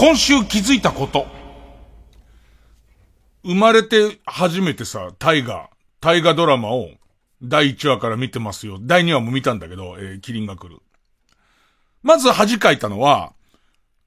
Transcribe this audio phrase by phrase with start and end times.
[0.00, 1.26] 今週気づいたこと。
[3.44, 5.68] 生まれて初めてさ、大河、
[6.00, 6.88] 大河ドラマを
[7.42, 8.78] 第1話から見てますよ。
[8.80, 10.78] 第2話も見たんだけど、えー、キリンが来る。
[12.02, 13.34] まず恥かいたのは、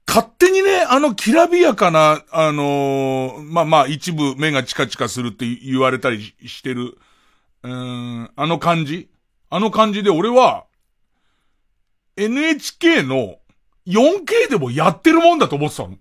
[0.04, 6.98] 勝手にね、あのきらびやかな、あのーまあまあ一部目がチカチカするって言われたりししてる、
[7.62, 9.08] うーん、あの感じ
[9.48, 10.64] あの感じで俺は、
[12.16, 13.36] NHK の
[13.86, 15.96] 4K でもやってるもんだと思ってたの。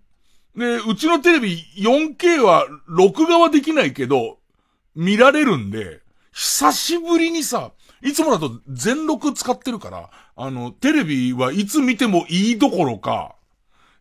[0.56, 4.38] で、うちのテレビ 4K は録画はできないけど、
[4.96, 13.36] 見られるんで、久しぶりにさ、いつもだと全録使ってるから、あの、テレビはいつ見てもいいどころか、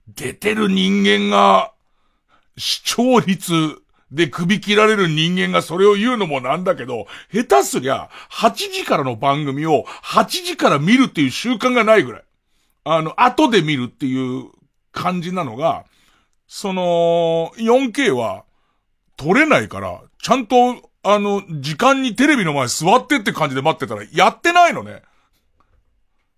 [0.08, 1.72] 出てる人間が、
[2.58, 12.22] 視聴率で首切られる人間がそれを言うのもなんだけど、下手すりゃ、8時からの番組を8時から見るっていう習慣がないぐらい。
[12.84, 14.50] あの、後で見るっていう
[14.90, 15.84] 感じなのが、
[16.46, 18.44] その、4K は
[19.16, 25.02] 撮れないから、ちゃんと、あの、時間にテレビの前座ってって感じで待ってたら、やってないのね。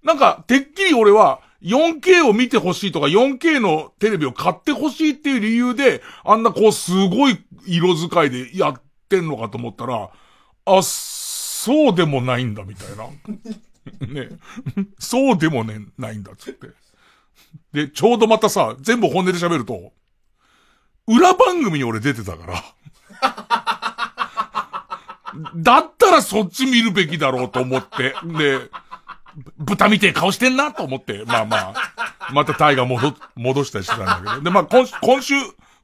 [0.02, 10.10] なんか、てっきり俺は、4K を見てほしいとか、4K のテレビを買ってほしいっていう理由で、あんなこう、すごい色使いでやってんのかと思ったら、
[10.66, 13.06] あ、そうでもないんだ、みたいな。
[14.06, 14.28] ね。
[14.98, 16.68] そうでもね、ないんだっ、つって。
[17.72, 19.92] で、ちょうどまたさ、全部本音で喋ると、
[21.06, 22.64] 裏番組に俺出てたから。
[25.56, 28.14] だったらそっち見るべきだろうと思って。
[28.24, 28.70] で、
[29.58, 31.74] 豚みてえ顔してんなと思って、まあまあ、
[32.32, 34.42] またタイが戻、戻したりしてたんだけど。
[34.42, 35.34] で、まあ今、今週、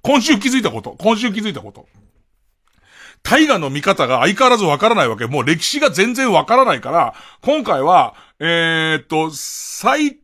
[0.03, 0.97] 今週気づいたこと。
[0.99, 1.89] 今週気づいたこと。
[3.23, 5.27] 大河の見方が相変わらずわからないわけ。
[5.27, 10.19] もう歴史が全然わからないから、今回は、えー、っと、斎藤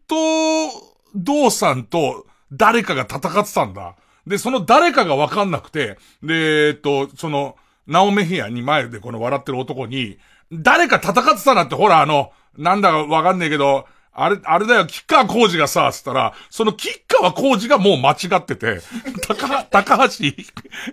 [1.14, 3.94] 道さんと誰かが戦ってたんだ。
[4.26, 10.18] で、その誰かがわかんなくて、で、えー、っと、その、ナオメヒアに前でこの笑ってる男に、
[10.52, 13.86] 誰か戦ってたなって、ほらあの、なんだかわかんねえけど、
[14.18, 18.80] あれ、あれだよ、吉川浩司がさ、つったら、その吉川浩司がもう間違ってて、
[19.28, 20.24] 高、高橋、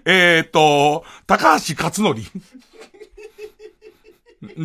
[0.06, 2.22] えーっと、高橋克則。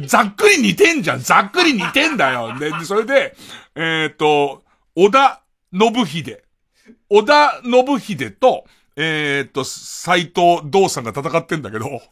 [0.06, 1.22] ざっくり似てんじゃん。
[1.22, 2.58] ざっくり似てんだよ。
[2.58, 3.36] で、それで、
[3.76, 4.64] えーっと、
[4.96, 5.42] 小田
[5.72, 6.42] 信秀。
[7.08, 8.64] 小田信秀と、
[8.96, 12.02] えーっと、斎藤道さんが戦ってんだけど、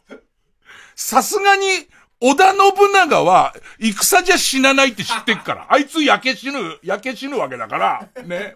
[0.95, 1.65] さすがに、
[2.19, 2.57] 織田信
[2.93, 5.67] 長は、戦じゃ死なないって知ってっから。
[5.73, 8.55] あいつ焼け死ぬ、焼け死ぬわけだから、ね。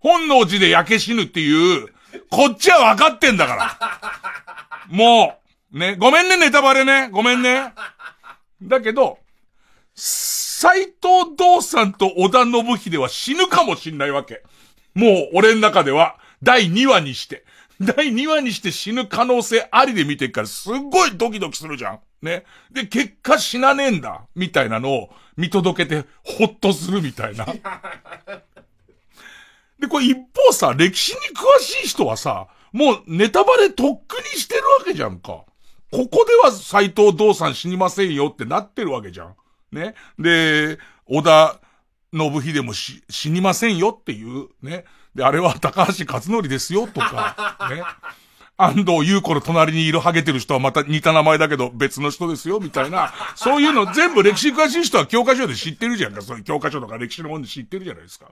[0.00, 1.88] 本能寺で焼け死ぬっていう、
[2.30, 4.88] こっちは分かってんだから。
[4.88, 5.38] も
[5.72, 5.96] う、ね。
[5.96, 7.08] ごめんね、ネタバレね。
[7.10, 7.72] ごめんね。
[8.62, 9.18] だけど、
[9.94, 14.42] 斎藤道さんと織田信秀は死ぬかもしんないわけ。
[14.94, 17.44] もう、俺の中では、第2話にして。
[17.80, 22.00] 第2話にして死ぬ可能性ありで見てっから、すっごいドキドキするじゃん。
[22.22, 22.44] ね。
[22.70, 24.22] で、結果死なねえんだ。
[24.34, 27.46] みたいなのを見届けて、ほっとするみたいな。
[29.78, 35.44] で、これ一方さ、歴史に詳しい人はさ、もうネタバレとっくにしてるわけじゃんか。
[35.90, 39.36] ここでは斎藤道さん死にませんよってなってるわけじゃん。
[39.72, 39.94] ね。
[40.18, 41.60] で、小田
[42.12, 44.84] 信秀もし死にませんよっていう、ね。
[45.14, 47.82] で、あれは高橋克則ですよとか、ね。
[48.60, 53.14] 安藤優子の隣にいるハゲてる人はまた似た名前だけど別の人ですよ、みたいな。
[53.36, 56.22] そういうの全部歴史に詳しい人は教科書で知ってるじゃんか。
[56.22, 58.26] そういう教科書とか歴史のもんで知ってるじゃないですか。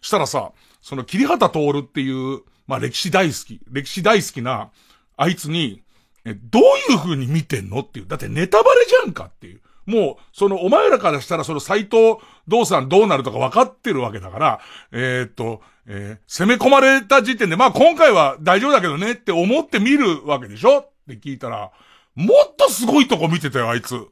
[0.00, 4.70] したらさ、その桐畑徹っていう、まあ歴史大好き、歴史大好きな、
[5.16, 5.82] あいつに、
[6.24, 8.06] え、どういう風に見てんのっていう。
[8.06, 9.60] だってネタバレじゃんかっていう。
[9.88, 14.60] もう、その、お前らからしたら、その斎藤道さんどうなるとか分かってるわけだから、
[14.92, 20.80] えー、っと、えー攻め込まれた時点で、まあ今回は大丈夫だけどねって思って見るわけでしょ？
[20.80, 21.72] って聞いたら、
[22.14, 24.06] もっとすごいとこ見てたよ、あいつ。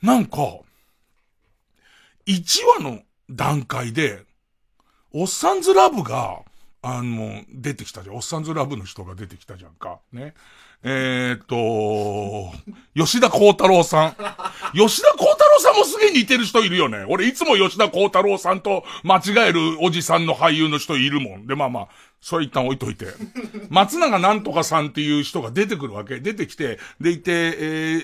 [0.00, 0.38] なんか、
[2.26, 4.24] 1話の段階で、
[5.12, 6.40] おっさんずラブが、
[6.80, 8.16] あの、出てきたじゃん。
[8.16, 10.00] おっさんずラブの人が出てきたじゃんか。
[10.12, 10.34] ね。
[10.84, 12.52] えー、っと、
[12.96, 14.16] 吉田幸太郎さん。
[14.74, 17.04] 吉田幸太郎さんもすげえ似てる人いるよね。
[17.08, 21.46] 俺いつも吉田幸太郎さんと間違えるおじさんの俳優の人いるもん。
[21.46, 21.88] で、まあまあ、
[22.20, 23.06] それ一旦置いといて。
[23.70, 26.18] 松永なんとかさんっていう人が出てくるわけ。
[26.18, 27.32] 出てきて、でいて、え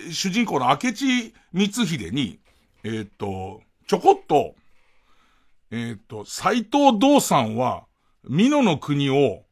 [0.09, 2.39] ー、主人公の明智光秀に、
[2.85, 4.55] えー、っと、ちょこっと、
[5.73, 7.85] えっと、斎藤道さんは、
[8.29, 9.43] 美濃の国を、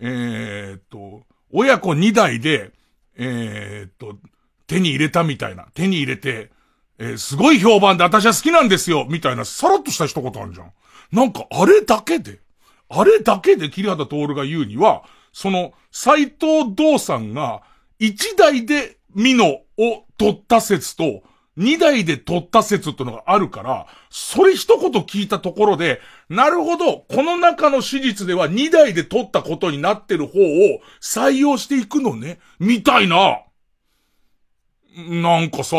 [0.00, 2.72] えー、っと、親子二代で、
[3.16, 4.18] えー、っと、
[4.66, 5.66] 手に入れたみたいな。
[5.74, 6.50] 手に入れて、
[6.98, 10.72] えー、すごい評判で私は好きなんですよみたいな、さらっとした一言あるじゃん。
[11.12, 12.40] なんか、あれだけで、
[12.88, 15.02] あれだけで桐畑徹が言うには、
[15.32, 17.62] その、斎藤道さんが、
[17.98, 21.22] 一代で美濃を取った説と、
[21.56, 33.40] 二代で取った説ってのがあるから、それ一言聞いたところで、なるほど、この中の史実では二代で取ったことになってる方を採用していくのね、みたいな。
[34.96, 35.76] なんかさ、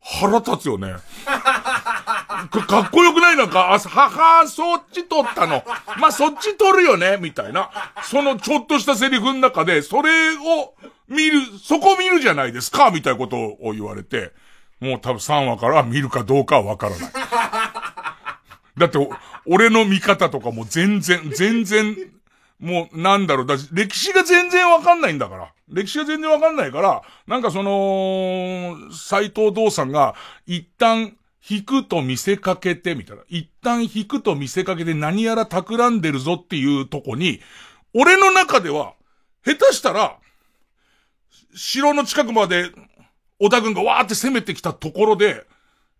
[0.00, 0.94] 腹立つよね。
[1.24, 3.36] かっこよくない？
[3.36, 5.64] なんか、あ、ははそっち取ったの。
[5.98, 7.70] まあ、そっち取るよねみたいな。
[8.04, 10.74] そのちょっとしたセリフの中で、それを
[11.08, 14.32] 見る、そこ見るじゃないですかみたいなことを言われて。
[14.80, 17.12] もう多分3話から見るかどうかはわからない。
[18.78, 18.98] だって、
[19.46, 21.96] 俺の見方とかも全然、全然、
[22.60, 25.52] もう、なんだろう、だ歴史が全然わかんないんだから。
[25.68, 30.14] 歴史が全然わかんないから、なんかその、斎藤道さんが、
[30.46, 31.16] 一旦、
[31.48, 33.22] 引くと見せかけて、みたいな。
[33.28, 37.40] 一旦引くと見せかけて何やら企んでるぞっていうとこに、
[37.94, 38.94] 俺の中では、
[39.44, 40.16] 下手したら、
[41.54, 42.70] 城の近くまで
[43.38, 45.44] 小田軍がわーって攻めてきたところで、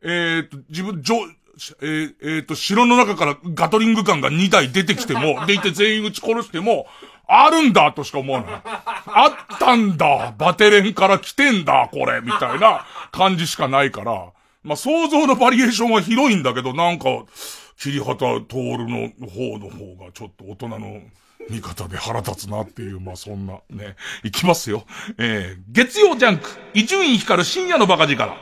[0.02, 1.16] えっ、と、自分、じょ、
[1.82, 6.86] えー、えー、と、城の中からガトリング艦が2台出てきても、 でいて全員撃ち殺しても、
[7.26, 8.50] あるんだとしか思わない。
[8.64, 14.32] あったんだバテレンから来てんだこれみたいな感じしかないから、
[14.62, 17.04] まあ、想像のバリエーションは広いんだけど、なんか、
[17.78, 21.00] 桐畑徹の方の方がちょっと大人の
[21.50, 23.96] 見方で腹立つなっていう、まあそんな、ね。
[24.22, 24.84] いきますよ。
[25.18, 28.36] えー、月曜ジャンク、伊集院光る深夜のバカ力。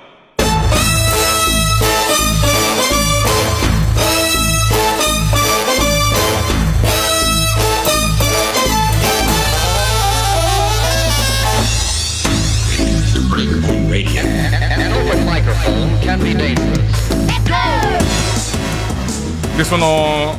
[19.56, 20.34] で、その、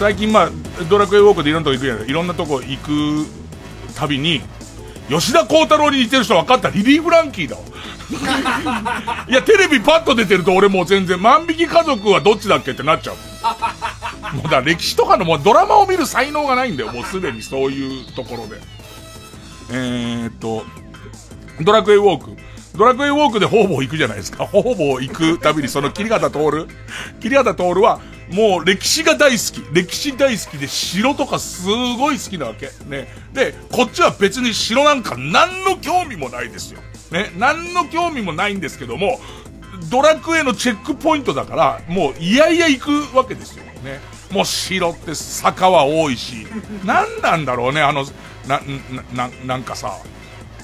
[0.00, 0.50] 最近まあ、
[0.88, 2.08] ドラクエウォークでいろんなとこ行くやん。
[2.08, 3.26] いろんなとこ行く
[3.94, 4.40] たびに、
[5.10, 6.70] 吉田幸太郎に似てる人分かった？
[6.70, 7.62] リリー・フランキーだわ。
[9.28, 14.36] いや、テレビパッと出てると俺もう全然、万引き家族はどっちだっけってなっちゃう。
[14.36, 16.92] もうだ、歴史とかのもうドラマを見る才能がないんだよ。
[16.92, 18.58] もうすでにそういうところで。
[19.70, 20.64] えー、っと、
[21.60, 22.30] ドラクエウォーク。
[22.74, 24.46] ドラクエウォークで方々行くじゃないですか。
[24.46, 26.66] 方々行くたびにその桐畑徹。
[27.20, 28.00] 桐畑徹は、
[28.30, 29.74] もう歴史が大好き。
[29.74, 32.70] 歴史大好きで城とかすごい好きなわけ。
[32.86, 33.08] ね。
[33.32, 36.80] で、こっちは別に城なんか何の興味もないですよ。
[37.10, 37.32] ね。
[37.38, 39.20] 何の興味もないんですけども、
[39.90, 43.64] ドラクエのチェックポイントだから、もういやいや行くわけですよ。
[43.82, 44.00] ね。
[44.30, 46.46] もう城って坂は多いし、
[46.84, 48.04] 何なんだろうね、あの、
[48.46, 48.60] な、
[49.12, 49.98] な、な、なんかさ、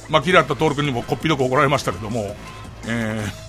[0.08, 2.36] まあ、キラットトール君にもこっぴどく怒られましたけども、
[2.86, 3.45] えー、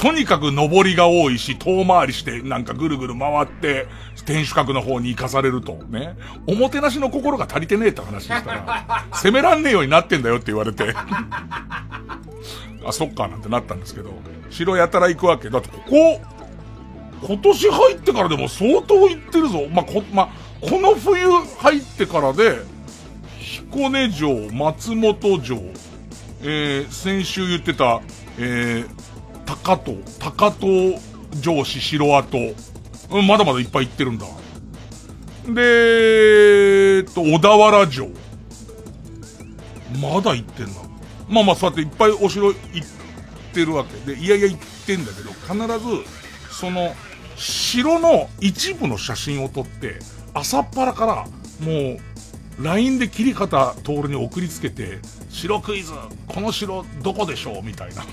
[0.00, 3.86] とにかく登りが多いし、遠回りして、なんかぐるぐる回って、
[4.24, 6.16] 天守閣の方に行かされると、ね。
[6.46, 10.94] おもてなしの心が足りてねえって話したら、 攻めらんねえようになってんだよって言われて。
[12.86, 14.10] あ、そっか、なんてなったんですけど、
[14.48, 15.50] 城やたら行くわけ。
[15.50, 16.22] だってここ、
[17.22, 19.66] 今年入ってからでも相当行ってるぞ。
[19.70, 20.28] まあ、こ、まあ、
[20.62, 22.62] この冬入ってからで、
[23.38, 25.58] 彦根城、松本城、
[26.42, 28.00] えー、先週言ってた、
[28.38, 29.09] えー、
[29.50, 30.66] 高戸、高戸
[31.42, 32.54] 城市城跡、
[33.10, 34.26] うん、まだまだいっぱい行ってるんだ。
[35.48, 38.06] で、えっと、小田原城。
[40.00, 40.72] まだ行ってんだ。
[41.28, 42.56] まあまあ、そうやっていっぱいお城行っ
[43.52, 45.54] てるわけで、いやいや行ってんだけど、必
[45.84, 46.04] ず、
[46.54, 46.94] その、
[47.36, 49.98] 城の一部の写真を撮って、
[50.32, 51.26] 朝っぱらから、
[51.66, 51.98] もう、
[52.62, 54.98] LINE で切り方徹に送りつけて、
[55.30, 55.92] 城クイズ、
[56.28, 57.62] この城どこでしょう？
[57.62, 58.04] みたいな、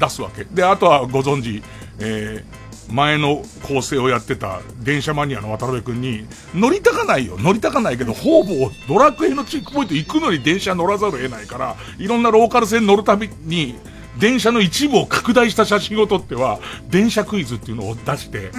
[0.00, 0.44] 出すわけ。
[0.44, 1.62] で、あとはご存知、
[1.98, 7.36] えー、前の構成をやってた電車マニアの渡辺くんに、乗りたかないよ。
[7.38, 13.76] 乗りたかないけど、ほぼドラクエのチェックポイント行くのに電車乗らざるを得ないから、いろんなローカル線乗るたびに、
[14.18, 18.50] 電車の一部を拡大した写真を撮っては、電車クイズっていうのを出して、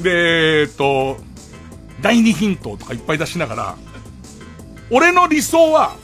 [0.00, 1.16] で、えっと、
[2.00, 3.76] 第2ヒントとかいっぱい出しながら、
[4.90, 5.96] 俺の理想は、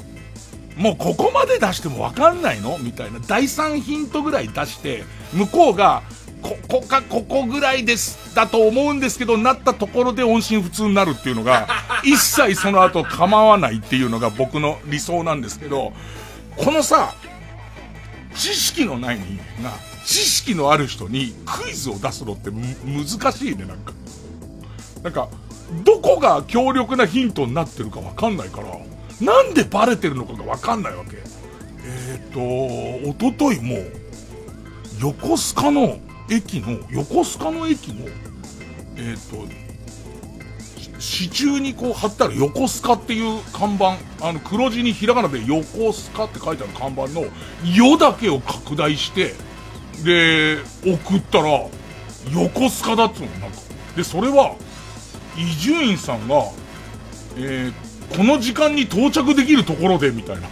[0.76, 2.78] もうここまで出してもわかんないの？
[2.78, 3.21] みたいな。
[3.21, 6.02] 第3ヒントぐらい出して、向こうが、
[6.43, 11.69] ここか、ここぐらいです、だと思うんですけど、なったところで音信不通になるっていうのが、
[12.04, 15.93] 一切その後構わないっていうのが僕の理想なんですけど、
[16.57, 17.14] このさ、
[18.35, 23.93] 知識のない人間が、知識のある人にクイズを出すのって難しいね、なんか。
[25.02, 25.28] なんか、
[25.85, 28.66] どこが強力なヒントになってるかわかんないから、
[29.21, 31.16] なんでバレてるのかがわかんないわけ。
[31.87, 33.78] えっ、ー、と、おとといも、
[35.00, 35.99] 横須賀の
[36.30, 38.06] 駅の、横須賀の駅の、
[38.97, 39.64] えっ、ー、と、
[40.99, 47.26] 支柱にこう貼ってある横須賀っていう看板、あの黒字にひらがなで横須賀って書いてある看板の、
[47.75, 49.35] よだけを拡大して、
[50.02, 51.44] で、送ったら、
[52.33, 53.59] 横須賀だっつうの、なんか。
[53.97, 54.56] で、それは、
[55.37, 56.37] 伊集院さんが、
[57.37, 60.49] えっー、この時間に到着できるところで、みたいな。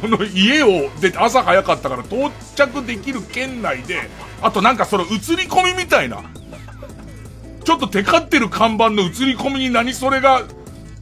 [0.00, 4.08] この家を出て、朝早かったから到着できる圏内で、
[4.42, 6.22] あとなんかその映り込みみたいな、
[7.64, 10.44] ちょっとテカってる看板の映り込みに何それが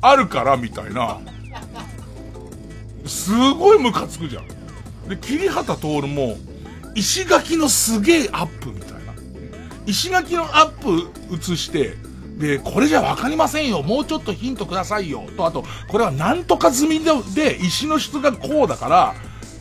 [0.01, 1.19] あるから、みたいな。
[3.07, 4.47] すごいムカつくじゃん。
[5.09, 6.37] で、桐畑徹も、
[6.95, 8.99] 石垣のすげえアップみたいな。
[9.87, 11.97] 石垣のアップ映して、
[12.39, 13.83] で、これじゃわかりませんよ。
[13.83, 15.25] もうちょっとヒントくださいよ。
[15.37, 17.01] と、あと、これはなんとか済み
[17.35, 19.15] で、石の質がこうだから、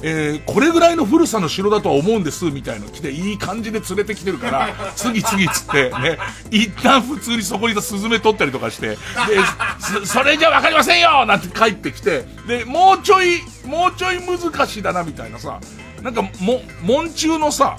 [0.05, 6.17] えー、これぐらいの古さの城だとは思うんです、みたいな来て、いい感じで連れてきてるから、 次々つって、ね、
[6.51, 8.97] 一旦普通にそこにいたスズメ取ったりとかして、で、
[10.03, 11.25] それじゃわかりませんよ！
[11.25, 15.61] なんて帰ってきて、で、もうちょい、もうちょい難しいだな、みたいなさ、
[16.01, 17.77] なんか、も、門中のさ、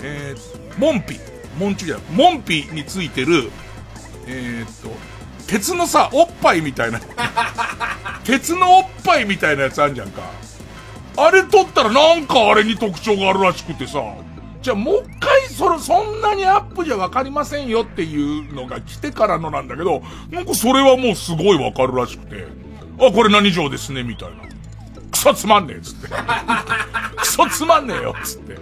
[0.00, 1.18] えー、門扉、
[1.58, 3.50] 門中じゃない、門扉についてる、
[4.30, 4.90] えー、っと、
[5.46, 7.00] 鉄のさ、おっぱいみたいな、
[8.24, 10.22] 鉄のおっぱいみたいなやつあんじゃんか。
[11.16, 14.00] あれ取ったらなんかあれに特徴があるらしくてさ、
[14.60, 22.46] じゃあもう一回それ、そんなにアップじゃわかりませんよっていうのが来てからのなんだけど、なんかそれはもうすごいわかるらしくて、
[23.00, 24.36] あ、これ何城ですね、みたいな。
[25.10, 26.08] クソつまんねえ、つって。
[27.16, 28.56] クソつまんねえよ、つって。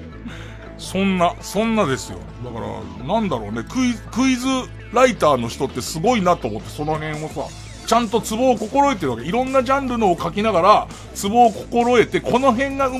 [0.78, 2.18] そんな、そんなですよ。
[2.44, 4.46] だから、なんだろうね、クイ、クイズ
[4.92, 7.46] ライターの人ってすごいなと思って、その辺をさ、
[7.86, 9.24] ちゃんとツボを心得てるわけ。
[9.24, 12.90] いろんなジャンルのを書きながら、ツボを心得て、この辺が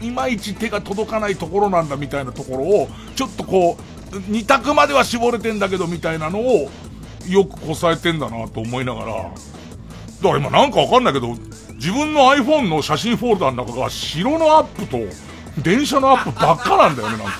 [0.00, 3.76] いまいち手が届かないところなんだみたいなところを、ちょっとこ
[4.12, 6.70] う、二択までは絞れてんだけどみたいなのを、
[7.28, 9.32] よくこさえてんだなと思いながら、だか
[10.22, 11.34] ら今なんかわかんないけど、
[11.74, 14.98] 自分の iPhone の写真フォルダの中が城のアップと
[15.60, 17.32] 電車のアップばっかなんだよね、なんか。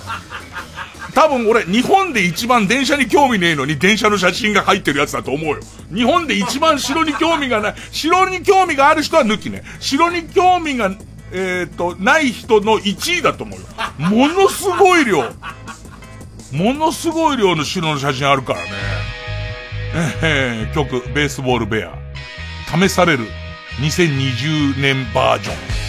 [1.17, 5.61] 多分俺、日本で一番電車に興味ねえのに電車の写真が入ってるやつだと思うよ。
[5.91, 9.63] 日本で一番城に興味がない、城に興味がある人は抜きね。
[9.81, 10.95] 城に興味が、
[11.33, 13.67] えっ、ー、と、ない人の1位だと思うよ。
[14.11, 15.23] ものすごい量。
[16.53, 18.67] ものすごい量の城の写真あるからね。
[20.23, 21.95] えー、曲、ベースボールベア。
[22.79, 23.25] 試される
[23.81, 25.86] 2020年バージョン。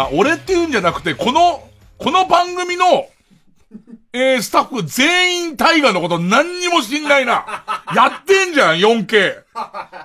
[0.00, 0.08] な。
[0.12, 3.06] 俺って言うんじゃなくて、この、この番組の、
[4.12, 7.64] えー、スタッフ全員タイガーのこと何にも知んないな。
[7.94, 9.44] やってんじゃん、4K。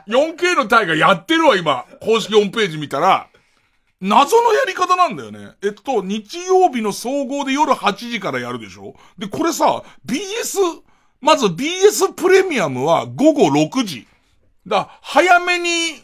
[0.08, 1.86] 4K のタイガーやってるわ、今。
[2.02, 3.28] 公式ホームページ見たら。
[4.02, 5.54] 謎のやり方なんだよね。
[5.64, 10.60] えっと、日曜日の総合で夜8時からやるでしょで、これさ、BS、
[11.22, 14.08] まず BS プレミアムは午後6時。
[14.68, 16.04] だ、早めに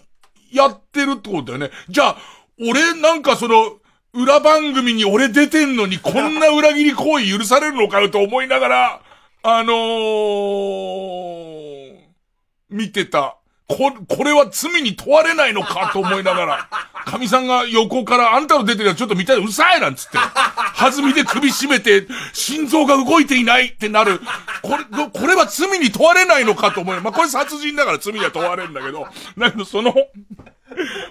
[0.52, 1.72] やってるってことだよね。
[1.90, 2.18] じゃあ、
[2.60, 3.81] 俺なんかその、
[4.14, 9.02] 裏番組に俺出てんのにこんな裏切り行為許されるのかよと思いながら、
[9.44, 11.96] あのー、
[12.70, 13.38] 見てた。
[13.68, 16.70] こ、これは罪に問われないのかと思いながら、
[17.06, 20.18] 神さんが横からあんたの出てるやつちょっと見たい、うるさいなんつって、
[20.78, 24.20] 弾みで首絞めて、心臓が動いていないってなる。
[24.62, 29.96] これ、これは罪に問われないのかと思い、まあ、これ殺人だから罪には問われるんだけど、だけどその、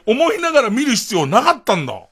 [0.05, 2.11] 思いながら見る必要なかったんだ。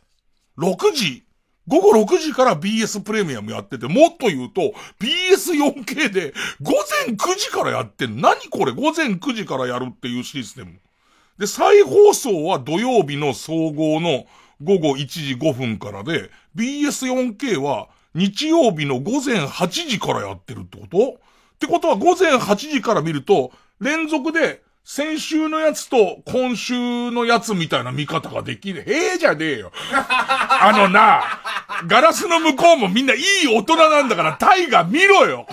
[0.59, 1.25] 6時
[1.69, 6.73] 午後6時から BS プレミアムやってて、もっと言うと、BS4K で午
[7.07, 8.23] 前9時からやってん。
[8.23, 8.73] 何これ？
[8.73, 10.79] 午前9時からやるっていうシステム。
[11.39, 14.25] で、再放送は土曜日の総合の
[14.63, 20.99] 午後1時5分からで、BS4K は日曜日の午前8時からやってるってこと？
[21.11, 28.81] ってことは午前8時から見ると、連続で先週のやつと今週のやつみたいな見方ができる。
[28.91, 29.71] へえじゃねえよ。
[29.93, 31.23] あのな、
[31.87, 35.47] ガラスの向こうもみんないい大人なんだからタイガ見ろよ。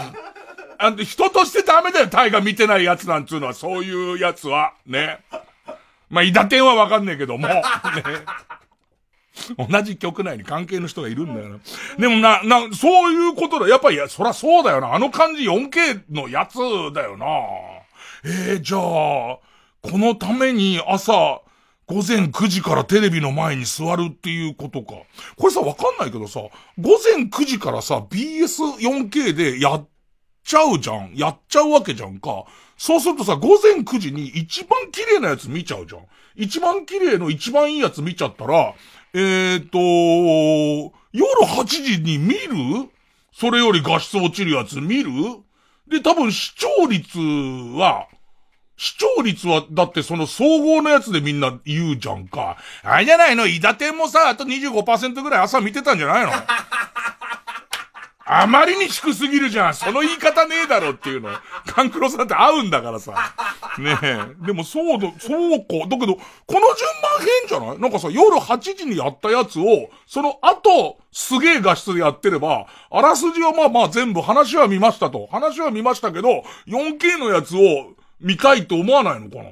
[0.77, 4.71] あの、人としてダメだよ、タイガ見てないやつなんつうのは、そういうやつは。
[4.87, 5.19] ね。
[6.09, 7.49] まあ、イダテンはわかんねえけども。
[7.49, 7.63] ね。
[9.57, 11.59] 同じ曲内に関係の人がいるんだよな。
[11.99, 13.67] でもな、な、そういうことだ。
[13.67, 14.93] やっぱり、いや、そらそうだよな。
[14.93, 16.57] あの感じ 4K のやつ
[16.93, 17.25] だよな。
[18.27, 19.39] えー、じゃあ、こ
[19.99, 21.41] のために朝、
[21.85, 24.95] 午前9時からテレビの前に座るっていうことか。
[25.37, 26.39] これさ、わかんないけどさ、
[26.79, 29.87] 午前9時からさ、BS4K でやっ
[30.43, 31.13] ちゃうじゃん。
[31.15, 32.45] やっちゃうわけじゃんか。
[32.77, 36.01] そうするとさ、午前9時に一番綺麗なやつ見ちゃうじゃん。
[36.35, 38.73] 一番綺麗の一番いいやつ見ちゃったら、
[39.13, 39.77] えーと、
[41.11, 42.89] 夜8時に見る？
[43.31, 45.11] それより画質落ちるやつ見る？
[45.87, 48.07] で、多分視聴率は、
[48.77, 52.57] 視聴率は、だってその総合のやつでみんな言うじゃんか。
[52.83, 53.47] あれじゃないの？
[53.47, 56.31] 伊達もさ、あと25%ぐらい朝見てたんじゃないの？
[58.27, 59.75] あまりに低すぎるじゃん。
[59.75, 61.29] その言い方ねえだろっていうの。
[61.67, 63.13] カンクロさんって合うんだからさ。
[63.77, 64.17] ねえ。
[64.47, 65.87] でもそうだ、そうか。
[65.87, 66.21] だけど、こ
[66.53, 66.67] の順
[67.03, 67.79] 番変じゃない？
[67.79, 75.27] なんかさ、夜8時にやったやつを、その後、すげえ画質でやってれば、あらすじはまあまあ全部話は見ましたと。
[75.31, 79.49] 話は見ましたけど、4K のやつを見たいと思わないのかな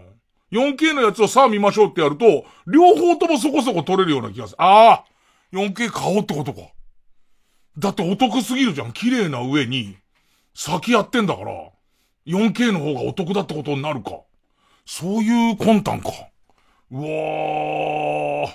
[0.51, 4.61] ?4K のやつをさあ見ましょうってやると、両方ともそこそこ撮れるような気がする。
[4.61, 5.05] ああ
[5.53, 6.61] !4K 買おうってことか。
[7.77, 8.93] だってお得すぎるじゃん。
[8.93, 9.97] 綺麗な上に、
[10.53, 11.51] 先やってんだから、
[12.27, 14.11] 4K の方がお得だってことになるか。
[14.85, 16.09] そういう魂胆か。
[16.91, 18.47] うわー。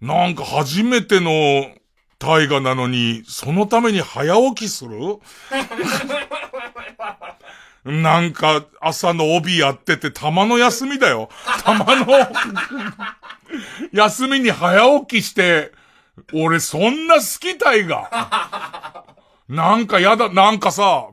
[0.00, 1.30] なんか初めての
[2.18, 5.18] 大河なのに、そのために早起きする？
[7.84, 11.28] なんか、朝の帯やってて、たまの休みだよ。
[11.64, 12.06] たまの
[13.92, 15.72] 休みに早起きして、
[16.32, 19.04] 俺そんな好きたいが。
[19.48, 21.08] なんかやだ、なんかさ、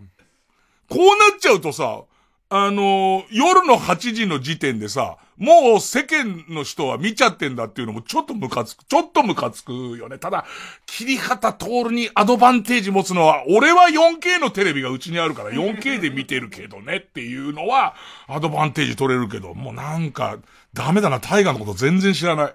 [0.90, 1.00] こう
[1.32, 2.04] なっちゃうとさ、
[2.50, 8.84] あのー、夜の8時の時点でさ、もう世間の人は見ちゃってんだっていうのもちょっとムカつく。
[8.84, 10.20] ちょっとムカつくよね。
[10.20, 10.46] ただ、
[10.86, 17.96] 切り方通るにアドバンテージ持つのは、俺は 4K のテレビがうちにあるから 4K で見てるけどねっていうのは、
[18.28, 20.38] アドバンテージ取れるけど、もうなんか、
[20.74, 22.54] ダメだな、タイガーのこと全然知らない。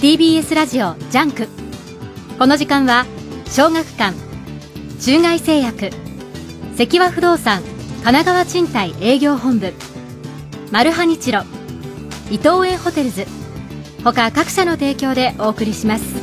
[0.00, 1.46] TBS ラジオ JUNK。
[2.38, 3.04] この時間は
[3.44, 4.16] 小学館
[4.98, 5.90] 中外製薬
[6.74, 7.60] 関和不動産
[8.02, 9.74] 神奈川賃貸営業本部
[10.70, 11.42] マルハニチロ
[12.30, 13.26] 伊藤園ホテルズ
[14.02, 16.14] 他各社の提供でお送りします。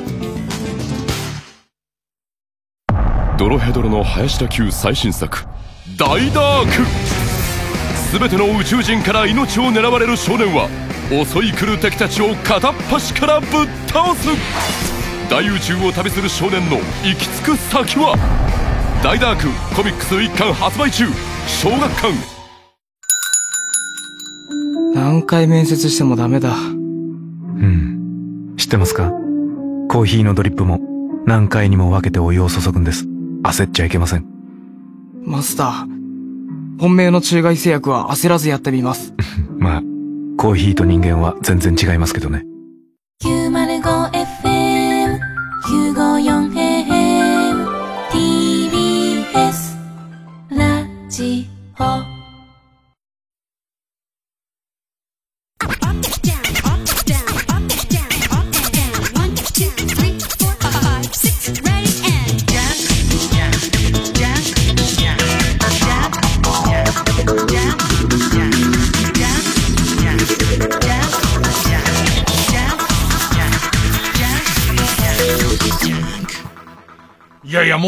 [3.38, 5.46] ドロヘドロの林田級最新作
[6.00, 8.18] 大ダーク。
[8.18, 10.68] 全ての宇宙人から命を狙われる少年は
[11.10, 13.50] 襲い来る敵たちを片っ端からぶっ
[13.88, 14.28] 倒す
[15.30, 18.16] 大宇宙を旅する少年の行き着く先は
[19.04, 21.06] 大ダークコミックス1巻発売中
[21.48, 22.14] 小学館
[24.94, 26.56] 何回面接してもダメだ。
[26.56, 26.56] う
[27.60, 28.56] ん。
[28.58, 29.12] 知ってますか？
[29.90, 30.80] コーヒーのドリップも
[31.26, 33.06] 何回にも分けてお湯を注ぐんです。
[33.44, 34.26] 焦っちゃいけません。
[35.24, 39.14] マスター、本命の中外製薬は焦らずやってみます。
[39.60, 39.82] まあ、
[40.38, 42.46] コーヒーと人間は全然違いますけどね。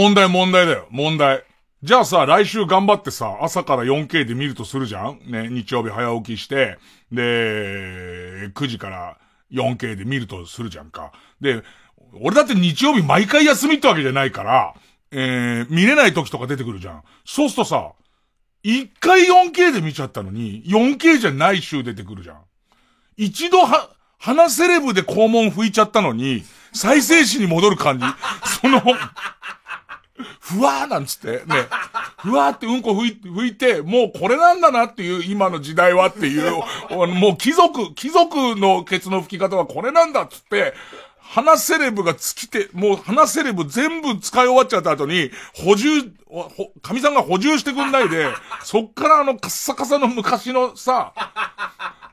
[0.10, 0.88] 問題問題だよ。
[0.90, 1.44] 問題。
[1.84, 5.20] じゃあさ、来週頑張ってさ、朝から 4K で見るとするじゃん？
[5.28, 6.80] ね、日曜日早起きして、
[7.12, 9.18] で、9時から
[9.52, 11.12] 4K で見るとするじゃんか。
[11.40, 11.62] で、
[12.20, 14.74] 俺だって日曜日毎回休みってわけじゃないから、
[15.12, 17.04] えー、見れない時とか出てくるじゃん。
[17.24, 17.92] そうするとさ、
[18.64, 22.38] 一回 4K で見ちゃったのに、4K じゃない週出てくるじゃん。
[23.16, 26.44] 一度は、鼻セレブで肛門拭いちゃったのに、
[26.74, 28.06] 再生紙に戻る感じ。
[28.62, 28.82] その、
[30.40, 31.68] ふわーなんつって、ね。
[32.18, 40.74] ふわーってうんこ拭い拭いて、もうこれなんだなっていう、今の時代はっていう、もう貴族、貴族のケツの拭き方はこれなんだっつって、
[41.20, 46.12] 鼻セレブが尽きて、もう鼻セレブ全部使い終わっちゃった後に、補充、
[46.82, 48.30] 神さんが補充してくんないで、
[48.64, 51.14] そっからあのカッサカサの昔のさ、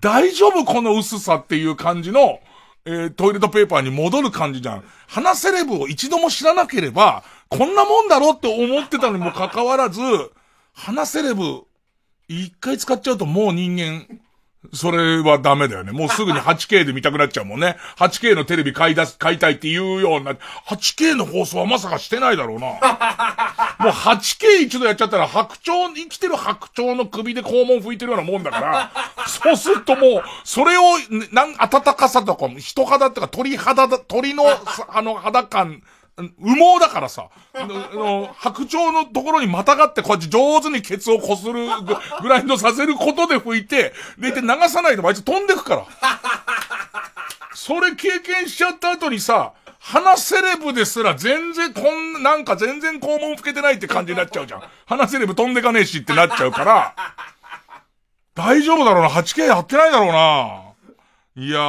[0.02, 2.40] 大丈夫この薄さっていう感じの、
[2.84, 4.84] えートイレットペーパーに戻る感じじゃん。
[5.08, 10.00] 鼻セレブを一度も知らなければ、こんなもんだろって思ってたのにもかかわらず、
[10.72, 11.62] 鼻セレブ、
[12.28, 14.06] 一回使っちゃうともう人間、
[14.72, 15.92] それはダメだよね。
[15.92, 17.76] もうすぐに 8K で見たくなっちゃうもんね。
[17.98, 20.32] 8K のテレビ買い出す、買いたいっていうような、
[20.66, 22.66] 8K の放送はまさかしてないだろうな。
[22.66, 28.92] もう 8K 一度やっちゃったら白鳥、生きてる白鳥の首で肛門拭いてるようなもんだから、
[29.26, 30.82] そうするともう、それを、
[31.32, 34.44] なん、暖かさとか、人肌っていうか鳥肌だ、鳥の、
[34.88, 35.82] あの肌感、
[36.16, 45.86] 羽毛だからさ、の白鳥のところにまたがってこうやって上手にケツをこするぐグラインドさせることで拭いて、でいて流さないであいつ飛んでくから。
[47.54, 54.62] それ経験しちゃった後にさ、鼻セレブですら全然こんな、なんか全然肛門拭けてないって感じになっちゃうじゃん。
[54.86, 56.94] 鼻セレブ飛んでかねえしってなっちゃうから、
[58.34, 59.10] 大丈夫だろうな。
[59.10, 60.65] 8K やってないだろうな。
[61.38, 61.60] いやー、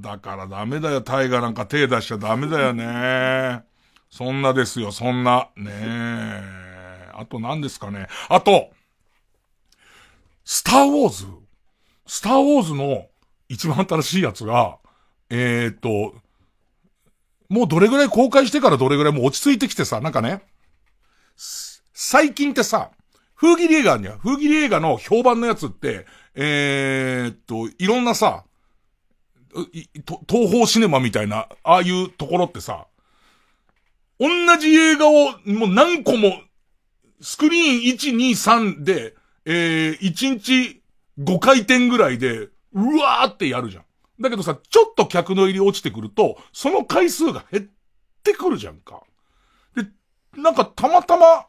[0.00, 1.02] だからダメだよ。
[1.02, 3.62] タイガなんか手出しちゃダメだよね。
[4.08, 5.50] そんなですよ、そんな。
[5.54, 7.10] ねえ。
[7.12, 8.06] あと何ですかね。
[8.30, 8.70] あと、
[10.46, 11.26] スターウォーズ。
[12.06, 13.08] スターウォーズの
[13.50, 14.78] 一番新しいやつが、
[15.28, 16.14] えー、っと、
[17.50, 20.40] もうどれぐらい公開してからどれぐらいもう落ち着いてきてさ、なんかね、
[21.92, 22.92] 最近ってさ、
[23.34, 28.44] 風切り映画には、風切り映画の評判のやつって、えー、っと、いろんなさ、
[30.28, 32.86] 東方シネマみたいな、ああいうところってさ、
[34.20, 36.42] 同じ映画をもう何個も、
[37.22, 38.30] スクリーン1、2、
[38.76, 39.14] 3で、
[39.46, 40.82] えー、1日
[41.18, 43.84] 5回転ぐらいで、うわーってやるじゃん。
[44.20, 47.66] だけどさ、ちょっと客の入り落ちてくると、その回数が減っ
[48.22, 49.02] てくるじゃんか。
[49.74, 49.86] で、
[50.38, 51.46] なんかたまたま、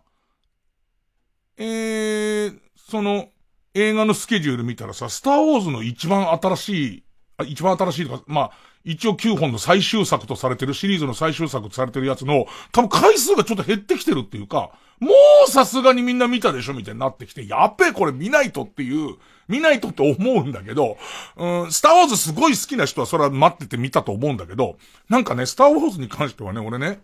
[1.57, 3.29] えー、その、
[3.77, 7.03] 映画のスケジュール見たらさ、スターウォーズの一番新しい、
[7.37, 8.51] あ一番新しいとか、まあ、
[8.83, 15.09] 一応9本の最終作とされてる、シリーズの最終作とされてるやつの、多分回数がちょっと減ってきてるっていうか、も
[15.47, 20.97] うさすがにみんな見たでしょみたいになってきて、やっべえこれ見ないとっていう、見ないとって思うんだけど、
[21.35, 24.77] うん、スターウォーズすごい好きな人はそれは待ってて見たと思うんだけど、
[25.09, 26.99] なんかね、スターウォーズに関してはね、俺ね、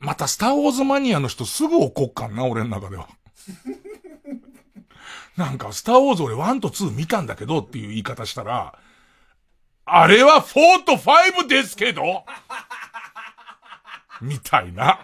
[0.00, 3.08] またスターウォーズマニアの人すぐ怒っかんな、俺の中では。
[5.38, 8.76] なんか、スターウォーズ俺1と2見たんだけどっていう言い方したら、
[9.84, 12.24] あれは4と5ですけど
[14.20, 14.98] みたいな。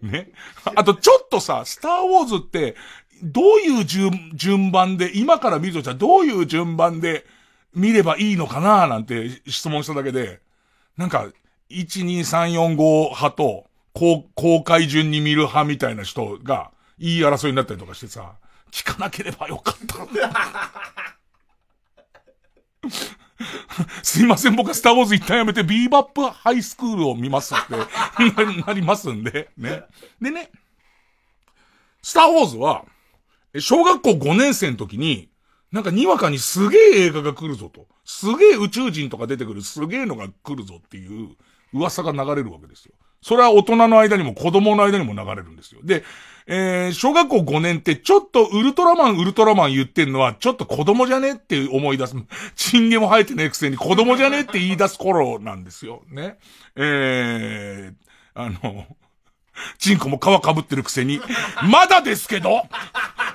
[0.00, 0.32] ね。
[0.74, 2.76] あと、ちょっとさ、スターウォーズって、
[3.22, 7.26] どういう順、順番で、今から見るとしたらどういう順番で
[7.74, 10.40] 見ればいいのかななんて質問しただけで、
[10.96, 11.28] なんか、
[11.68, 16.70] 1、2、3、4、5派と、公開順に見る派みたいな人が、
[17.00, 18.34] 言い争いになったりとかしてさ、
[18.70, 19.96] 聞かなければよかった。
[24.02, 27.86] すいません、僕はスターウォーズ一旦やめて、ビーバップハイスクールを見ますってな
[28.66, 29.84] なりますんで、ね。
[30.20, 30.50] でね、
[32.02, 32.84] スターウォーズは、
[33.58, 35.30] 小学校5年生の時に、
[35.72, 37.86] なんかにわかにすげえ映画が来るぞと。
[38.04, 41.36] すげえ宇宙人とか出てくるすげえのが来るぞっていう
[41.72, 42.92] 噂が流れるわけですよ。
[43.22, 45.80] それは大人の間にも子供の間にも流れるんですよ。
[45.84, 46.04] で、
[46.52, 52.16] えー、小学校5年ってちょっとウルトラマンウルトラマン言ってんのはちょっと子供じゃねって思い出す。
[52.56, 56.02] チンゲも生えてねえくせに子供じゃねって言い出す頃なんですよ。
[56.10, 56.38] ね。
[56.74, 57.94] えー、
[58.34, 58.84] あの、
[59.78, 61.20] チンコも皮かぶってるくせに、
[61.70, 62.64] まだですけど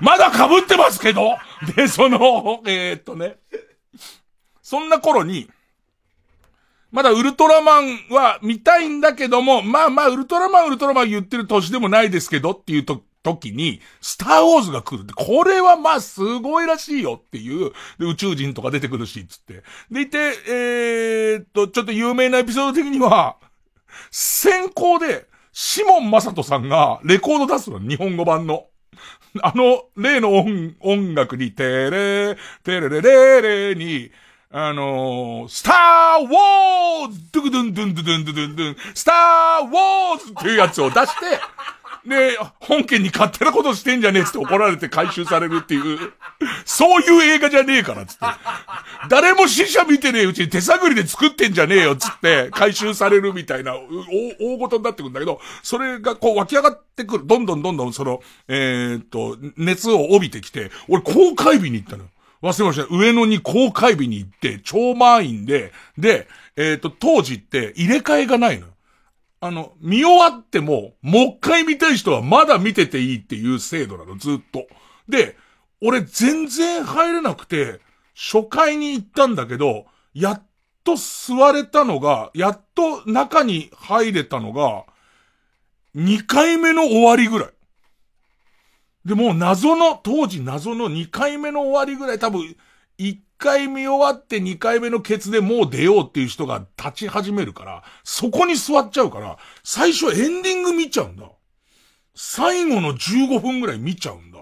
[0.00, 1.38] まだかぶってますけど
[1.74, 3.36] で、その、 えー、っとね、
[4.60, 5.48] そんな頃に、
[6.92, 19.62] まだウルトラマンは見たいんだけども、まあまあウルトラマンウルトラマン言ってる年でもないですけどっていうと、時に、スターウォーズが来るって、これはまあすごいらしいよっていう、で宇宙人とか出てくるし、つって。
[19.90, 23.36] でいて、えー、っと、ちょっと有名なエピソード的には、
[24.10, 28.66] 先行で、シモン・マサトさんがレコード出すの、日本語版の。
[29.42, 34.10] あの、例の音、音楽に、テレ、テレレレレに、
[34.50, 41.40] あのー、スター・ウォーズドゥクドゥンドゥンドゥドゥンドゥンドゥン、スター・ウォーズっていうやつを出して、
[42.06, 45.98] で、本家に勝手なことしてんじゃねえって怒られて回収されるっていう、
[46.64, 48.24] そういう映画じゃねえからつって。
[49.08, 53.74] 誰も死者見てねえうちに手探りで作ってんじゃねえよつって回収されるみたいな、
[54.40, 57.26] 大ごとになってくるんだけど、それがこう湧き上がってくる。
[57.26, 62.10] どんどんどんどんその、えー、っと、熱を帯びてきて、俺公開日に行ったのよ。
[62.42, 62.86] 忘れました。
[62.94, 68.66] 上野に公開日に行って、超満員で、で、えっ、と、当時って入れ替えがないの。
[69.46, 74.66] あの、見終わっても、もう一回見たい人はまだ見てていいっていう制度なの、ずっと。
[75.08, 75.36] で、
[75.80, 77.80] 俺全然入れなくて、
[78.14, 80.46] 初回に行ったんだけど、やっ
[80.82, 84.84] と座れたのが、やっと中に入れたのが、
[85.94, 87.50] 2回目の終わりぐらい。
[89.04, 92.56] で、もう謎の、当時謎の2回目の終わりぐらい多分、
[92.98, 101.30] 1回見終わって2回目のケツでもう出ようっていう人が立ち始めるから、そこに座っちゃうから、最初エンディング見ちゃうんだ。
[102.14, 104.38] 最後の15分ぐらい見ちゃうんだ。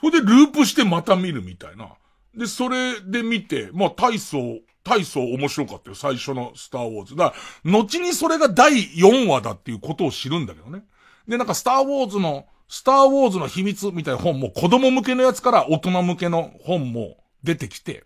[0.00, 1.88] それでループしてまた見るみたいな。
[2.36, 5.94] で、それで見て、まあ、体操、体操面白かったよ。
[5.94, 7.16] 最初のスターウォーズ。
[7.16, 10.84] だから、後にそれが第4話だっていうことを知るんだけどね。
[11.26, 18.04] で、なんかスターウォーズのスターウォーズの秘密みたいな本も子供向けのやつから大人向けの本も出てきて、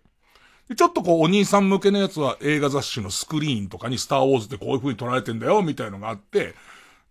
[0.75, 6.53] ちょっとこうお兄さん向けのやつは映画雑誌のスクリーンとかにスターウォーズってこういう風に撮られてんだよみたいのがあって、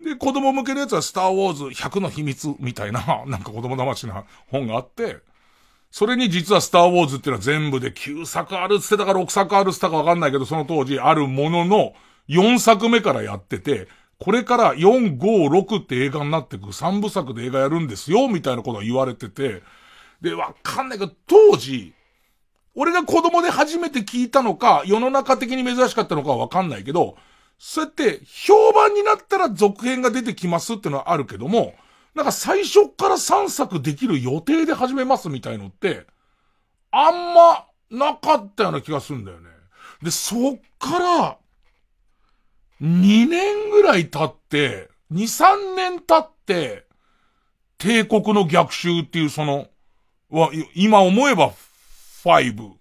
[0.04, 5.18] で、子供向けのやつはスターウォーズ100の秘密みたいな、なんか子供騙しな本があって、
[5.90, 11.94] それに実はスターウォーズっていうのは全部で9作あるって言ってたか6作あるって言ったかわかんないけど、その当時あるものの
[12.28, 19.62] 4作目からやってて、これから4、5、6って映画になってく3部作で映画やるんですよ、みたいなこと言われてて、
[20.20, 21.94] で、わかんないけど、当時、
[22.80, 27.16] 俺が子供で初めて聞いたのか、世の中的に珍しかったのかはわかんないけど、
[27.58, 31.74] そうやって評判になったら続編が出てきますってのはあるけども、
[32.14, 36.06] なんか最初から3作できる予定で始めますみたいのって、
[36.92, 39.48] あんまなかったような気がするんだよね。
[40.00, 41.38] で、そっから、
[42.80, 46.86] 2年ぐらい経って、2、3年経って、
[47.78, 49.66] 帝国の逆襲っていうその、
[50.30, 51.50] は、今思えば
[52.28, 52.72] 5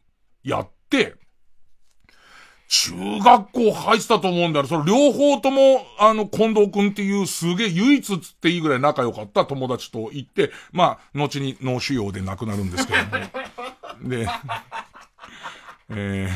[0.43, 1.15] やって、
[2.69, 4.67] 中学校入ってたと思うんだよ。
[4.67, 13.09] その両方とも、あの、近藤くんっていうすげえ唯一つっていいぐらい仲良かった友達と行って、まあ、後に脳腫瘍で亡くなるんですけども。
[14.09, 14.27] で、
[15.89, 16.29] え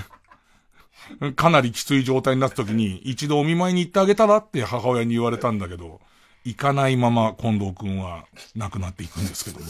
[1.19, 5.99] ー、かなりきつい状態になった時に、一度お見舞いに行ってあげたらって母親に言われたんだけど、
[6.45, 9.65] 行かないまま近藤くんは亡くなっていくんですけども、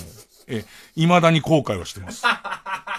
[0.47, 0.63] え、
[0.95, 2.23] 未だに後悔はしてます。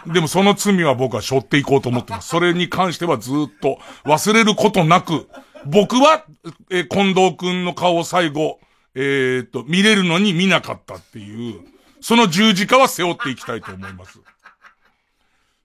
[0.06, 2.28] でもその罪は僕は背負っていこうと思ってます。
[2.28, 5.28] それに関してはずっと忘れることなく、
[5.66, 6.24] 僕は、
[6.70, 8.58] え、近藤くんの顔を最後、
[8.94, 11.60] えー、っと、見れるのに見なかったっていう、
[12.00, 14.18] その十字架は背負っていきたいと思います。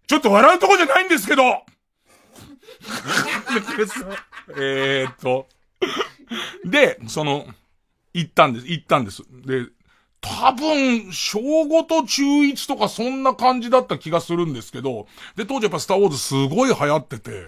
[0.08, 1.44] ちょっと笑うとこじゃないんですけど
[4.58, 5.48] えっと。
[6.64, 7.48] で、その、
[8.14, 9.24] 行ったんです、行ったんです。
[9.46, 9.66] で、
[10.22, 17.46] 多分、小5と中1とかそんな感じだった気がするんですけど、で、当時やっぱスターウォーズすごい流行ってて、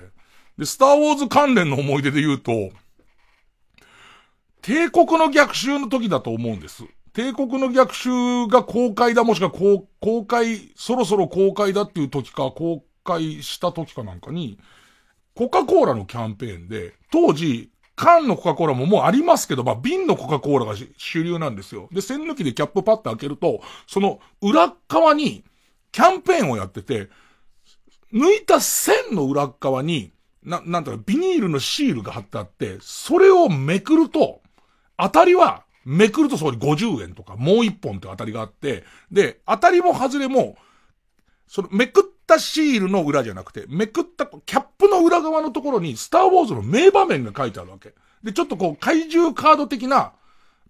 [0.58, 2.71] で、スターウォーズ関連の思い出で言うと、
[4.62, 6.84] 帝国の逆襲の時だと思うんです。
[7.13, 8.10] 帝国の逆襲
[8.47, 14.60] が公開だ、もしくは公公開、そろそろ公開だっていう時か、公開した時かなんかに、
[15.36, 21.89] コカ・コーラのキャンペーンで、当時、缶のコカ・コーラももうありますけど、まあ、瓶のコカ・コーラが主流なんですよ。
[21.91, 25.43] で、栓抜きでキャップパッと開けると、その裏側に、
[25.91, 27.09] キャンペーンをやってて、
[28.13, 34.39] 抜いた線の裏側に、な、なんだろう、ビニールのシールが貼ってあって、それをめくると、
[34.97, 40.55] 当たりは、めくるとそこに50円とか、もう一本って当たりがあって、で、当たりも外れも、
[41.47, 47.93] そのめくったシールの裏じゃなくて、めくったキャップの裏側のところに、スターウォーズの名場面が書いてあるわけ。
[48.23, 50.13] で、ちょっとこう、怪獣カード的な、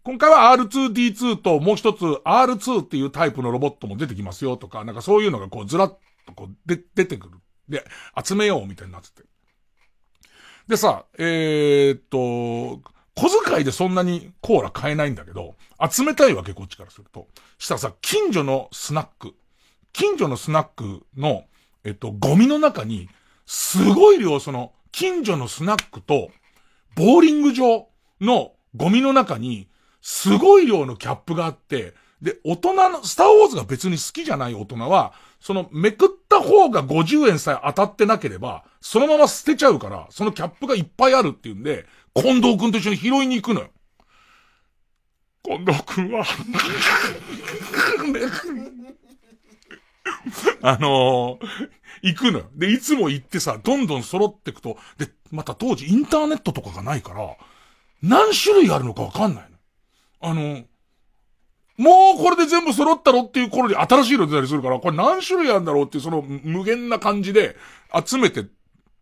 [0.03, 7.37] 今回は R2D2 ともう一つ R2 っていうタイプのロボットも出てきますよとか、なんかそういうのがこうずらっとこうで出てくる。
[7.67, 7.85] で、
[8.21, 9.23] 集めようみたいになってて。
[10.67, 12.81] でさ、えー、っと、
[13.15, 15.55] 小遣いでそんなにコーラ買えないんだけど、
[15.91, 17.27] 集めたいわけ、こっちからすると。
[17.57, 19.33] したらさ、近所のスナック、
[19.91, 21.43] 近所のスナックの、
[21.83, 23.09] えっと、ゴミの中に、
[23.45, 26.29] すごい量、その、近所のスナックと、
[26.95, 27.87] ボーリング場
[28.21, 29.67] のゴミの中に、
[30.01, 43.69] すごい量のキャップがあって、で、大人の、スターウォーズが別に好きじゃない大人は、そのめくった方が50円さえ当たってなければ、そのまま捨てちゃうから、そのキャップがいっぱいあるっていうんで、近藤くんと一緒に拾いに行くのよ。
[45.43, 46.25] 近藤くんは
[50.61, 51.69] あのー、
[52.01, 52.49] 行くのよ。
[52.55, 57.35] で、いつも行ってさ、どんどん揃ってくと、で、また当時インターネットとかがないから、
[58.01, 59.57] 何種類あるのかわかんないの。
[60.21, 60.65] あのー、
[61.77, 67.55] もうこれで全部揃ったろっていう頃に新しいの出たりするから、これ何種類あるんだろうっていうその無限な感じで
[68.05, 68.45] 集めて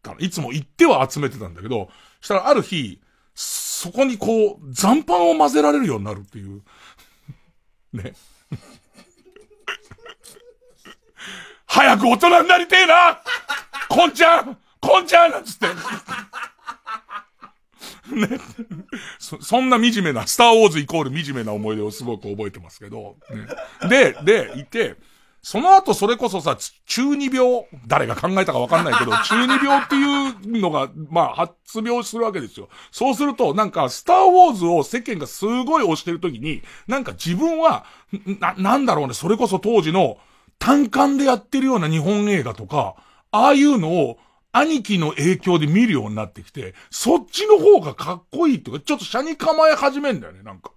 [0.03, 1.89] たいつも行っては集めてたんだけど、
[2.21, 3.01] したらある日、
[3.33, 6.61] そこにこう、残飯を混ぜられるようになるっていう。
[7.93, 8.13] ね。
[11.77, 13.21] 早く大人になりてえな
[13.87, 15.67] こんちゃんこんちゃんなんつって。
[18.15, 18.39] ね。
[19.19, 23.17] そ、そんな惨めな、スターウォーズイコール惨めな思い出をすごく覚えてますけど、
[23.87, 24.95] ね、で、で、いて、
[25.43, 32.69] その後それこそさ、中二病、誰が考えたかわかんないけど、中二病っていうのが、まあ、発病するわけですよ。
[32.91, 37.85] そうすると、なんか、スターウォーズを世間がすごい推してるときに、なんか自分は、
[38.39, 40.17] な、なんだろうね、それこそ当時の
[40.59, 42.95] 単館でやってるような日本映画とか、
[43.31, 44.17] ああいうのを
[44.51, 50.71] 兄貴の影響で見るようになってきて、そっちの方がかっこいいっていうか、ちょっと車に構え始めんだよね、なんか。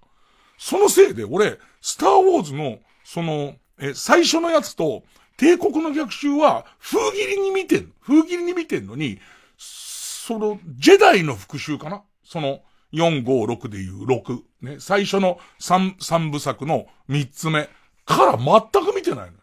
[0.59, 5.05] そのせいで、俺、スターウォーズの、その、え、最初のやつと、
[5.39, 9.19] 帝国の逆襲は、風切りに見てん風切りに見てんのに、
[9.57, 12.03] その、ジェダイの復讐かな？
[12.23, 12.61] その、
[12.93, 14.43] 4、5、6でいう6。
[14.61, 14.77] ね。
[14.81, 17.71] 最初の3、3部作の3つ目
[18.05, 19.39] から全く見てないの。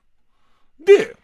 [0.87, 1.17] で、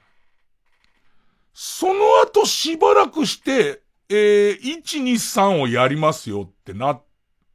[1.53, 7.03] その後しばらくして、えー、1、2、3をやりますよってなっ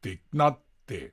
[0.00, 1.12] て、なって、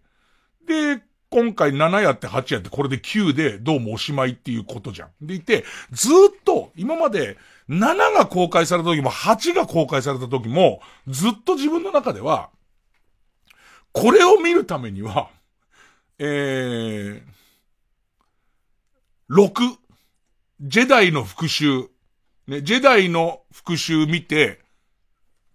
[0.65, 5.09] で、今回7やって8やってこれで9でどうもおしまいっていうことじゃん。
[5.21, 6.11] でいて、ずっ
[6.45, 7.37] と今まで
[7.67, 12.51] 7が公開された時も8が公開された時もずっと自分の中では、
[13.91, 15.29] これを見るためには、
[16.19, 17.21] えー、
[19.29, 19.77] 6、
[20.61, 21.87] ジェダイの復讐、
[22.47, 24.59] ね、ジェダイの復讐見て、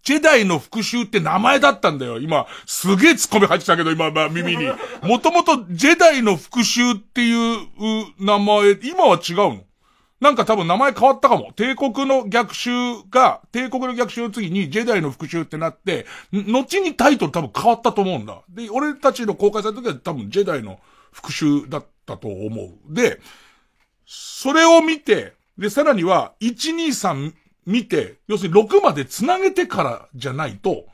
[0.03, 2.18] ジェダイの復讐って名前だったんだよ。
[2.18, 4.66] 今、すげえ突っ込み入ってたけど、今、まあ、耳に。
[5.03, 7.66] もともとジェダイの復讐っていう
[8.18, 9.64] 名前、今は違うの。
[10.20, 11.53] なんか多分名前変わったかも。
[11.55, 12.70] 帝国の逆襲
[13.11, 18.42] が、帝国の逆襲の次にジェダイの復讐ってなって、後にタイトル多分変わったと思うんだ。
[18.51, 20.78] で、俺たちの公開された時は多分ジェダイの
[21.11, 22.94] 復讐だったと思う。
[22.94, 23.20] で、
[24.13, 27.33] それを見て、で、さらには、1、2、3
[27.65, 30.87] 見て、要するに6まで繋げてからじゃないと、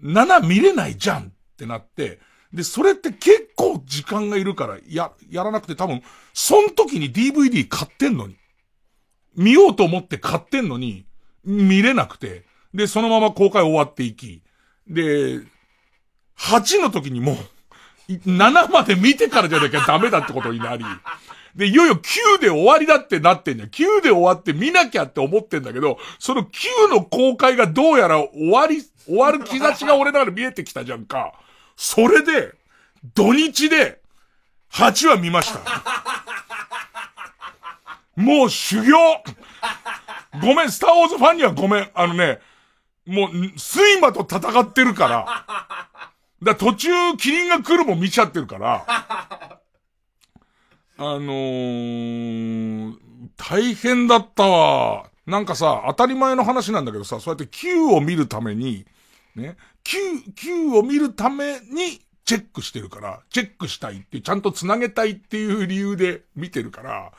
[0.00, 1.24] 7見れないじゃんっ
[1.56, 2.20] てなって、
[2.52, 6.04] で、それって結構時間がいるから、や、やらなくて多分、
[6.34, 8.36] その時に DVD 買ってんのに、
[9.34, 11.04] 見ようと思って買ってんのに、
[11.44, 14.40] 見れなくて、で、そのまま公開終わっていき、
[14.86, 15.40] で、
[16.38, 20.84] 8の時にもう、7まで見てからじゃなきゃダメだってことになり、
[21.54, 23.68] で、いよいよ9で終わりだってなってんじゃん。
[23.68, 31.34] 9で終わって見なきゃって思ってんだけど、その9の公開がどうやら終わり、終わる兆しが俺の中で見えてきたじゃんか。
[31.76, 32.54] それで、
[33.14, 34.00] 土日で、
[34.72, 35.60] 8話見ました。
[38.16, 38.96] もう修行
[40.40, 41.90] ごめん、スターウォーズファンにはごめん。
[41.94, 42.40] あのね、
[43.06, 45.46] もう、睡魔と戦ってるから。
[46.42, 46.88] だ途中、
[47.18, 49.60] キリンが来るも見ちゃってるから。
[51.04, 52.96] あのー、
[53.36, 55.10] 大変だったわ。
[55.26, 58.86] なんかさ、当たり前の話なんだけどさ、そうやって Q を見るために、
[59.34, 59.56] ね。
[59.82, 59.98] Q、
[60.36, 67.10] Q を見るためにチェックしてるから、チェックしたいって、ちゃんと繋げたいっていう理由で見てるから、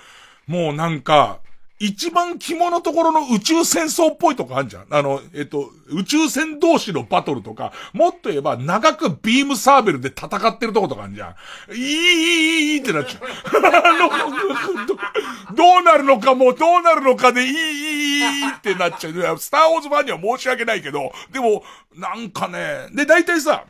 [0.47, 1.41] もうなんか、
[1.83, 4.85] 一番肝のところの宇宙戦争っぽいとこあるじゃん。
[4.89, 11.35] あの、えっと、宇宙船同士のバトルとか、もっと言えば長くビームサーベルで戦ってるとことかあるじゃ
[11.67, 11.75] ん。
[11.75, 13.23] いい、いい、いいってなっちゃう。
[13.67, 13.91] あ
[15.51, 19.37] のどうなるのかもうどうなるのかでいい、いい、いいってなっちゃう。
[19.37, 21.65] スターウォーズファンには申し訳ないけど、でも、
[21.95, 23.65] なんかね、で、大体さ、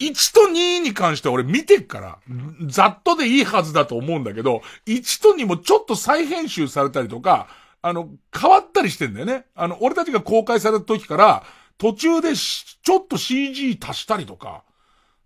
[0.00, 2.18] 1と2に関しては俺見てっから、
[2.66, 7.48] ざっとでいいはずだと思うんだけど、1と2もちょっと再編集されたりとか、
[7.82, 9.46] あの、変わったりしてんだよね。
[9.54, 11.44] あの、俺たちが公開された時から、
[11.78, 14.62] 途中でちょっと CG 足したりとか、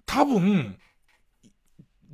[0.07, 0.77] 多分、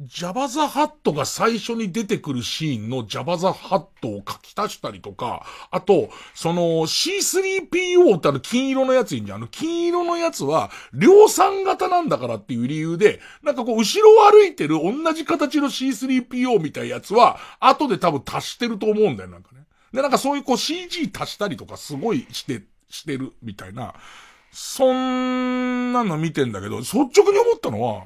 [0.01, 9.39] ジャバザハットが最初に出てくるシーンのジャバザハットを書き足したりとか、あと、その C3PO ってあの金色のやついいんじゃん。
[9.39, 19.65] あの金色のやつは量産型なんだからっていう理由で、なんかこう後ろを歩いてる同じ形の C3PO みたいなやつは、後で多分足してると思うんだよ、なんかね。
[19.93, 23.95] で、なんかそういうこう CG 足したりとかすごいして、してるみたいな、
[24.53, 28.05] そんなの見てんだけど、率直に思ったのは、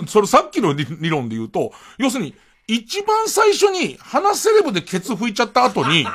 [0.07, 2.35] それさっきの理論で言うと、要するに、
[2.69, 6.07] 一番最初に鼻セレブでケツ拭いちゃった後に、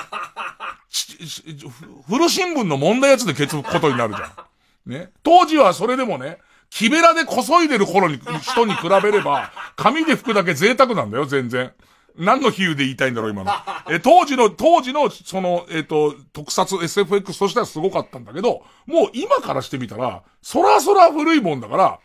[2.08, 4.92] 古新聞の問題やつでケツ拭くことになるじゃん。
[4.92, 5.12] ね。
[5.24, 6.40] 当時はそれでもね、
[6.70, 11.74] 木べらでこそいでる頃に、人に比べれば、紙で拭くだけ贅沢なんだよ、全然。
[12.18, 13.52] 何の比喩で言いたいんだろう、今の。
[13.90, 22.00] え、当時の、当時の、その、えっ、と、特撮 SFX としてはすごかったんだけど、もう今からしてみたら、そらそら古いもんだから、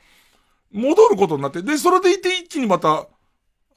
[0.72, 3.06] 戻ることになって、で、それでいて一気にまた、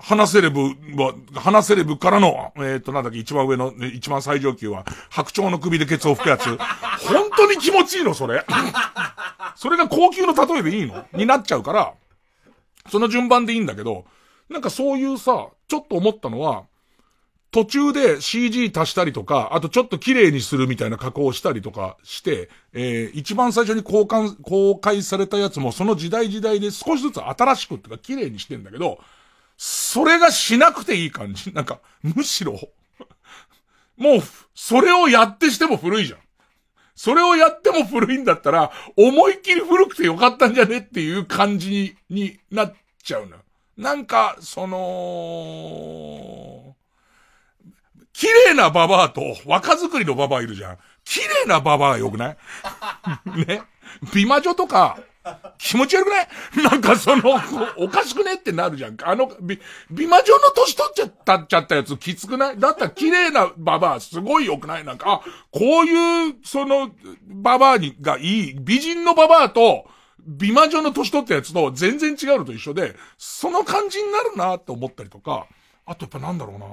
[0.01, 6.45] 花セレブは、花セレブからの、えっ、と、なんだっけ、一番上の、一番最上級は、白鳥の首でケツを拭くやつ。
[6.45, 8.45] 本当に気持ちいいの、それ。
[9.55, 11.05] それが高級の例えでいいの？
[11.13, 11.93] になっちゃうから、
[12.89, 14.05] その順番でいいんだけど、
[14.49, 16.63] なんかそういうさ、ちょっと思ったのは、
[17.51, 28.99] 途中で CG 足したりとか、あとちょっと綺麗にするみたいな加工をしたりとかして、えー一番最初に公開、公開されたやつもその時代時代で少しずつ新しくっていうか綺麗にしてんだけど、
[29.61, 31.51] それがしなくていい感じ。
[31.55, 32.57] なんか、むしろ、
[33.97, 34.23] もう、
[34.55, 36.19] それをやってしても古いじゃん。
[36.95, 43.35] それをやっても古いんだったら、思いっきり古くてよかったんじゃねっていう感じになっちゃうの。
[43.75, 46.75] なんか、その、
[48.13, 50.77] 綺麗なババアと若作りのババアいるじゃん。
[51.03, 52.37] 綺麗なババアが良くない？
[53.45, 53.63] ね？
[54.13, 54.97] 美魔女とか、
[55.57, 56.27] 気持ち悪くない？
[56.71, 57.39] なんかその、
[57.77, 58.35] おかしくね？
[58.35, 58.97] ってなるじゃん。
[59.03, 59.59] あの、美、
[59.91, 62.59] 美魔女の年取っちゃったちゃったやつきつくない？
[62.59, 64.85] だったら綺麗なババアすごい良くない？
[64.85, 66.91] なんか、あ、こういう、その、
[67.27, 69.85] ババアに、がいい、美人のババアと、
[70.25, 75.47] 美魔女の年取ったやつと全然違うのと一緒で、その感じになるなって思ったりとか、
[75.85, 76.65] あとやっぱなんだろうな。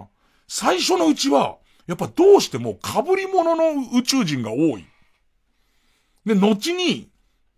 [0.49, 4.85] 最初のうちは、やっぱどうしても被り物の宇宙人が多い。
[6.27, 7.09] で、後に、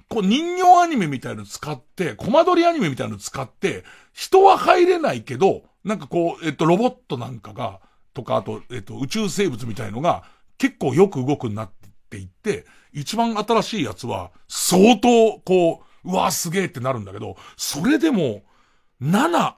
[0.08, 7.80] こう人形アニメみたいの使って、コマ撮りアニメみたいの使って、人は入れないけど、なんかこう、えっと、ロボットなんかが、
[8.14, 10.24] とか、あと、えっと、宇宙生物みたいのが、
[10.56, 11.70] 結構よく動くなっ
[12.10, 18.42] ていって、一番新しいやつは、相当、こう、うわ、すげえってなるんだけど、それでも、
[19.00, 19.54] 7、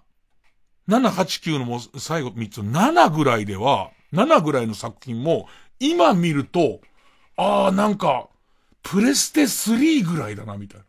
[0.88, 5.48] 7、8、9のも最後3つ、7ぐらいでは、7ぐらいの作品も、
[5.78, 6.80] 今見ると、
[7.36, 8.28] ああ、なんか、
[8.82, 10.86] プレステ3ぐらいだな、みたいな。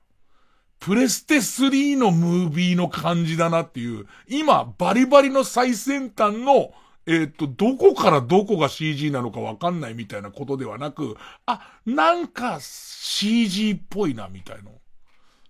[0.80, 6.74] プレステ3のムービーの感じだなっていう、今、バリバリの最先端の、
[7.06, 14.72] えっ、と、どこからどこが CG なのかわかんないみたいなことではなく、あ、なんか CG っぽいな、みたいな。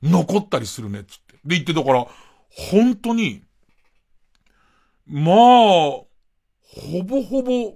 [0.03, 1.33] 残ったりするね、つって。
[1.33, 2.07] で言って、だから、
[2.49, 3.43] 本当に、
[5.05, 6.07] まあ、ほ
[7.05, 7.75] ぼほぼ、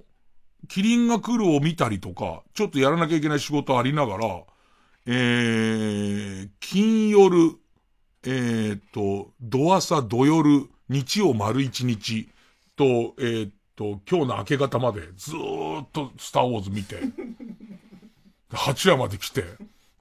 [0.67, 4.43] キリンが来るを見たりとか、ちょっとやらなきゃいけない仕事ありながら、
[5.07, 7.55] えー、金夜、
[8.23, 12.27] えー、と、土朝、土夜、日曜丸一日
[12.75, 17.01] と、えー、と、今日の明け方までずーっとスターウォーズ見て、
[18.49, 19.43] 8話まで来て、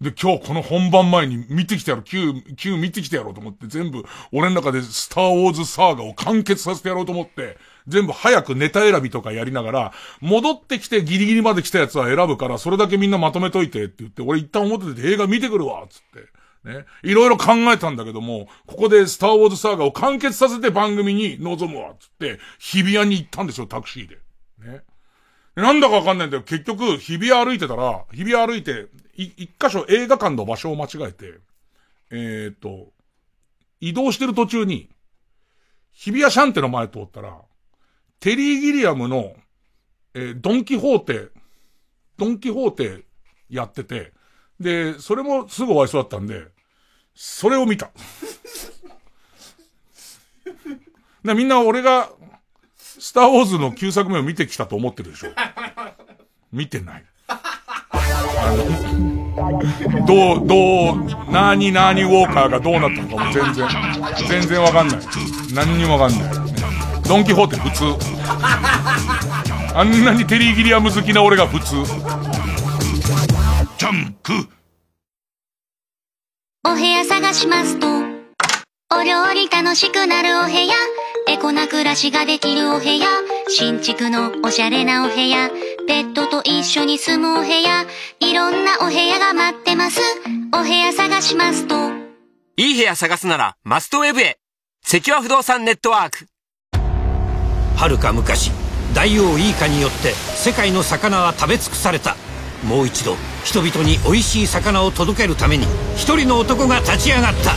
[0.00, 16.34] で、今日この本番前に見てきてやろう、Q、Q 見てきてやろうと思って全部、俺の中でスターウォーズサーガを完結させてやろうと思って、全部早くネタ選びとかやりながら、戻ってきてギリギリまで来たやつは選ぶから、それだけみんなまとめといてって言って、俺一旦表で映画見てくるわ、つって。
[16.64, 16.86] ね。
[17.02, 24.16] いろいろ考えたんだけども、ここでスターウォーズサーガを完結させて番組に臨むわ、つって、日比谷に行ったんでしょ、タクシーで。
[24.60, 24.82] ね。
[25.54, 26.42] なんだかわかんないんだよ。
[26.42, 31.34] 結局、日比谷歩いてたら、日比谷歩いて、い、一箇所映画館の場所を間違えて、
[32.10, 32.92] えー、っと、
[33.80, 34.88] 移動してる途中に、
[35.92, 37.40] 日比谷シャンテの前通ったら、
[38.24, 39.34] テリー・ギリアムの、
[40.14, 41.28] えー、ドンキホーテ、
[42.16, 43.04] ドンキホーテ
[43.50, 44.14] やってて、
[44.58, 46.46] で、それもすぐ終わりそうだったんで、
[47.14, 47.90] それを見た。
[51.22, 52.08] みんな俺が、
[52.78, 55.28] スターウォーズの9作目を見てきたと思ってるでしょ。
[56.50, 57.04] 見てない。
[60.06, 63.68] どう、どう、なになにウォーカーがどうなったのかも全然、
[64.26, 65.00] 全然わかんない。
[65.52, 66.54] 何にもわかんない。
[67.06, 68.13] ドンキホーテ普通。
[69.74, 71.76] あんなにテリー・ギリアム好きな俺が普通。
[73.76, 74.48] ジャンプ
[76.66, 80.74] お部屋探しますと、お料理楽しくなるお部屋、
[81.28, 83.06] エコな暮らしができるお部屋、
[83.48, 85.50] 新築のおしゃれなお部屋、
[85.86, 87.84] ペットと一緒に住むお部屋、
[88.20, 90.00] いろんなお部屋が待ってます。
[90.54, 91.74] お部屋探しますと。
[92.56, 94.38] いい部屋探すなら、マストウェブへ。
[94.82, 96.28] 関和不動産ネットワーク。
[97.76, 98.50] 遥か昔、
[98.94, 102.16] 大王イーカによって世界の魚は食べ尽くされた。
[102.64, 105.66] もう一度、人々に美味しい魚を届けるために、
[105.96, 107.52] 一人の男が立ち上がった。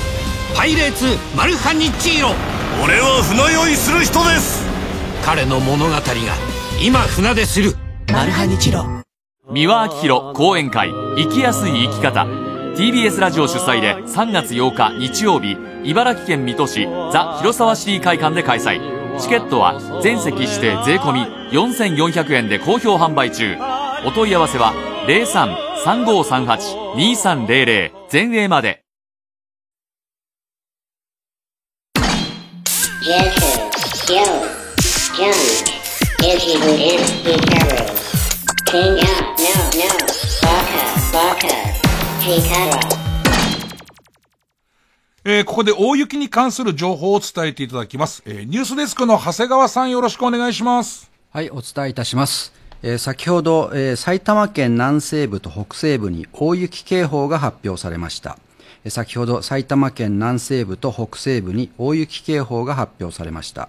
[0.55, 1.05] パイレーツ・
[1.35, 2.29] マルハニッチーロ。
[2.83, 4.65] 俺は船酔いする人です。
[5.23, 6.01] 彼の物語が、
[6.81, 7.75] 今船でする。
[8.11, 8.85] マルハニチロ。
[9.49, 12.25] 三輪明宏講演会生きやすい生き方
[12.75, 15.55] TBS ラジオ主催で3月8日日曜日
[15.85, 23.57] 茨城県水戸市ザ・広沢シティ会館で開催チケットは全席指定税込4400円で好評販売中。
[24.05, 24.73] お問い合わせは
[25.07, 28.83] 03-3538-2300全英まで。
[45.29, 48.23] えー、ここで大雪に関する情報を伝えていただきます。
[48.25, 51.11] えー、ニュースデスクの長谷川さんよろしくお願いします。
[51.31, 52.53] はい、お伝えいたします。
[52.81, 58.39] えー、先ほど、えー、埼玉県南西部と北西部に大雪警報が発表されました。
[58.85, 63.67] えー、先ほど埼玉県南西部と北西部に大雪警報が発表されました。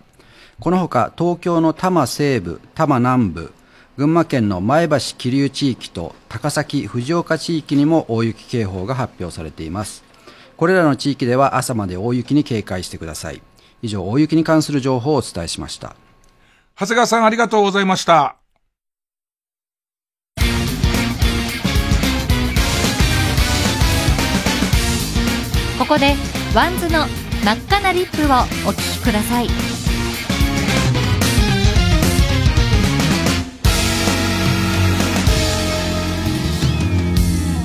[0.60, 3.52] このほか東京の多摩西部、多摩南部、
[3.96, 10.06] 群馬県の前橋桐生地域と高崎藤岡地域にも大雪警報が発表されています。
[10.58, 13.40] これらの地域では朝まで大雪に警戒してください。
[13.80, 15.94] 以上、大雪に関する情報をお伝えしました。
[16.74, 18.34] 長谷川さんありがとうございました。
[25.78, 26.16] ここで
[26.52, 27.06] ワンズの
[27.44, 29.77] 真っ赤なリップをお聴きください。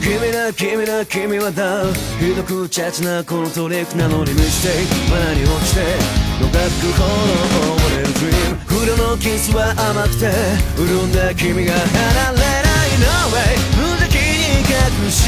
[0.04, 1.86] 君だ君だ君はだ
[2.20, 5.96] ひどくチャチなこのトリックなのにミステイク罠に落ちて
[6.44, 8.12] のがくほど溺れる。
[8.20, 10.28] dream 不良のキスは甘くて
[10.76, 15.24] 潤んだ君が離れない No way 無邪気に隠し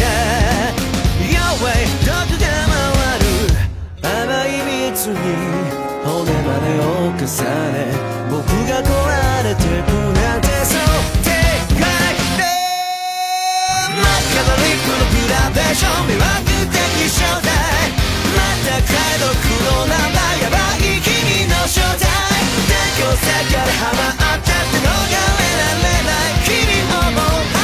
[0.00, 0.08] た
[1.28, 3.60] Your way 毒が回る。
[4.00, 5.20] 甘い蜜に
[6.08, 7.92] 骨までを重ね
[8.32, 10.89] 僕が壊れてくなんてそう
[15.30, 16.42] グラデーション魅惑
[16.74, 17.46] 的正体
[18.34, 19.30] また解読
[19.62, 22.10] の名前やばい君の正体。
[22.66, 26.42] 天境世界ハマったって逃れられない。
[26.42, 27.59] 君をもう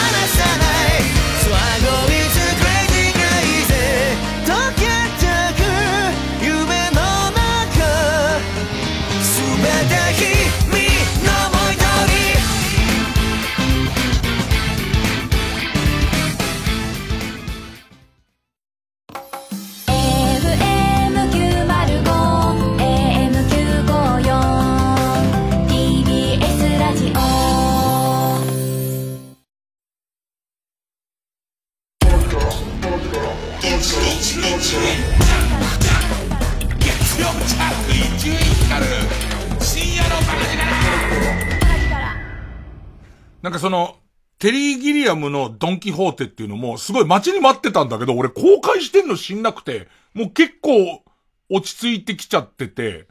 [45.07, 51.03] リー・ギリアムのドンキホーテっていうのも、すごい待ちに待ってたんだけど、俺公開してんの知んなくて、もう結構
[51.49, 53.07] 落ち着いてきちゃってて、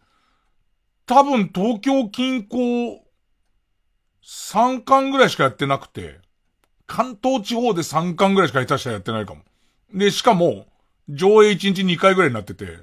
[1.06, 2.98] 多分東京近郊
[4.24, 6.20] 3巻ぐらいしかやってなくて、
[6.88, 9.42] 関東地方で3巻ぐらいしか下手したらやってないかも。
[9.94, 10.68] で、しかも、
[11.08, 12.80] 上映1日2回ぐらいになってて、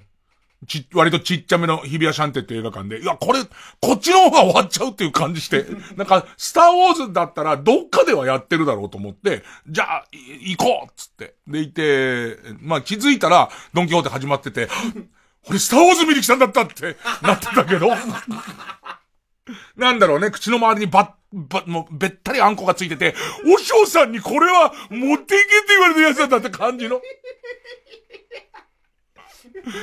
[0.66, 3.40] ち、割とちっちゃめの日比谷シャンテって映画館で、いや、これ、
[3.80, 11.34] こっちの方が終わっちゃうっていう感じして、 なんか、スターウォーズだったらどっかではやってるだろうと思って、じゃあ、行こうっつって。
[11.48, 14.68] で、いて、まあ気づいたら、ドンキホーテ始まってて、
[15.48, 17.88] 俺スターウォーズ見に来たんだったって なってたけど、
[19.76, 27.00] なんだろうね、口の周りにば、ば、もう、べったりあんこがついてて、お嬢さんにこれは持っていけって言われたやつだったって感じの。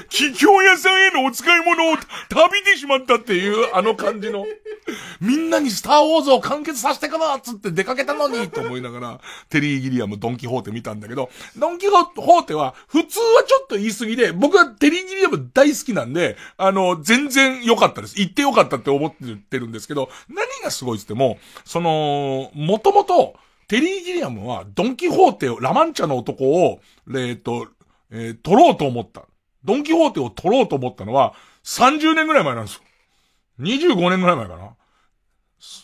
[0.10, 2.08] 企業屋さんへのお使い物を食
[2.52, 4.46] べてしまったっていう、あの感じの。
[5.22, 18.20] みんなにスターウォーズを完結させてかなっつって出かけたのにと思いながら、テリー・ギリアム、ドンキホーテ見たんだけど、ドンキホーテは、普通はちょっと言い過ぎで、僕はテリー・ギリアム大好きなんで、あの、全然良かったです。
[18.20, 23.36] 行って良かったって思ってるんですけど、何がすごいって言っても、その、もともと、
[23.68, 26.82] テリー・ギリアムは、ドンキホーテを、ラマンチャの男を、
[27.16, 27.68] えっ、と、
[28.12, 29.29] えー、取ろうと思った。
[29.64, 31.34] ドンキホーテを取ろうと思ったのは、
[31.64, 32.82] 30年ぐらい前なんですよ。
[33.60, 34.76] 25年ぐらい前かな。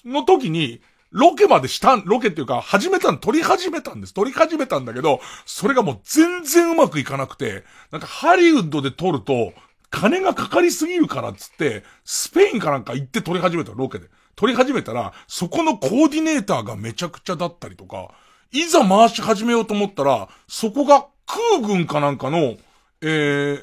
[0.06, 4.14] の時に、ロケまでしたん、ロケっていうか、始めたん、撮り始めたんです。
[4.14, 9.54] 撮り始めたんだけど、それがもう全然うまくいかなくて、なんかハリウッドで撮ると、
[9.90, 14.08] 金がかかりすぎるからっつって、スペインかなんか行って撮り始めた、ロケで。
[14.36, 18.10] 撮り始めたら、そこのコーディネーターがめちゃくちゃだったりとか、
[18.52, 22.58] いざ回し始めようと思ったら、そこが空軍かなんかの、
[23.02, 23.62] えー、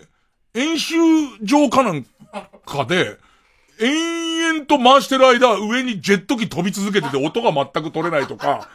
[0.54, 0.96] 演習
[1.42, 2.04] 場かなん
[2.66, 3.18] かで、
[3.80, 8.68] 延々と回してる間、上にジェット機飛び続けてて 音が全く取れないとか、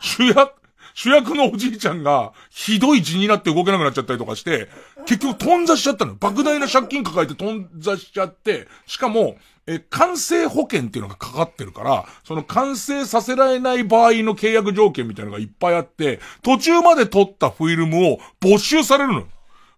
[0.00, 0.52] 主役、
[0.94, 4.68] 主役のおじいちゃんが、ひどい字になって動けなくなっちゃったりとかして、
[5.06, 6.16] 結局頓挫しちゃったの。
[6.16, 9.36] 莫大な借金抱えて頓挫しちゃって、しかも、
[9.66, 19.26] え、完成保険っていうのがかかってるから、その完成させられない場合の契約条件みたいなのがいっぱいあって、途中まで撮ったフィルムを没収されるの。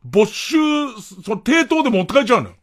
[0.04, 0.56] 没収、
[1.00, 2.56] その抵当で持って帰っちゃうのよ。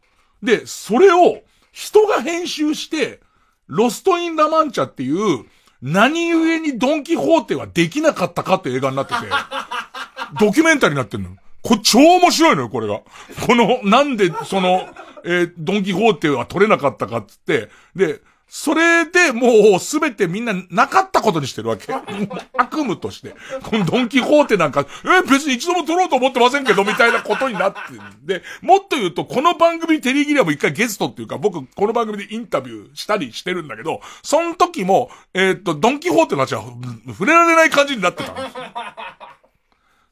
[0.44, 3.20] で、それを人が編集して、
[3.68, 5.46] ロストインラマンチャっていう、
[5.82, 9.20] 何故にドンキホーテはできなかったかって映画になってて、
[10.40, 11.30] ドキュメンタリーになってんの。
[11.64, 13.02] これ超面白いのよ、これが。
[13.48, 14.90] この、なんで、その、
[15.24, 18.22] えー、ドンキホーテは取れなかったかっつって、で、
[18.54, 21.94] それでもうすべてみんななかったことにしてるわけ。
[22.58, 23.34] 悪夢として。
[23.64, 36.66] このドンキホーテなんか、え、別に一度も取ろうと思ってませんけど、みたいなことになってるんで、もっと言うと、この番組テリーギリアも一回ゲストっていうか、僕、この番組でインタビューしたりしてるんだけど、その時も、えー、っと、ドンキホーテの話は
[37.08, 38.56] 触れられない感じになってたんです。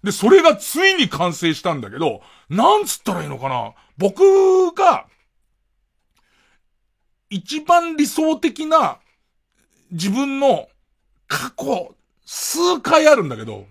[0.02, 5.08] で、それがついに完成したんだけど、なんつったらいいのかな僕が、
[7.30, 8.99] 一番理想的な
[9.91, 10.67] 自分の
[11.27, 13.65] 過去、数回あるんだけど、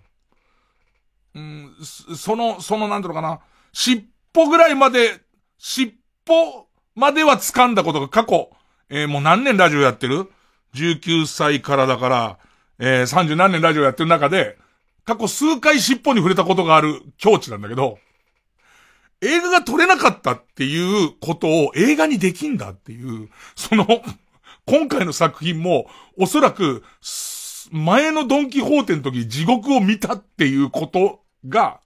[1.35, 1.75] うん、
[2.17, 3.41] その、そのなんていうのかな、
[3.73, 5.21] 尻尾ぐらいまで、
[5.59, 5.99] 尻
[6.29, 8.51] 尾までは掴んだことが過去、
[8.89, 10.31] えー、もう何年ラジオやってる
[10.75, 12.39] ?19 歳からだから、
[12.79, 14.57] えー、30何年ラジオやってる中で、
[15.05, 17.99] 過去数回尻尾に触れたことがある境地なんだけど、
[19.21, 23.87] 映画が撮れなかったっていうことを映画にできんだっていう、その、
[24.67, 26.85] 今回の作品も、おそらく、
[27.71, 31.81] 前のドンキホーテの時地獄を見たっていうことが、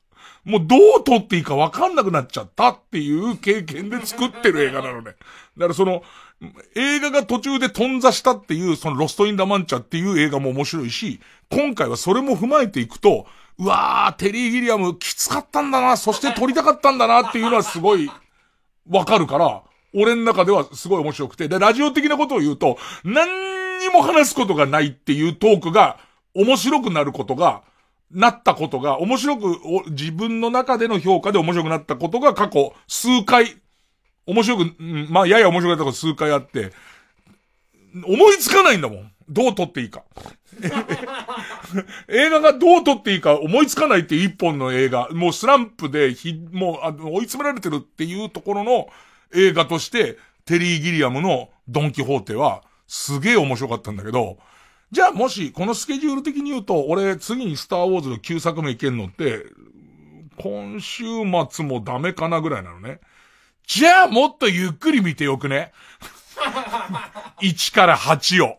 [0.45, 5.12] もうどう撮っていいかわかんなくなっちゃったっていう経験で作ってる映画なのね。
[5.12, 6.03] だからその、
[6.74, 11.20] 映画が途中で頓挫したっていう、そのロストインダマンチャっていう映画も面白いし、
[11.51, 13.26] 今回はそれも踏まえていくと、
[13.59, 18.11] うわー、テリー・ギリアムきつかったんだな、そして撮りたかったんだなっていうのはすごい
[18.88, 19.62] わかるから、
[19.94, 25.98] 俺の中ではすごい面白くて、で、ラジオ的なことを言うと、何にも話すことがないっていうトークが
[26.34, 27.62] 面白くなることが、
[28.11, 33.57] なったことが、面白く、自分の中での評価で面白くなったことが過去数回、
[34.26, 34.76] 面白く、
[35.11, 36.72] まあ、やや面白かったこと数回あって、
[38.05, 39.11] 思いつかないんだもん。
[39.28, 40.02] どう撮っていいか。
[42.08, 45.08] 映画がどう撮っていいか思いつかないって一本の映画。
[45.10, 48.88] もうスランプでひ、もうあの追い詰められてるっていうところの
[49.34, 54.38] 映画として、テリー・ギリアムのドンキホーテはすげえ面白かったんだけど、
[54.90, 59.46] じゃあもしこのスケジュール的に言うと、俺次にスターウォーズの9作目いけんのって、
[60.36, 61.04] 今週
[61.50, 63.00] 末もダメかなぐらいなのね。
[63.66, 65.72] じゃあもっとゆっくり見てよくね
[67.40, 68.58] ?1 から8を。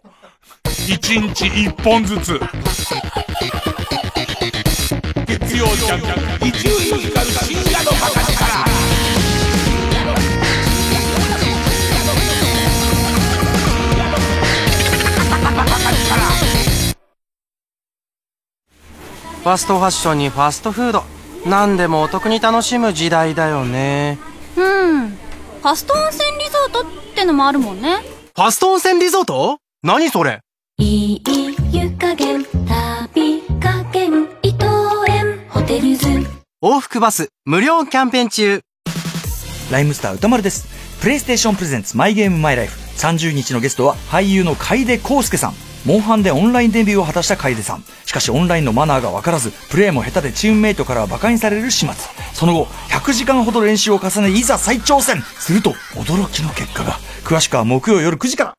[0.85, 2.39] 1日1本ずつ。
[5.25, 6.01] 月曜ジャン
[6.39, 8.33] ク、伊集院光深夜のバカ力。
[19.41, 21.03] ファストファッションにファストフード。
[21.45, 24.17] 何でもお得に楽しむ時代だよね。
[24.57, 25.09] うん。
[25.11, 28.03] ファスト温泉リゾートってのもあるもんね。
[28.35, 29.59] ファスト温泉リゾート？
[29.81, 30.42] 何それ？
[30.79, 31.21] いい
[31.71, 34.65] 湯加減旅加減伊藤
[35.07, 36.07] 園ホテルズ。
[36.63, 38.61] 往復バス無料キャンペーン中。
[39.71, 40.67] ライムスター歌丸です。
[40.99, 42.79] プレイステーションプレゼンツマイゲームマイライフ。
[42.97, 45.53] 30日のゲストは俳優の楓康介さん。
[45.85, 47.83] モンハンでオンラインデビューを果たした楓さん。
[48.05, 51.95] しかしオンラインのマナーが分からずプレーも下手でチームメイトからは馬鹿にされる始末。
[52.33, 55.21] その後100時間ほど練習を重ねいざ再挑戦。
[55.21, 56.93] すると驚きの結果が。
[57.23, 58.53] 詳しくは木曜夜9時から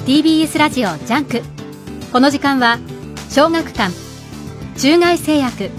[0.06, 1.42] TBS ラジオ JUNK。
[2.12, 2.78] この時間は
[3.30, 3.94] 小学館
[4.78, 5.70] 中外製薬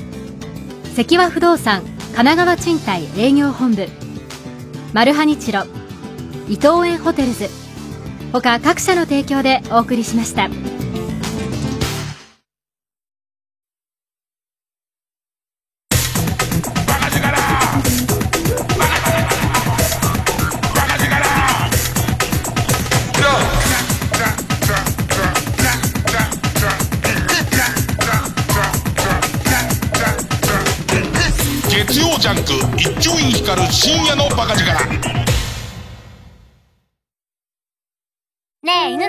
[0.97, 3.87] 積和不動産神奈川賃貸営業本部。
[4.93, 5.65] マルハニチロ
[6.49, 7.49] 伊藤園ホテルズ。
[8.33, 10.49] 他各社の提供でお送りしました。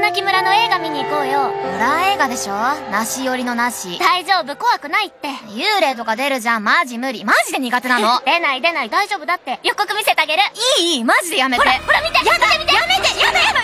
[0.09, 1.51] ねえ、犬鳴村の映画見に行こうよ。
[1.51, 2.53] ホラー映画でしょ？
[2.91, 3.97] なし寄りのなし。
[3.99, 5.29] 大丈夫、怖くないって。
[5.53, 7.23] 幽霊とか出るじゃん、マジ無理。
[7.25, 8.21] マジで苦手なの。
[8.25, 9.59] 出ない出ない、大丈夫だって。
[9.63, 10.41] 予告見せてあげる。
[10.79, 11.63] いいいい、マジでやめて。
[11.63, 13.59] ほら、ほら見てやめて見てやめてやだやだ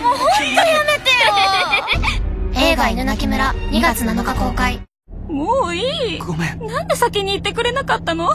[0.00, 1.32] うわもうほんとやめてよ
[2.70, 4.87] 映画犬鳴村、2月7日公開。
[5.28, 6.18] もういい。
[6.18, 6.66] ごめん。
[6.66, 8.34] なんで先に言ってくれなかったの？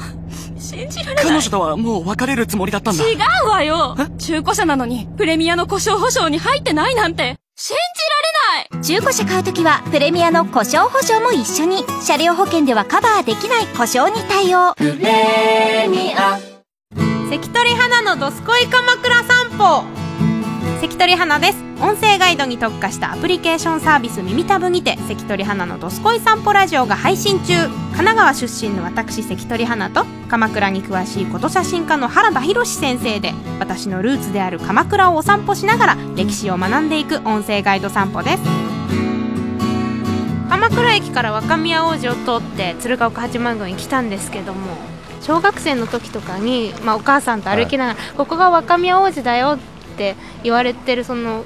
[0.58, 1.26] 信じられない。
[1.26, 3.16] 彼女とはもう別れるつもりだったんだ違
[3.46, 11.84] うわよ中古車なのに、プレミアの故障保証に入ってないなんて、信じられない中古車買うときは、プレミアの故障保証も一緒に。
[12.02, 14.74] 車両保険ではカバーできない故障に対応。
[14.76, 16.40] プレミア。
[17.30, 20.03] 関取花のどすこい鎌倉散歩
[20.84, 21.64] 関取花です。
[21.82, 27.54] 音声ガイドに特化したアプリケーションサービス耳たぶにて関取花のどすこい散歩ラジオが配信中。
[27.54, 38.44] 神奈川出身の私関取花と鎌倉に詳しいこと写真家の原田博先生で私のルーツである鎌倉をお散歩しながら歴史を学んでいく音声ガイド散歩です。
[40.50, 44.76] 鎌倉駅から若宮王子を通って鶴岡八幡宮に来たんですけども
[45.22, 49.73] 小学生の時とかに、まあ、お母さんと歩きながら、ここが若宮王子だよって
[50.44, 51.44] 言われてるその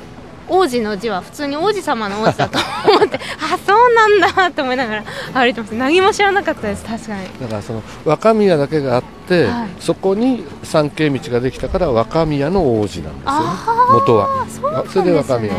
[0.49, 2.57] 王子の字は普通に王子様の王子だと
[2.89, 3.19] 思って
[3.53, 5.71] あそうなんだって思いながら歩いてます。
[5.71, 6.85] 何も知らなかったです。
[6.85, 7.23] 確かに。
[7.41, 9.69] だからその若宮だけがあって、はい。
[9.79, 13.49] そこに参詣道ができたから若宮の王子なんですよね。
[13.91, 14.45] 元は。
[14.49, 15.01] そうなんですね。
[15.01, 15.53] それで若宮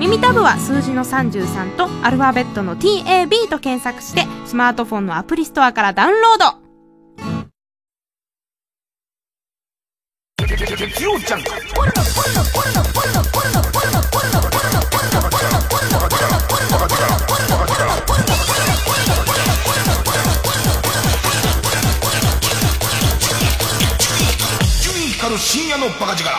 [0.00, 6.63] 耳たぶは数字の33とアルファベットの TAB と検索してスマートフォンのアプリストアからダウンロード
[10.76, 11.50] 月曜ジャンク
[25.38, 26.30] 深夜のバカ力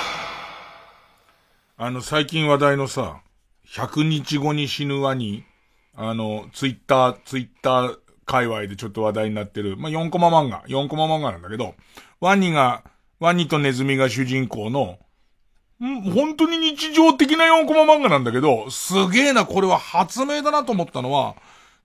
[1.77, 3.21] あの、最近話題のさ、
[3.67, 5.43] 100日後に死ぬワニ、
[5.95, 11.75] あの、ツイッター、ツイッター界隈でちょっと話題になってる、まあ、4コマ漫画、4コマ漫画なんだけど、
[12.19, 12.83] ワニが、
[13.19, 14.99] ワニとネズミが主人公の、
[15.79, 21.35] 本当に日常的な4コマ漫画なんだけど、すげえな、これは発明だなと思ったのは、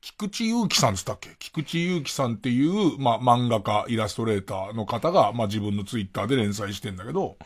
[0.01, 1.31] 菊池祐希さんつったっけ？
[1.39, 7.37] 菊池祐希さんっていう、ま、漫画家、イラストレーターの方が、ま、自分のツイッターで連載してんだけど、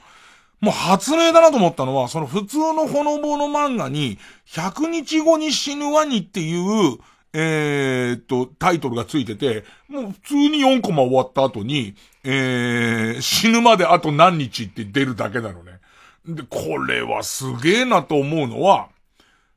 [0.61, 6.99] もう発明だなと思ったのは、その普通のほのぼの漫画に、100日後に死ぬワニっていう、
[7.33, 15.81] えーっと、タイトルがついてて、もう普通に4コマ終わった後に、えー、死ぬまであと何日って出るだけなのね。
[16.27, 18.89] で、これはすげえなと思うのは、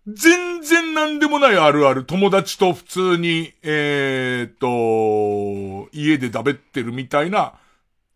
[0.07, 7.53] 全然なんでもないあるある、友達と普通に、えーっと、家で食べってるみたいな、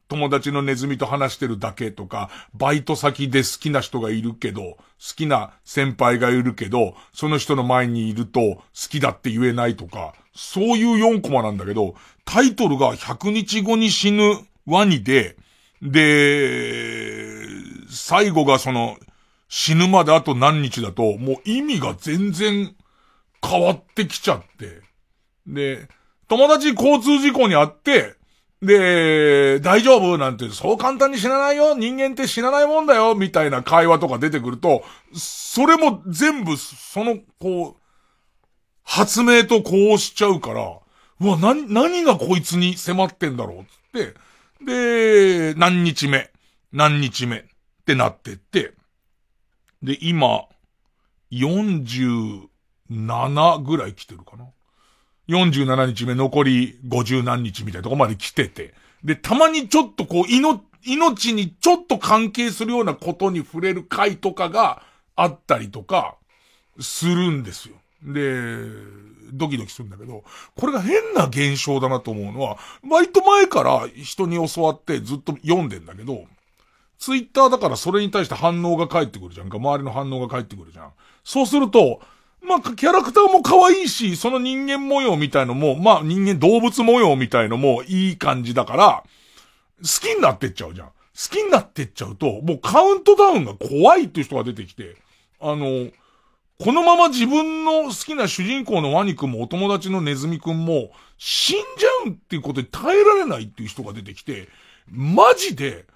[0.07, 4.77] 友達のネズミと話してるだけとか、バイト先で好きな人がいるけど、好
[5.15, 15.35] きな先輩がいるけど、その人の前にいると好きだって言えないとか、そういう4コマなんだけど、タイトルが100日後に死ぬワニで、
[15.81, 17.45] で、
[17.89, 18.97] 最後がその、
[19.49, 22.73] 死ぬまであと何日だと、もう意味が全然
[23.45, 24.81] 変わってきちゃって。
[25.45, 25.89] で、
[26.27, 28.15] 友達交通事故にあって、
[28.61, 37.80] で、大丈夫なんて、そう簡単に死なないよ人間って死なないもんだよみたいな会話とか出てくると、それも全部、その、こう、
[38.83, 40.77] 発明とこうしちゃうから、
[41.19, 44.15] うわ、な、何がこいつに迫ってんだろうつって、
[44.65, 46.31] で、何日目、
[46.71, 47.43] 何日目っ
[47.85, 48.73] てなってって、
[49.83, 50.45] で、今、
[51.31, 54.45] 47ぐらい来てるかな。
[55.27, 58.73] 47日目残り50何日みたいなとこまで来てて。
[59.03, 64.83] で、たまにちょっとこう、命、命にちょっと関係するようなことに触れる回とかが
[65.15, 66.15] あったりとか、
[66.79, 67.75] するんですよ。
[68.03, 68.55] で、
[69.33, 70.23] ドキドキするんだけど、
[70.55, 76.25] これが変な現象だなと思うのは、割と前から人に教わってずっと読んでんだけど、
[76.99, 79.57] ツイッターだからそれに対して反応が返ってくるじゃんか。
[79.57, 80.91] 周りの反応が返ってくるじゃん。
[81.23, 82.01] そうすると、
[82.43, 89.03] まあ、キャラクターも可愛いし、その人間模様みたいのも、まあ、人間動物模様みたいのもいい感じだから、
[89.81, 90.87] 好きになってっちゃうじゃん。
[90.87, 94.95] 好きになってっちゃうと、もうカウントダウンが怖いっていう人が出てきて、
[95.39, 95.87] あの、
[96.63, 104.47] このまま自分の好きな主人公のワニ君もお友達のネズミ君も死んじゃうっていうことで耐えられないっていう人が出てきて、
[104.87, 105.87] マジで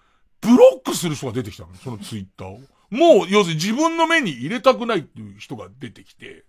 [0.42, 2.60] ブロックする人が出てきたの、そのツイッターを。
[2.90, 6.46] もう、要するに自分の目に入れたくないっていう人が出てきて、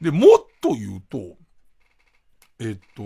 [0.00, 1.36] で、もっと言うと、
[2.60, 3.02] えっと、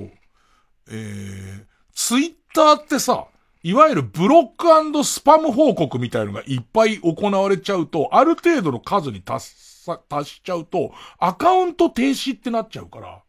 [0.88, 3.26] えー、ツイッターってさ、
[3.64, 13.20] いわゆるブロックスパム報告みたいのがいっぱい行われちゃうと、ある程度の数に達さ達しちゃうと、アカウント停止ってなっちゃうから、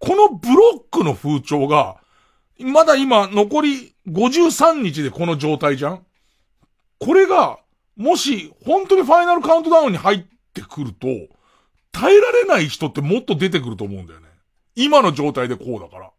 [0.00, 1.98] このブロックの風潮が、
[2.58, 6.06] まだ今残り53日でこの状態じゃん
[6.98, 7.60] これが、
[7.96, 11.06] もし、本当にファイナルカウントダウンに入ってくると、
[11.92, 14.26] 耐えられない人ってもっと出てくると思うんだよね。
[14.74, 16.10] 今の状態でこうだから。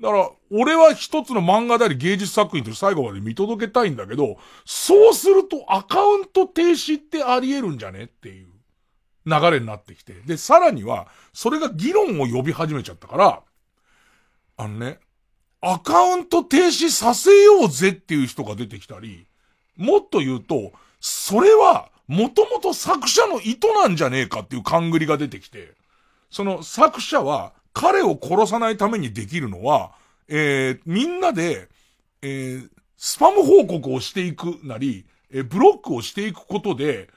[0.00, 8.49] だから、俺は一つの漫画であり芸術作品として最後まで見届けたいんだけど、そうするとアカウント停止ってあり得るんじゃねっていう
[9.26, 10.14] 流れになってきて。
[10.26, 13.42] で、さらには、それが議論を呼び始めちゃったから、
[14.56, 14.98] あのね、
[15.60, 19.26] アカウント停止させようぜっていう人が出てきたり、
[19.76, 25.74] もっと言うと、それは、もともと作者の意図なんじゃねえかっていう勘繰りが出てきて、
[26.30, 29.92] その作者は、彼を殺さないためにできるのは、
[30.28, 31.68] えー、みんなで、
[32.22, 37.08] えー、スパム報告をしていくなり、えー、ブロックをしていくことで、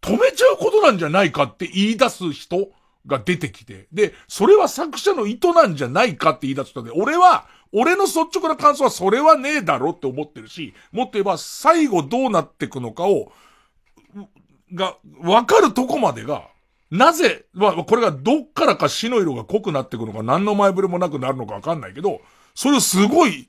[0.00, 2.68] 止めちゃうことなんじゃないかって言い出す人
[3.06, 13.32] が出てきて、で、それは作者の意図なんじゃないかって言い出す人で、俺は、俺の率直な感想はそれはねえだろって思ってるし、もっと言えば最後どうなってくのかを、
[14.72, 16.48] が、わかるとこまでが、
[16.90, 22.20] なぜ、まあ、これがどっからか死の色が濃くなってくのか、何の前触れもなくなるのかわかんないけど、
[22.54, 23.48] それをすごい、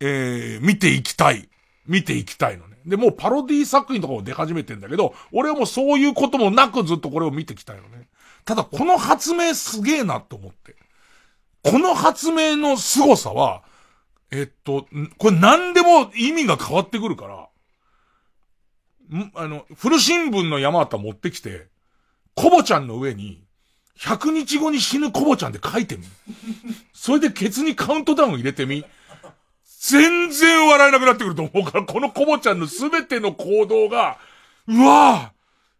[0.00, 1.48] えー、見ていきたい。
[1.86, 2.65] 見ていきたいの。
[2.86, 8.08] で、もうパロディ作品とかも出始めてんだけど、俺はもうそういうこともなくずっとこれを見てきたよね。
[8.44, 10.76] ただ、この発明すげえなと思って。
[11.64, 13.64] この発明の凄さは、
[14.30, 14.86] えっと、
[15.18, 21.66] これ何でも意味が変わってくるから、んあの、古新聞の山形持ってきて、
[22.36, 23.42] コボちゃんの上に、
[23.98, 26.04] 100日後に死ぬコボちゃんで書いてみ。
[26.92, 28.84] それでケツにカウントダウン入れてみ。
[29.80, 34.18] 全然笑えなくなってくると思うから、このコボちゃんのすべての行動が、
[34.66, 35.36] うわぁ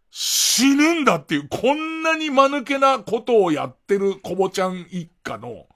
[0.09, 5.67] 死ぬんだっていう、こんなに間抜けなことをやってるコボちゃん一家の、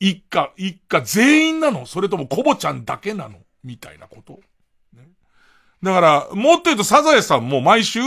[0.00, 1.86] 一家、一家全員なの？
[1.86, 3.38] それともコボちゃんだけなの？
[3.62, 4.40] みたいなこと、
[4.94, 5.08] ね、
[5.82, 8.00] だから、もっと言うとサザエさんも毎週、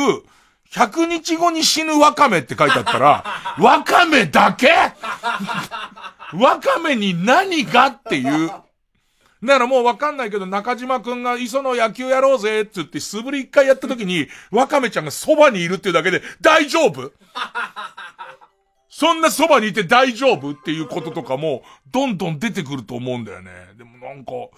[0.71, 3.23] 100日後に死ぬワカメって書いてあったら、
[3.59, 4.69] ワカメだけ？
[6.33, 7.87] ワカメに何が？
[7.87, 8.51] っていう。
[9.43, 17.11] だからもうわかんないけど、中島くんが磯の野球やろうぜって言って素振り一回やった時に、 ワカメちゃんがそばにいるっていうだけで大丈夫？
[18.89, 23.51] そんなそばにいて大丈夫っていうこととかも、どんどん出てくると思うんだよね。
[23.77, 24.51] でもなんか、こ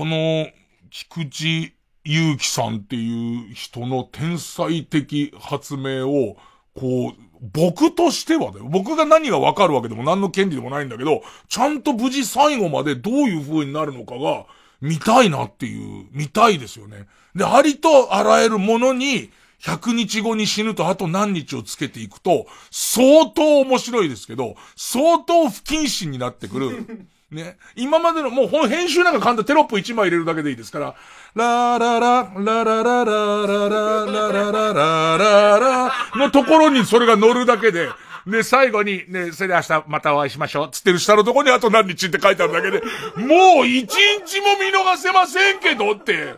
[0.00, 0.48] の、
[0.90, 6.38] 菊池祐希さんっていう人の天才的発明を、
[6.74, 8.66] こう、僕としてはだよ。
[8.68, 14.46] 僕が何がわかるわけでも何の権利でもないんだけど、ちゃんと無事最後までどういう風になるのかが、
[14.80, 17.06] 見たいなっていう、見たいですよね。
[17.34, 19.30] で、ありとあらゆるものに、
[19.62, 27.06] 100日後に死ぬとあと何日をつけていくと、相当面白いですけど、相当不謹慎になってくる。
[27.30, 27.56] ね。
[27.76, 30.94] 今までの、もうこの編集なんか簡単テロップ1枚入れるだけでいいですから、
[31.34, 37.88] ラーララ、ララララララララララララのところにそれが乗るだけで、
[38.26, 40.70] で、最後に、ね、それで明日またお会いしましょう。
[40.70, 42.82] つってる下のとこにあと何日って書いてあるだけで、
[43.16, 46.34] もう一日も見逃せませんけどって。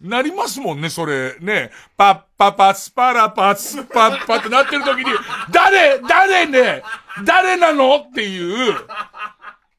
[0.00, 1.36] なりますもんね、それ。
[1.40, 1.70] ね。
[1.96, 5.06] パッパパスパラパスパッパってなってる時に、
[5.50, 6.82] 誰誰ね
[7.24, 8.74] 誰なのっていう。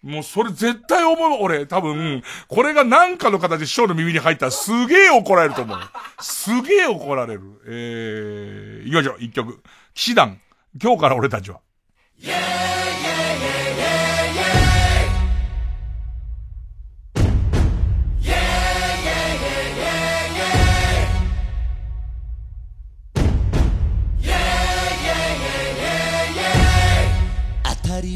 [0.08, 5.78] もうそれ絶対思う、俺、多分、これが何かの形で師匠の耳に入ったらすげえ怒られると思う。
[6.22, 7.41] すげえ怒られる。
[7.68, 9.62] えー、行きましょう、一曲。
[9.93, 10.39] 騎士団、
[10.82, 11.60] 今日から俺たちは。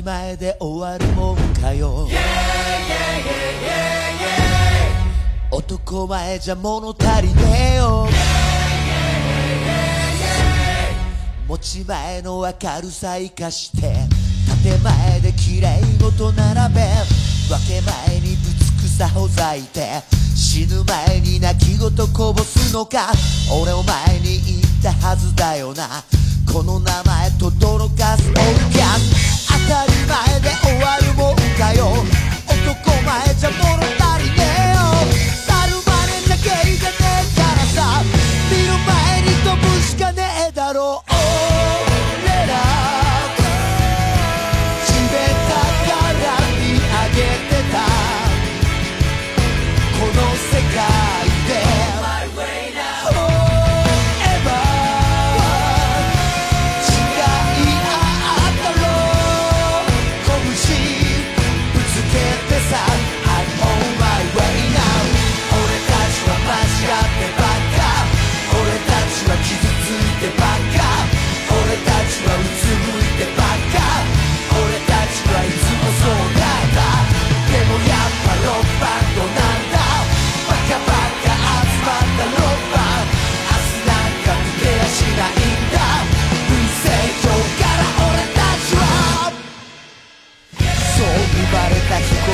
[0.02, 2.08] 前で終わるもんかよ。
[5.52, 8.08] 男前じゃ物足りねえよ。
[11.48, 13.94] 持ち前の明るさ生かして
[14.64, 16.82] 建前で綺麗事並べ
[17.50, 20.02] 分け前にぶつくさほざいて
[20.36, 23.12] 死ぬ前に泣き言こぼすのか
[23.52, 26.04] 俺お前に言ったはずだよな。
[26.52, 29.51] この名前とどろかすオルガン。
[29.72, 31.86] たり前で終わるもんかよ。
[32.46, 33.91] 男前じゃもろ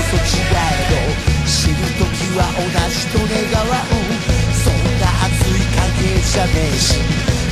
[0.08, 0.96] そ違えど
[1.46, 4.00] 死ぬ時は同じと願わう
[4.56, 6.96] そんな熱い関係じゃねえし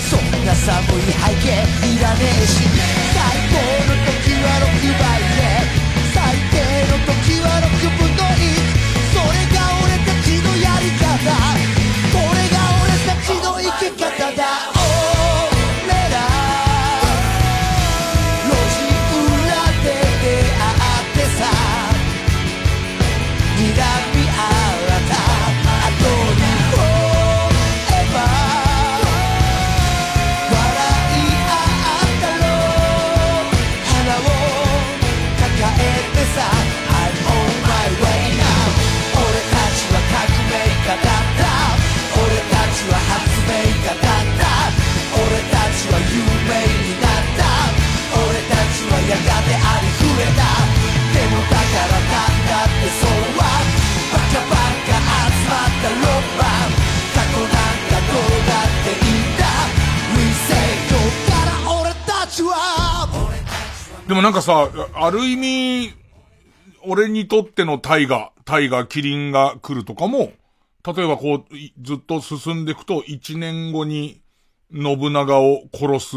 [0.10, 1.52] そんな寒い背景
[1.84, 2.64] いらねえし
[3.12, 3.20] 最
[3.52, 5.20] 高の時は6倍。
[5.36, 5.76] で
[6.14, 6.56] 最低
[6.88, 8.48] の時は6分の1
[9.12, 11.04] それが俺たちのやり方
[12.14, 14.75] これが俺たちの生き方だ。
[64.26, 65.94] なんかさ、ある意味、
[66.82, 70.34] 俺にとっての大河、大河、麒麟が来るとかも、
[70.84, 74.24] 例えばこう、いずっと進んでいくと、一年後に、
[74.74, 76.16] 信長を殺す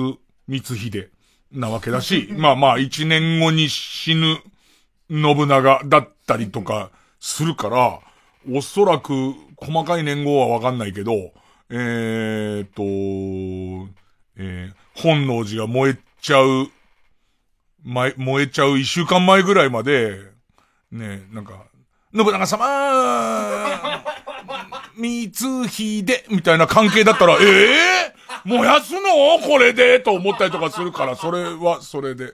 [0.48, 1.12] 光秀
[1.52, 4.38] なわけだし、まあまあ、一年後に死ぬ
[5.10, 6.90] 信長だったりとか
[7.20, 8.00] するから、
[8.50, 11.12] おそらく、細かい年号はわかんないけど、
[11.68, 13.92] えーっと、
[14.38, 16.70] えー本能寺が燃えちゃう
[17.88, 20.20] 前、燃えちゃう一週間前ぐらいまで、
[20.92, 21.64] ねなんか、
[22.14, 22.66] 信長様
[25.00, 29.00] 光秀みたいな関係だったら、ええ燃やすの？
[29.46, 30.00] これで？
[30.00, 32.32] と思ったりとかするから、それはそれでね。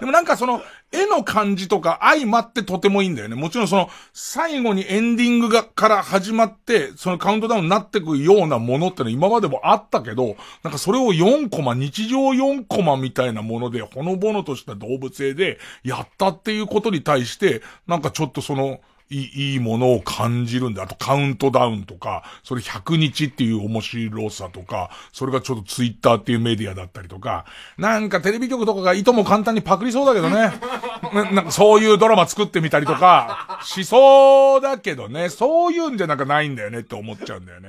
[0.00, 3.34] でもなんかその、絵の感じとか相まってとてもいいんだよね。
[3.34, 18.80] もちろんその、最後にエンディングが、から始まって、そのカウントダウンになってくようなものってのは今までもあったけど、なんかそれを4コマ、日常4コマみたいなもので、ほのぼのとした動物絵でやったっていうことに対して、なんかちょっとその、
[19.22, 27.44] いい、ものを感じるんで、あとカウントダウンとか、それ100日っていう面白さとか、それがちょっとツイッターっていうメディアだったりとか、
[27.78, 30.52] なんかテレビ局とかがいとも簡単にパクりそうだけどね。
[31.14, 37.68] ななんかそういうドラマ作ってみたりとか、しそうだけどね、そういうんじゃなんかないんだよねって思っちゃうんだよね。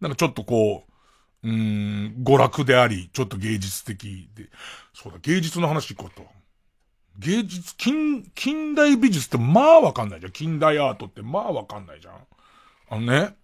[0.00, 0.84] なんかちょっとこ
[1.42, 4.48] う、うーん、娯楽であり、ちょっと芸術的で。
[4.92, 6.39] そうだ、芸術の話行こうと。
[7.18, 10.32] 芸術、近、近代美術ってまあわかんないじゃん。
[10.32, 12.14] 近代アートってまあわかんないじゃん。
[12.88, 13.36] あのね、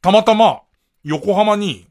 [0.00, 0.62] たまたま、
[1.02, 1.86] 横浜に、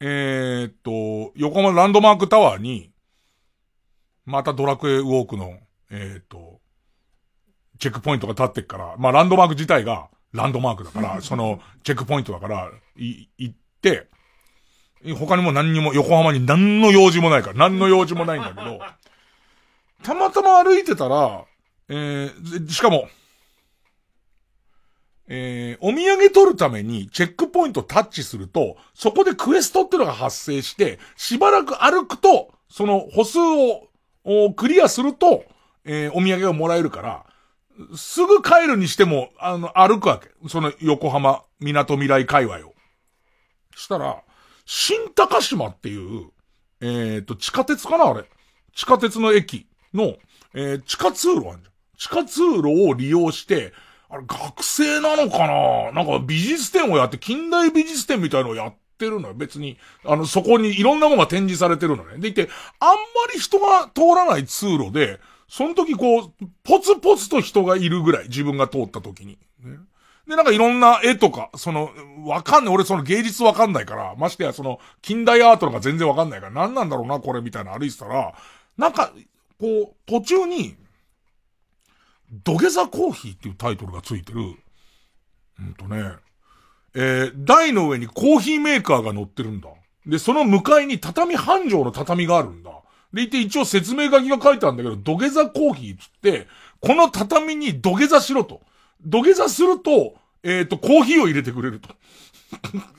[0.00, 2.90] えー、っと、横浜ランドマークタワーに、
[4.24, 5.58] またドラクエウォークの、
[5.90, 6.60] えー、っと、
[7.78, 14.08] チェックポイントが立ってっから、まあランドマーク自体がランドマークだから、 その、チェックポイントだから、い、行って、
[15.18, 18.80] 他にも何にも、横浜に何の用事もないから、何の用事もないんだけど、
[20.02, 21.44] たまたま歩いてたら、
[21.88, 23.08] えー、しかも、
[25.28, 33.88] えー、お土産取るためにチェックポイントタッチすると、そこでクエストっていうのが発生して、しばらく歩くと、その歩数を、
[34.24, 35.44] をクリアすると、
[35.84, 37.26] えー、お土産がもらえるから、
[37.96, 40.30] すぐ帰るにしても、あの、歩くわけ。
[40.48, 42.74] その横浜、港未来界隈を。
[43.74, 44.22] したら、
[44.66, 46.30] 新高島っていう、
[46.80, 48.24] えっ、と、地下鉄かなあれ。
[48.74, 50.16] 地下鉄の駅の、
[50.54, 51.72] えー地下通路あるじゃん。
[51.96, 53.72] 地下通路を利用して、
[54.08, 55.92] あれ、学生なのかな？
[55.92, 59.34] なんか美術展をやって、近代美術展みたいのをやってるのよ。
[59.34, 62.18] 別に、あの、そこにいろんなものが展示されてるのね。
[62.18, 62.96] でいて、あんま
[63.32, 65.18] り人が通らない通路で、
[65.48, 66.32] その時こう、
[66.62, 69.38] ポツポツと人がいるぐらい、自分が通った時に。
[69.60, 69.78] ね
[70.26, 71.90] で、なんかいろんな絵とか、その、
[72.24, 72.74] わかんない。
[72.74, 78.34] 俺その芸術わかんないから、ましてやその、近代アートとか全然わかんないから、何なんだろうな、これみたいな歩いてたら、
[78.76, 79.12] なんか、
[79.62, 80.74] こう、途中に、
[82.42, 84.40] 土下座コーヒーっていうタイトルがついてる、
[85.60, 86.02] うんとね、
[86.94, 89.68] えー台の上にコーヒーメーカーが乗ってるんだ。
[90.04, 92.72] で、その向かいに畳半畳の畳があるんだ。
[93.12, 96.48] でいて一応説明書きが書いてあるんだけど、土下座コーヒーっつって、
[96.80, 98.62] この畳に土下座しろと。
[99.04, 101.88] 土下座すると、えっ、と、コーヒーを入れてくれると。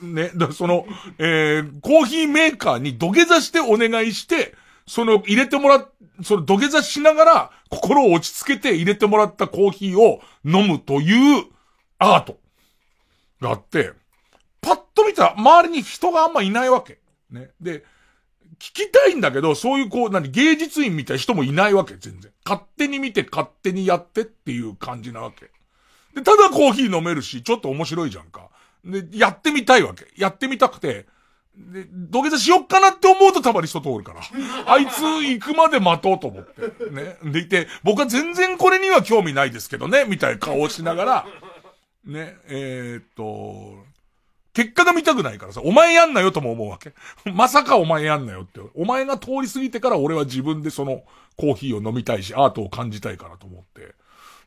[0.00, 0.86] ね、だその、
[1.18, 4.54] えーコーヒーメーカーに土下座してお願いして、
[4.86, 5.90] その入れてもらっ、
[6.22, 11.44] その土下座しながら心を落ち着けて入れてもらったコーヒーを飲むという
[11.98, 12.38] アート
[13.40, 13.92] があって、
[14.60, 16.98] パッと見たら周りに人があんまいないわけ。
[17.30, 17.50] ね。
[17.60, 17.84] で、
[18.58, 22.32] 聞きたいんだけど、そういうこう、何、芸術院みたいな人もいないわけ、全然。
[22.44, 25.50] 勝手に見て勝手にやってっていう感じなわけ。
[26.14, 28.50] で、ただコーヒー飲めるし、ちょっと面白いじゃんか。
[28.84, 30.06] で、やってみたいわけ。
[30.16, 31.06] やってみたくて、
[31.56, 34.20] で、土下座しよっかなって思うとたまに人通るから。
[34.66, 36.90] あいつ行くまで待とうと思って。
[36.90, 37.16] ね。
[37.32, 41.26] でいて、僕は全然これには興味ないですけどね、みたいな顔をしながら、
[42.04, 43.84] ね、えーっと、
[44.52, 46.92] 結果が見たくないからさ、お前やんなよとも思うわけ。
[47.32, 48.60] まさかお前やんなよって。
[48.74, 51.02] お前が通り過ぎてから俺は自分でその
[51.36, 53.94] コーヒーを飲みたいし、アートを感じたいからと思って。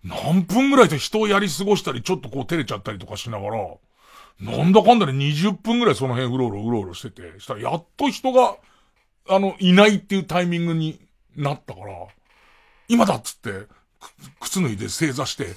[0.04, 3.58] 何分ぐらいで人をやり過ごしたり、ちょっとこう照れちゃったりとかしながら、
[4.40, 8.58] なんだかんだで20分ぐらいその辺うろうろうろうろしてて、したらやっと人が、
[9.30, 11.00] あの、いないっていうタイミングに
[11.36, 12.08] なったから、
[12.88, 13.68] 今だっつって、
[14.00, 15.56] く靴脱いで正座して、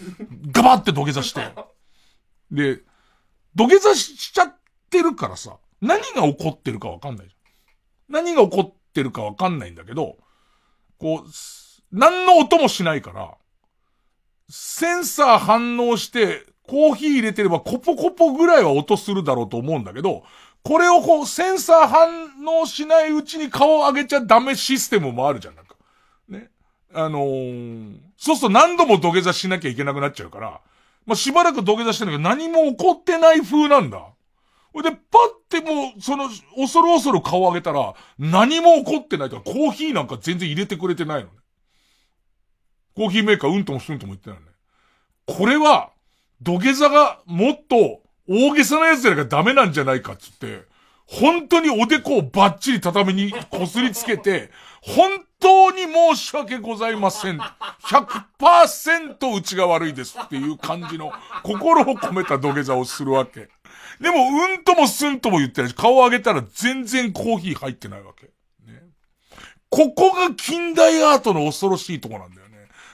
[0.51, 1.43] ガバって土下座して、
[2.51, 2.81] で、
[3.55, 4.55] 土下座しちゃっ
[4.89, 8.25] てるからさ、何が起こってるかわかんないじゃん。
[8.25, 10.17] 何が起こってるかわかんないんだけど、
[10.99, 11.31] こう、
[11.93, 13.35] 何の音もしないから、
[14.49, 20.23] センサー反応して、コーヒー入れてればコポコポぐらいは音するだろうと思うんだけど、
[20.63, 25.75] これをこう、センサー反応しないうちに顔を上げちゃダメシステムもあるじゃん、なんか。
[26.29, 26.49] ね。
[26.95, 30.61] あのーそうすると何度も土下座しなきゃいけなくなっちゃうから、
[31.07, 33.99] まあ、しばらく土下座してるんだけど何も起こってない風なんだ。
[34.73, 35.01] ほいで、パっ
[35.49, 41.37] てもう、その、恐る恐る顔を上げたら、何も起こってないとか、コーヒーなんか全然入れてくれてないのね。
[42.95, 44.53] コーヒーメーカーうんともすんとも言ってないのね。
[45.27, 45.91] これは、
[46.43, 50.63] 土下座がもっと大げさなやつじゃなきゃダメなんじゃないかっつって、
[51.07, 54.51] 本当におでこをバッチリ畳にこすりつけて、
[54.81, 55.11] 本
[55.41, 57.39] 当に申し訳ございません。
[57.39, 61.13] 100%うちが悪いですっていう感じの
[61.43, 63.49] 心を込めた土下座をするわけ。
[64.01, 64.17] でも、
[64.55, 68.27] うんともすんとも言ってないし、顔を上げたら全然コーヒー入ってないわけ。
[68.71, 68.83] ね。
[69.69, 72.40] ここが近代アートの恐ろしいとこなんだよ。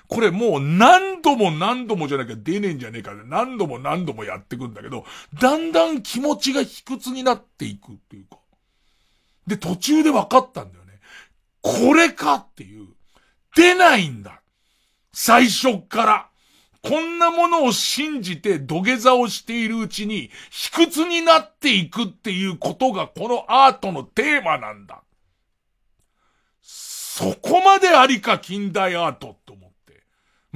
[0.09, 5.05] これもう何度も何度もじゃなきゃ出ねえんじゃねえかで何度も何度もやってくんだけど、
[5.41, 8.39] だんだん気持ちが卑屈になっていくっていうか。
[9.47, 11.01] で、途中で分かったんだよね。
[11.61, 12.89] これかっていう。
[13.57, 14.43] 出ないんだ。
[15.13, 16.29] 最初っから。
[16.83, 25.03] こんなものを信じて土下座をしているうちに、卑屈になっていくっていうことがこのアートのテーマなんだ。
[26.61, 29.37] そこまでありか近代アート。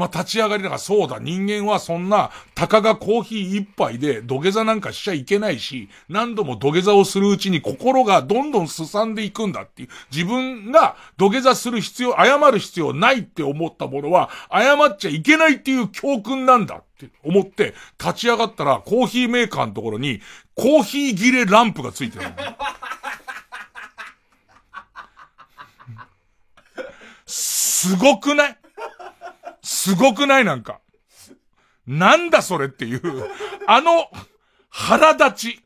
[0.01, 9.89] まあ、立ち上がりだからそうだ、人間はそんな、たかがコーヒー一杯で土下座なんかしちゃいけないし、何度も土下座をするうちに心がどんどんすさんでいくんだっていう。
[10.11, 20.23] 自分が土下座する必要、謝る必要ないって思ったものは、謝っちゃいけないっていう教訓なんだって思って、立ち上がったらコーヒーメーカーのところに、
[20.55, 22.25] コーヒー切れランプがついてる。
[27.27, 28.60] すごくない？
[29.73, 30.45] すごくない？
[30.45, 30.81] なんか。
[31.87, 33.01] なんだそれっていう、
[33.69, 34.09] あの、
[34.69, 35.61] 腹立ち。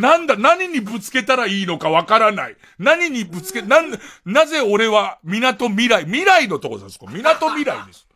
[0.00, 2.56] なんだ、何にぶつけたらいいのかわからない。
[2.78, 3.92] 何にぶつけ、なん、
[4.24, 7.06] なぜ俺は港未来、未来のとこですか？
[7.08, 8.08] 港未来です。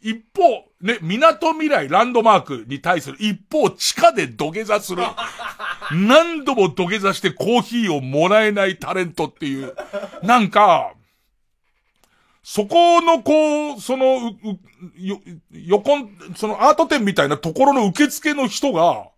[0.00, 5.02] 一方、ね、港未来ランドマークに対する一方、地下で土下座する。
[5.92, 9.74] 何度も土下座してコーヒーをもらえないタレントっていう。
[10.22, 10.92] なんか、
[12.50, 14.34] そこのこう、その、
[14.96, 15.20] よ、
[15.52, 19.10] 横、そのアート展みたいなところの受付の人が、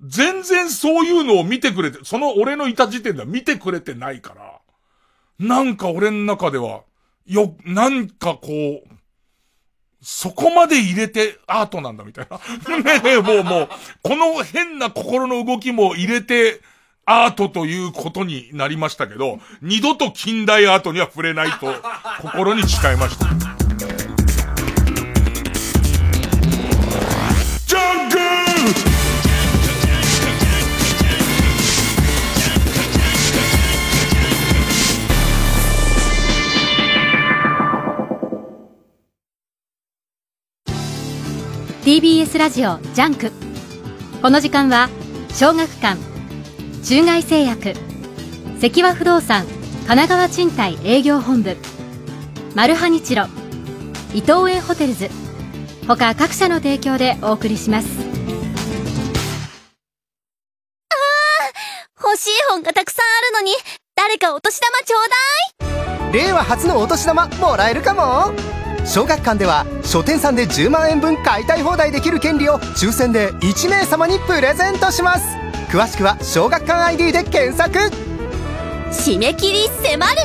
[0.00, 4.60] 全然そういうのを見てくれて、その俺のいた時点では見てくれてないから、
[5.40, 6.82] なんか俺の中では、
[7.26, 8.88] よ、なんかこう、
[10.00, 12.38] そこまで入れてアートなんだみたいな。
[12.78, 13.68] ねえ、もうもう、
[14.04, 16.60] この変な心の動きも入れて、
[17.10, 21.74] アートということになりましたけど、二度と近代アートには触れないと
[22.20, 23.24] 心に誓いました。
[27.64, 28.18] ジャング
[41.84, 43.32] TBS ラジオジャンク
[44.20, 44.90] この時間は
[45.32, 46.17] 小学館
[46.82, 47.74] 中外製薬。
[48.60, 49.44] 積和不動産
[49.86, 51.56] 神奈川賃貸営業本部。
[52.54, 53.26] マルハニチロ
[54.14, 55.10] 伊藤園ホテルズ。
[55.86, 57.88] 他各社の提供でお送りします。
[60.90, 60.94] あ
[62.02, 63.52] あ欲しい本がたくさんあるのに
[63.94, 65.00] 誰かお年玉ちょう
[65.60, 66.12] だい。
[66.12, 68.32] 令和初のお年玉もらえるかも。
[68.86, 75.36] 小学館では書店さんで10万円分買いたい放題できる権利を抽選で1名様にプレゼントします
[75.70, 77.78] 詳しくは小学館 ID で検索。
[78.90, 80.22] 締め切り迫る。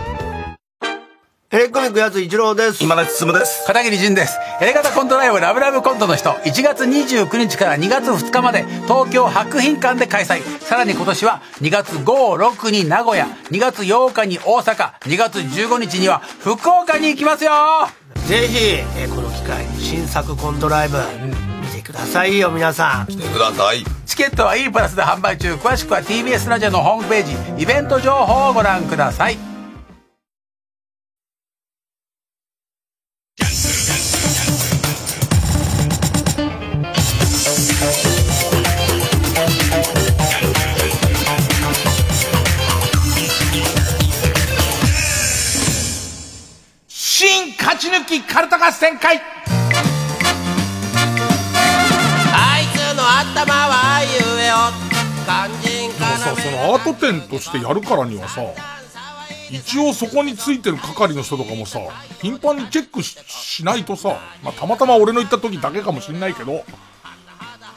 [1.51, 2.81] エレコミックやつ一郎です。
[2.81, 3.67] 今立進です。
[3.67, 4.37] 片桐仁です。
[4.61, 6.29] エレガタコントライブラブラブコントの人。
[6.29, 10.41] 1月29日から2月2日まで東京博品館で開催。
[10.61, 13.27] さらに今年は2月56に名古屋。
[13.51, 14.93] 2月8日に大阪。
[15.01, 17.51] 2月15日には福岡に行きますよ。
[18.27, 20.97] ぜひえこの機会に新作コントライブ、
[21.27, 21.52] 見て
[21.83, 23.07] くださいよ皆さん。
[23.07, 23.83] 来てください。
[24.05, 25.53] チケットは E プラスで販売中。
[25.55, 29.37] 詳しくは TBS ラジオのホームページイベント情報をご覧ください。
[46.87, 49.21] 新勝ち抜きカルタ合戦会
[53.03, 54.55] の頭はゆえよ
[55.25, 58.41] 肝心でもさそのアート展としてやるからにはさ
[59.51, 61.79] 一応そこについてる係の人とかもさ
[62.21, 66.63] 頻繁にチェックしないとさ、まあ、たまたま俺の言った時だけかもしんないけど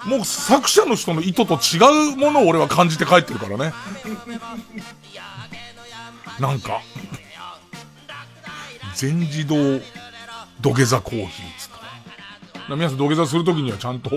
[0.07, 3.73] もう作者の人の意図と違うものを俺は感じて帰ってるからね。
[6.39, 6.81] なんか
[8.95, 9.81] 全自動
[10.61, 11.71] 土下座コーヒーつっ
[12.69, 12.77] た。
[12.77, 14.11] 皆さん土下座するときにはちゃんと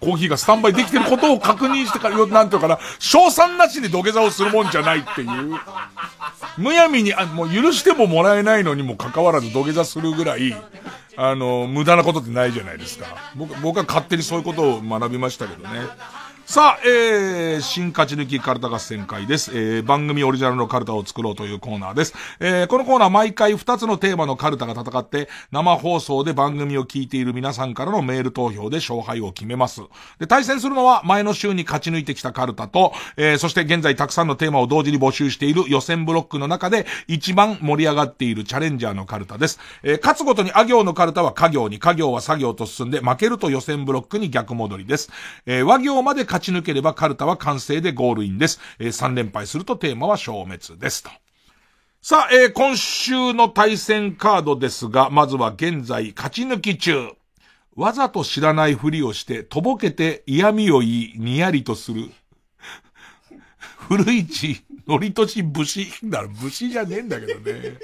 [0.00, 5.58] コーヒーがスタンバイできてることを確認してから、なんていうかな、賞賛なしで土下座をするもんじゃないっていう。
[6.58, 10.56] むやみに、あ、もう許してももらえないのにもかかわらず土下座するぐらい、
[11.16, 13.06] あの、無駄なことってないじゃないですか。
[13.36, 15.80] 僕、僕は勝手にそういうことを学びましたけどね。
[16.50, 19.52] さあ、えー、新勝ち抜きカルタ合戦会です。
[19.56, 22.12] えー、番組オリジナルのカルタを作ろうというコーナーです。
[22.40, 29.82] えー、このコーナー毎回2つのテーマのカルタが戦って、生放送で番組を聞いている皆さんからのメール投票で勝敗を決めます。
[30.18, 39.60] で、対戦するのは前の週に勝ち抜いてきたカルタと、えー、そして現在たくさんのテーマを同時に募集している予選ブロックの中で一番盛り上がっているチャレンジャーのカルタです。
[39.84, 45.12] えー、勝つごとにあ行のカルタは家行に、家行は作業と進んで負けると予選ブロックに逆戻りです。
[45.46, 48.58] えー、和行まで勝勝ち抜ければカルタは完成でゴールインです。
[48.78, 51.10] えー、3連敗するとテーマは消滅ですと。
[52.00, 57.10] さあ、えー、今週の対戦カードですが、まずは現在勝ち抜き中。
[57.76, 62.10] わざと知らないふりをして、とぼけて嫌味を言い、にやりとする。
[63.76, 65.92] 古市、のりとし武士。
[66.04, 67.76] だから武士じゃねえんだけどね。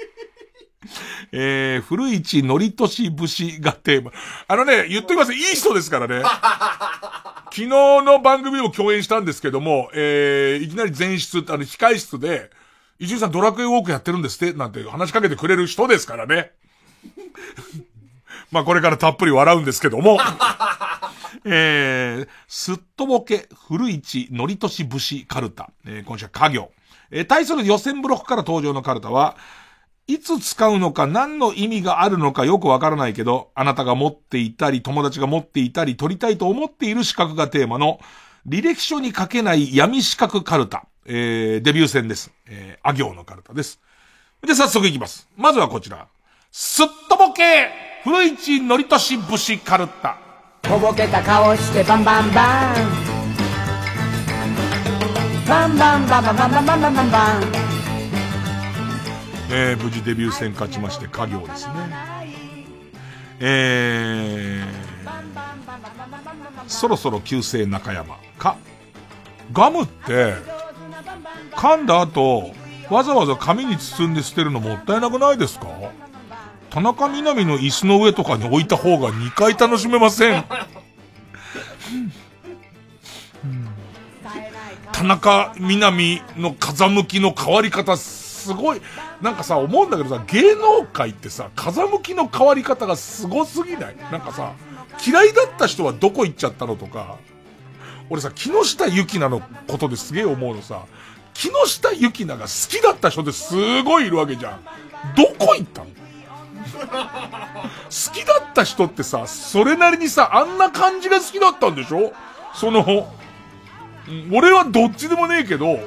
[1.31, 4.11] えー、古市のりとし武士がテーマ。
[4.47, 5.33] あのね、言っときます。
[5.33, 6.23] いい人ですからね。
[7.51, 12.51] 昨日の番組も共演したんですけども、えー、いきなり前室、あの、控室で、
[12.99, 14.57] 伊集院さんドラクエウォークやってるんですって？
[14.57, 16.51] なんて話しかけてくれる人ですからね。
[18.51, 20.19] まあこれからたっぷり笑うんですけども。
[21.45, 25.69] えー、すっとぼけ、古市、のりとし武士カルタ。
[25.85, 26.71] えー、今週は家業。
[27.11, 29.37] えー、対する予選ブロックから登場のカルタは、
[30.07, 37.99] いつ使うのか何の意味があるのかよくわからないけど、あなたが持っていたり、友達が持っていたり、取りたいと思っている資格がテーマの、
[38.47, 40.85] 履歴書に書けない闇資格カルタ。
[41.05, 42.31] えー、デビュー戦です。
[42.47, 43.81] えー、あ行のカルタです。
[44.45, 45.27] で、早速いきます。
[45.35, 46.07] まずはこちら。
[46.51, 47.69] すっとぼけ
[48.03, 50.17] 古市のりとし武士カルタ。
[50.61, 53.07] とぼけた顔してバンバンバン
[55.47, 57.66] バンバンバンバンバンバンバンバンバンバン
[59.49, 61.73] えー、無事デビュー戦勝ちまして、家業ですね。
[63.39, 68.17] えー、そろそろ旧姓中山。
[68.37, 68.57] か、
[69.53, 70.33] ガムって、
[71.51, 72.51] 噛んだ後、
[72.89, 75.67] わざわざ紙に包んで捨てるのもったいなくないですか？
[76.69, 80.45] 田中みな実の椅子の上とかに置いた方が2回楽しめません。
[84.91, 88.81] 田中みな実の風向きの変わり方、すごい、
[89.21, 93.97] なんかさ、思うんだけどさ、芸能界ってさ、風向きの変わり方がすごすぎない？
[94.11, 94.53] なんかさ、
[95.05, 97.17] 嫌いだった人はどこ行っちゃったのとか、
[98.09, 100.85] 俺さ、木下ゆきなのことですげえ思うのさ、
[101.33, 104.59] 木下ゆきなが好きだった人ってすごいいるわけじゃん。
[105.15, 105.87] どこ行ったの？
[105.87, 105.93] 好
[108.13, 112.13] きだった人ってさ、それなりにさ、あんな感じが好きだったんでしょ？
[112.53, 113.11] その、
[114.31, 115.79] 俺はどっちでもねえけど、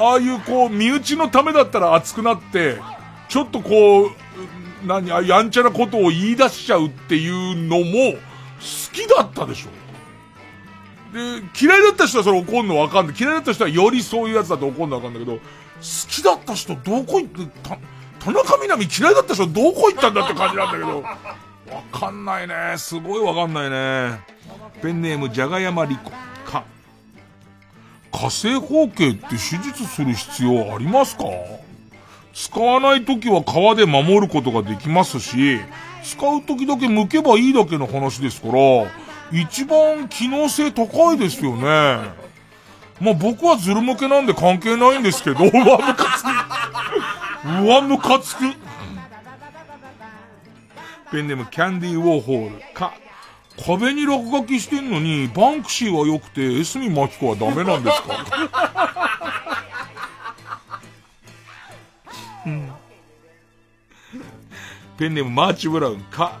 [0.00, 2.78] ああいうこう、身内のためだったら熱くなって、
[3.28, 4.10] ちょっとこう、
[4.86, 9.68] 何、やんちゃなことを言い出しちゃうっていうのも、好きだったでしょ
[11.12, 13.16] で、嫌いだった人はそれ怒るのわかんない。
[13.18, 15.42] 嫌いだった人はよりそういうやつだと怒るのわかんないけど、好
[16.08, 17.76] きだった人どこ行って、た、
[18.24, 22.74] 田中みな実嫌いだった人どこ行ったんだって感じなんだけど、わかんないね。
[22.78, 24.20] すごいわかんないね。
[24.82, 26.10] ペンネーム、じゃがやまりこ。
[26.44, 26.64] か。
[28.12, 31.24] 火星包茎って手術する必要ありますか？
[32.34, 35.58] 使わない時は皮で守ることができますし、
[36.02, 38.54] 使う時だけ剥けばいいだけの話ですから、
[39.32, 41.98] 一番機能性高いですよね。
[43.00, 46.28] まあ僕はズル向けなんで関係ないんですけど、 うわ、ムカつく。
[47.62, 48.44] うわ、ムカつく。
[51.10, 52.74] ペンネームキャンディーウォーホール。
[52.74, 52.92] か、
[53.66, 58.24] 壁に落書きしてんのに、バンクシーは良くて、エスミマキコはダメなんですか？
[62.46, 62.72] うん
[64.98, 66.00] ペンネームマーチブラウン。
[66.04, 66.40] か、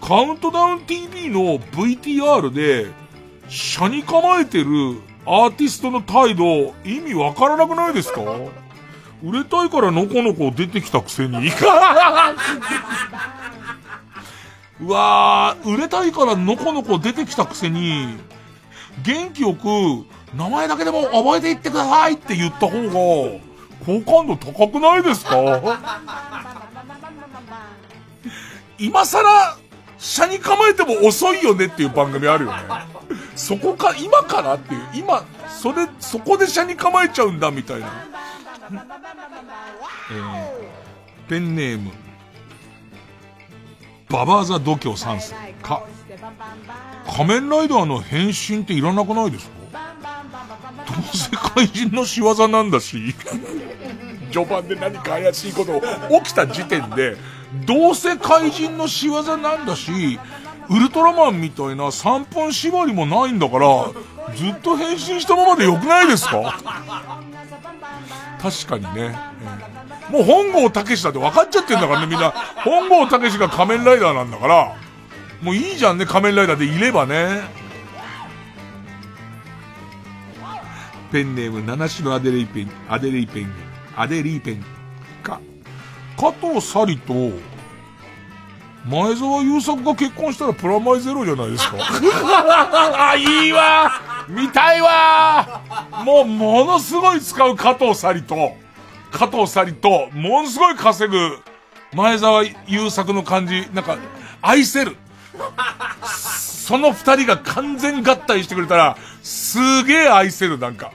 [0.00, 2.86] カウントダウン TV の VTR で、
[3.48, 4.66] 車に構えてる
[5.26, 8.22] アーティストの態度、意味わからなくないですか？
[9.22, 11.50] 売れたいからのこのこ出てきたくせに。
[14.82, 18.16] うわー、売れたいからのこのこ出てきたくせに、
[19.02, 19.66] 元気よく、
[20.34, 22.92] 名前だけでも覚えていってくださいって言った方が、
[23.84, 25.36] 好感度高くないですか？
[28.78, 29.56] 今更、
[29.98, 32.62] 車に構えても遅いよねっていう番組あるよね。
[33.36, 37.86] そこか、今からっていう、今、それ、そこで車に構えちゃうんだみたいな。
[40.12, 40.48] えー、
[41.28, 41.90] ペンネーム、
[44.10, 45.84] ババーザ度胸3世か、
[47.16, 49.60] 仮面ライダーの変身っていらなくないですか？
[50.86, 53.14] どうせ怪人の仕業なんだし、
[54.32, 55.80] 序盤で何か怪しいこと
[56.22, 57.16] 起きた時点で、
[57.66, 60.18] どうせ怪人の仕業なんだし、
[60.68, 63.90] ウルトラマンみたいな3分縛りもないんだから、
[64.34, 66.58] ずっと変身したままでよくないですか？
[68.40, 68.90] 確かにね。
[68.96, 69.79] えー
[70.10, 72.30] もう本郷武史だって分かっちゃってんだからね、みんな。
[72.64, 74.76] 本郷武史が仮面ライダーなんだから、
[75.42, 77.42] もういいじゃんね、仮面ライダーでいればね。
[81.12, 83.52] ペンネーム、七種のアデレイペン、アデレイペン、
[83.96, 84.64] アデリーペン
[85.22, 85.40] か。
[86.16, 87.14] 加藤サリと、
[88.88, 91.76] 前澤友作が結婚したらプラマイゼロじゃないですか。
[91.80, 93.92] あ いいわ
[94.28, 95.60] 見たいわ
[96.04, 98.56] もうものすごい使う加藤サリと、
[99.10, 101.38] 加藤サリと、ものすごい稼ぐ
[101.94, 103.98] 前澤友作の感じ、なんか、
[104.42, 104.96] 愛せる。
[106.04, 110.92] その二人が完全合体してくれたら、すげえ愛せる、なんか。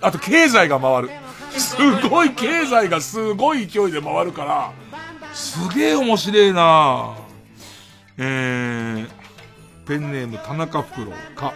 [0.00, 1.10] あと、経済が回る。
[1.50, 1.76] す
[2.08, 4.72] ごい経済がすごい勢いで回るから、
[5.34, 7.14] すげえ面白いな
[8.16, 9.08] えー、
[9.86, 11.52] ペンネーム田中フクロウか。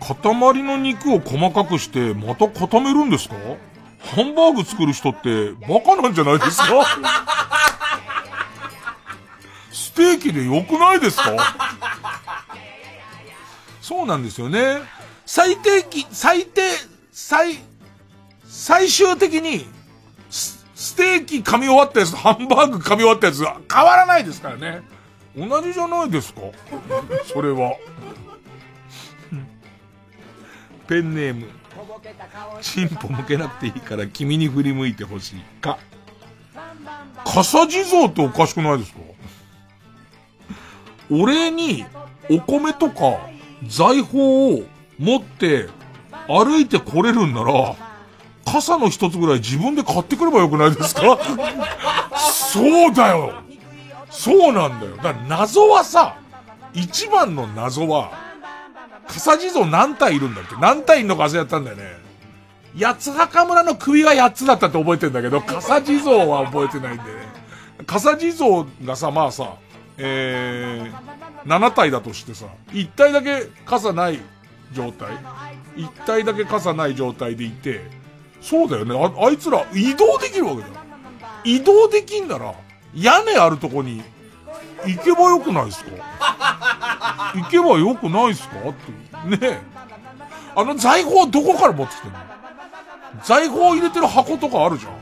[0.00, 3.34] 塊の肉を細かくして、また固めるんですか？
[4.14, 6.66] ハンバーグ作る人って、バカなんじゃないですか？
[9.72, 11.32] ステーキで良くないですか？
[13.80, 14.82] そうなんですよね。
[15.24, 16.62] 最低き、最低、
[17.12, 17.58] 最、
[18.48, 19.66] 最終的に、
[20.30, 24.82] スステーキ噛み終わったやつとハンバーグ噛み終わったやつは変わらないですからね。
[25.36, 26.40] 同じじゃないですか？
[27.32, 27.74] それは。
[30.88, 31.48] ペンネーム。
[32.62, 35.78] チンポ向けなくていいから君に振り向いてほしいか。
[37.24, 38.98] 傘地蔵っておかしくないですか
[41.10, 41.84] お礼に
[42.30, 43.18] お米とか
[43.66, 44.62] 財宝を
[44.98, 45.68] 持って
[46.28, 47.76] 歩いてこれるんなら、
[48.44, 51.18] 傘の一つぐらい自分で買ってくればよくないですか
[52.18, 53.34] そうだよ
[54.10, 54.96] そうなんだよ。
[54.96, 56.16] だから謎はさ、
[56.72, 58.25] 一番の謎は、
[59.08, 62.06] 傘地蔵何体いるんだっけ何体いるのか忘れちゃったんだよね。
[62.78, 67.10] 八つ墓村の首が8つだったって覚えてんだけど、傘地蔵は覚えてないんでね。
[67.86, 69.56] 傘地蔵がさ、まあさ、
[69.98, 74.20] えー、7体だとしてさ、1体だけ傘ない
[74.72, 75.16] 状態
[75.76, 77.80] ?1 体だけ傘ない状態でいて、
[78.42, 78.94] そうだよね。
[78.98, 80.74] あ、あいつら移動できるわけだよ。
[81.44, 82.54] 移動できんなら、
[82.94, 84.02] 屋根あるとこに
[84.84, 85.90] 行けばよくないですか？
[87.34, 88.56] 行けばよくないですか？
[88.68, 89.36] って。
[89.36, 89.60] ねえ。
[90.54, 92.18] あの財宝どこから持ってきてんの？
[93.24, 94.92] 財宝入れてる箱とかあるじゃん。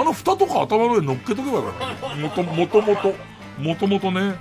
[0.00, 2.16] あの蓋とか頭の上に乗っけとけばよかった。
[2.16, 3.14] もと、もともと、
[3.58, 4.20] もともとね。
[4.20, 4.36] うん。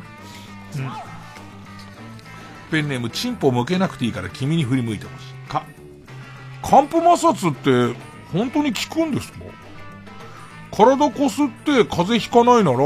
[2.71, 5.49] ペンネーム、チンポ向けなくていいから君に振り向いてほしい。
[5.49, 5.63] か。
[6.61, 7.99] 寒風摩擦って
[8.31, 9.39] 本当に効くんですか？
[10.71, 12.77] 体こすって風邪ひかないなら、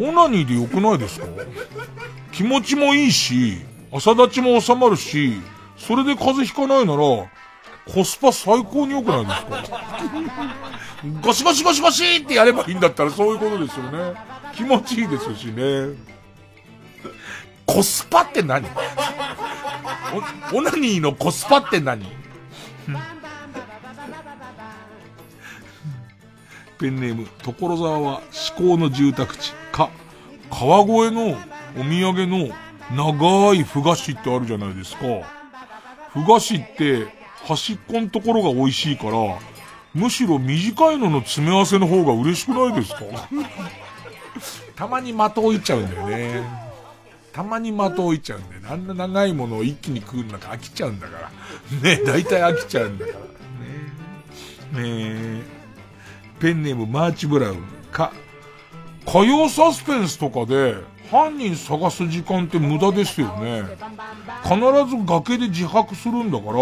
[0.00, 1.26] オナニーでよくないですか？
[2.32, 3.58] 気持ちもいいし、
[3.92, 5.40] 朝立ちも収まるし、
[5.76, 9.80] それで風邪ひかないなら、コスパ最高に良くないですか？
[11.22, 14.14] ゴシゴシゴシゴシってやればいいんだったらそういうことですよね。
[14.54, 15.96] 気持ちいいですしね。
[17.66, 18.66] コスパって何？
[20.54, 22.06] オナニーのコスパって何？
[26.78, 29.52] ペンネーム、所沢は至高の住宅地。
[30.50, 31.36] 川越の
[31.76, 32.48] お土産の
[32.94, 35.02] 長いふ菓子ってあるじゃないですか。
[36.12, 37.06] ふ菓子って
[37.44, 39.38] 端っこのところが美味しいから、
[39.94, 43.00] むしろ短いのの詰め合わせの方が嬉しくないですか？
[44.76, 46.42] たまに的置いちゃうんだよね。
[47.32, 48.68] たまに的置いちゃうんだよね。
[48.70, 51.28] あんな長いものを一気に食うのなんか飽きちゃうんだから。
[51.82, 53.18] ねえ、大体飽きちゃうんだから。
[54.80, 54.88] ね。
[54.88, 55.42] ねえ。
[56.40, 58.12] ペンネームマーチブラウンか。
[59.10, 60.76] 火曜サスペンスとかで
[61.10, 63.62] 犯人探す時間って無駄ですよね。
[64.42, 64.56] 必
[64.90, 66.58] ず崖で自白するんだから、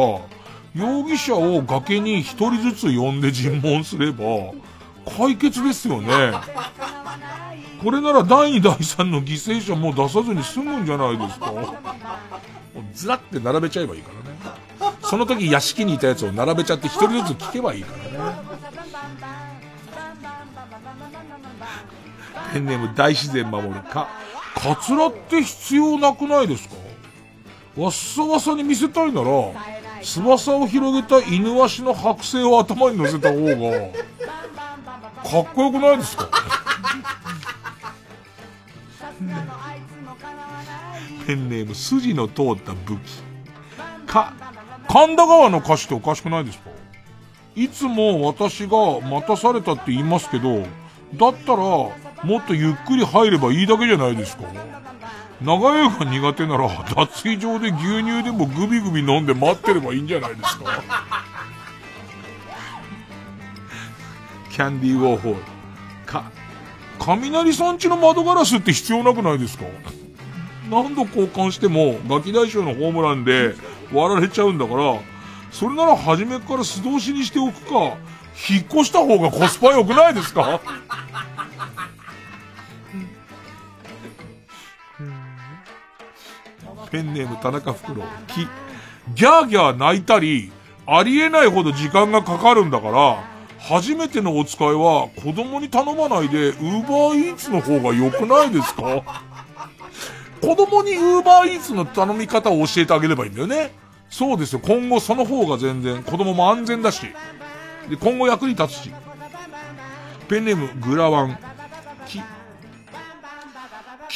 [0.73, 4.53] 容疑者を崖に一人ずつ呼んで尋問すれば、
[5.19, 6.33] 解決ですよね。
[7.83, 11.53] これなら第2第3の犠牲者も出さずに済むんじゃないですか。
[12.95, 14.93] ずらって並べちゃえばいいからね。
[15.03, 18.46] その時屋敷にいたやつを並べちゃって一人ずつ聞けばいいからね。
[22.53, 24.09] ペンネーム大自然守るか。
[24.55, 26.75] カツラって必要なくないですか？
[27.77, 29.29] わっさわさに見せたいなら、
[30.03, 33.55] 翼を広げた犬足の剥製を頭に乗せた方が、
[35.23, 36.31] かっこよくないですか？
[41.27, 43.01] ペンネーム筋の通った武器。
[44.07, 44.33] か、
[44.89, 46.71] 神田川の歌詞っておかしくないですか？
[47.57, 50.63] いつも私が待たされたって言いますけど、
[51.15, 51.91] だったら、
[52.23, 54.45] もっとゆっくり入ればいいだけじゃないですか。
[55.43, 60.83] 長湯が苦手なら、脱衣場で牛乳でもグビグビ飲んで待ってればいいんじゃないですか。
[64.51, 65.43] キャンディーウォーホール。
[66.07, 66.31] か、
[66.99, 69.65] 雷さんちの窓ガラスって必要なくないですか？
[70.71, 73.55] 何度交換してもガキ大将のホームランで
[73.93, 74.99] 割られちゃうんだから、
[75.51, 77.99] それなら初めから素通しにしておくか、
[78.49, 80.61] 引っ越した方がコスパ良くないですか？
[86.91, 88.47] ペンネーム田中袋き、
[89.15, 90.53] ギャーギャー泣いたり、
[90.87, 93.23] ありえないほど時間がかかるんだから、
[93.59, 99.03] 初めてのお使いは子供に頼まないで、ウーバーイーツの方が良くないですか？
[100.41, 103.73] 子供にウーバーイーツの頼み方を教えてあげればいいんだよね。
[104.09, 104.61] そうですよ。
[104.63, 107.07] 今後その方が全然子供も安全だし。
[107.89, 108.93] で、今後役に立つし。
[110.29, 111.39] ペンネーム、グラワン。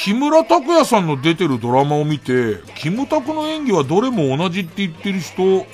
[0.03, 5.67] 木村拓哉さんの出てるドラマを見て、キムタクの演技はどれも同じって言ってる人、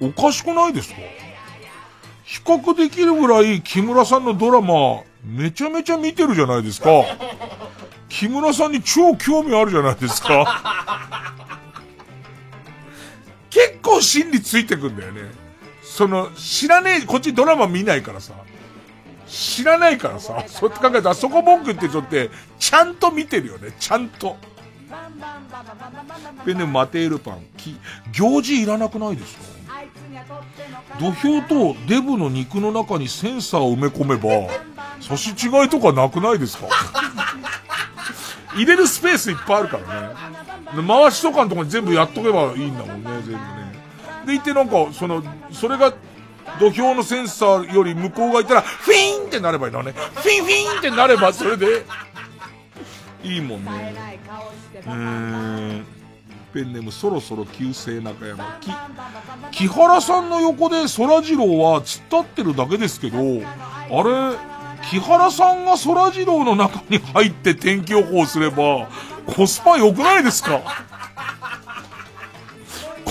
[0.00, 0.96] おかしくないですか？
[2.24, 6.90] 比較できるぐらい木村さんのドラマ、めちゃめちゃ見てるじゃないですか。
[8.10, 10.62] 木村さんに超興味あるじゃないですか。
[13.48, 15.22] 結構心理ついてくんだよね。
[15.82, 18.34] その、知らねえ、こっちドラマ見ないからさ。
[19.34, 20.44] 知らないからさ。
[20.46, 23.72] そうやって考えたら、そこ文句言ってちょって、ちゃんと見てるよね。
[23.80, 24.36] ちゃんと。
[26.44, 27.42] ペンネマテールパン。
[27.56, 27.76] き、
[28.12, 29.42] 行事いらなくないですか？
[31.00, 34.52] 土俵とデブの肉の中にセンサーを埋め込めば、
[35.00, 36.68] 差し違いとかなくないですか？
[38.54, 40.86] 入れるスペースいっぱいあるからね。
[40.86, 43.38] 回しとかのとこに全部やっとけばいいんだもんね、全部ね。
[44.26, 45.92] でいてなんか、その、それが、
[46.60, 49.92] 土俵のセンサーより向こうがいたら、フィーンってなればいいのね。
[49.92, 51.84] フィンフィンってなれば、それで、
[53.22, 53.94] いいもんね。
[54.86, 55.86] うん。
[56.52, 58.58] ペンネームそろそろ旧姓中山。
[58.60, 58.70] き、
[59.50, 64.36] 木原さんの横で空次郎は突っ立ってるだけですけど、あれ、
[64.88, 68.88] 木原さんが空次郎の中に入って天気予報すれば、
[69.34, 70.60] コスパ良くないですか？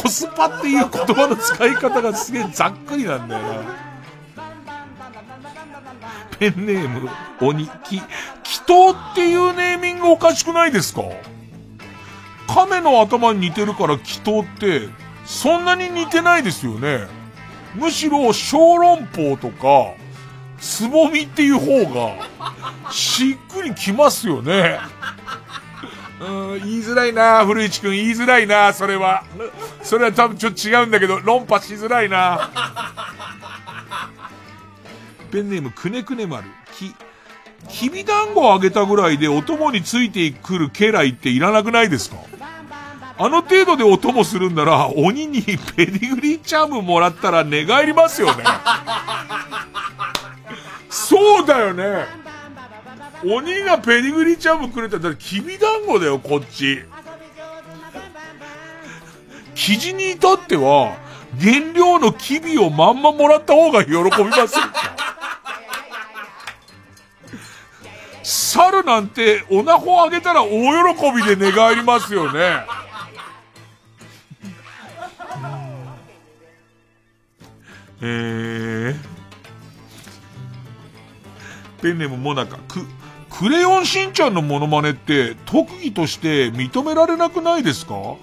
[0.04, 3.64] コスパっていう言葉の使い方がすげえざっくりなんだよな。
[6.38, 7.10] ペンネーム、
[7.40, 8.04] 鬼、き、祈
[8.68, 11.04] 祷っていうネーミングおかしくないですか？
[12.54, 14.90] 亀の頭に似てるから祈祷って、
[15.24, 17.08] そんなに似てないですよね。
[17.74, 19.94] むしろ小籠包とか、
[20.60, 24.80] つぼみっていう方が、しっくりきますよね。
[26.26, 29.24] うん、言いづらいな古市くん言いづらいなそれは。
[29.82, 32.50] それは多分ちょっと違うんだけど、論破しづらいな
[35.32, 36.48] ペンネームくねくね丸。
[36.76, 36.96] き、
[37.68, 42.18] きびだんごをあげたぐらいでお供についてくる家来っていらなくないですか？
[43.16, 48.44] あの程度でお供するんなら、鬼にペディグリーチャームもらったら寝返りますよね。
[50.90, 52.23] そうだよね。
[53.26, 56.84] 鬼がペディグリーチャームくれたら、きびだんごだよ、こっち。
[59.56, 60.98] 生地に至っては、
[61.40, 64.56] 原料のキビをまんまもらった方が喜びます。
[68.24, 70.50] 猿なんて、おなほあげたら大
[70.96, 72.66] 喜びで寝返りますよね。
[78.06, 78.96] えー、
[81.82, 82.86] ペンネームモナカ、く、
[83.38, 88.16] クレヨンしんちゃんのモノマネって特技として認められなくないですか？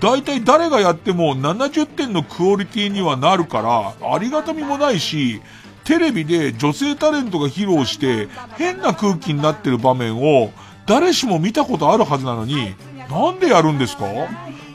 [0.00, 5.40] 大体誰がやっても70点のクオリティにはなるから、ありがたみもないし、
[5.84, 10.50] テレビで女性タレントが披露して変な空気になってる場面を
[10.86, 12.74] 誰しも見たことあるはずなのに、
[13.10, 14.06] なんでやるんですか？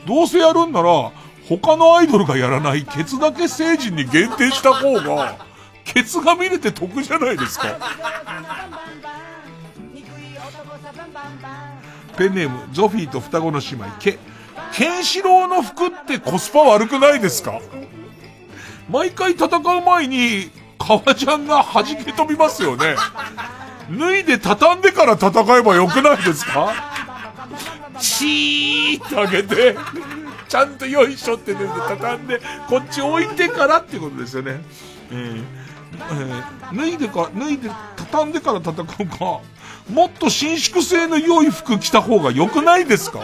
[0.06, 1.12] どうせやるんなら、
[1.48, 5.36] 他のアイドルがやらないケツだけ成人に限定した方が、
[5.84, 7.76] ケツが見れて得じゃないですか。
[12.20, 14.18] ペンネーム、ゾフィーと双子の姉妹、ケ、
[14.74, 17.62] ケンシロウの服ってコスパ悪くないですか？
[18.90, 22.94] 毎回戦う前に、革ジャンが弾け飛びますよね。
[23.98, 26.74] 脱いで畳んでから戦えばよくないですか？
[27.98, 29.78] チーってあげて、
[30.46, 32.38] ちゃんとよいしょって脱いで畳んで、
[32.68, 34.60] こっち置いてからってことですよね。
[35.10, 35.42] えー
[35.92, 39.40] えー脱いでか、脱いで、畳んでから戦うか、
[39.88, 43.20] もっと伸縮性の良い服着た方が良くないですか？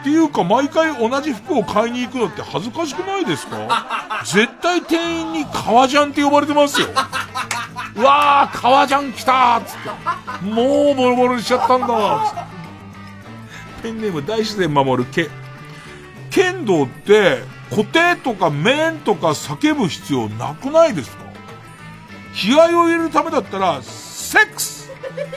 [0.00, 4.22] っていうか、毎回同じ服を買いに行くのって恥ずかしくないですか？
[4.24, 6.86] 絶対店員に革ジャンって呼ばれてますよ。
[7.96, 10.44] うわー、革ジャン来たーっつって。
[10.44, 12.34] もうボロボロにしちゃったんだわつっ
[13.80, 13.84] て。
[13.84, 15.28] ペンネーム大自然守る毛。
[16.30, 21.24] 剣道って、固定とか面とか叫ぶ必要なくないですか？
[22.34, 23.80] 気合を入れるためだったら、
[24.26, 24.90] セックス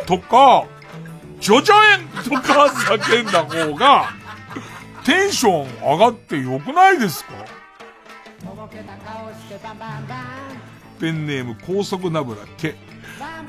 [0.07, 0.65] とか、
[1.39, 4.09] ジョジョエンとか叫んだ方が、
[5.05, 7.33] テンション上がってよくないですか？
[10.99, 12.75] ペンネーム高速ナブラけ、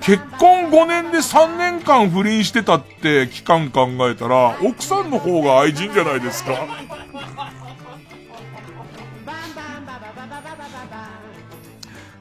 [0.01, 6.53] 結婚5年で3年間不倫してたって期間考えたら、奥さんの方が愛人じゃないですか。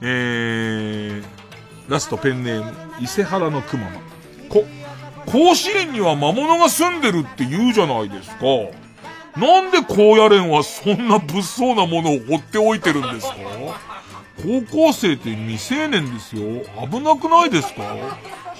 [0.01, 0.68] えー、
[1.89, 2.71] ラストペンネーム、
[3.01, 3.99] 伊勢原のくまま。
[4.47, 4.63] こ、
[5.25, 8.45] 甲子園には魔物が住んでるって言うじゃないですか。
[9.35, 13.35] なんで高野連はそんな物騒なものを放っておいてるんですか？
[14.37, 16.61] 高校生って未成年ですよ。
[16.89, 17.81] 危なくないですか？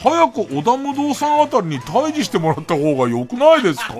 [0.02, 3.96] 早く織田無道さんあたりに退治してもらった方が良くないですか？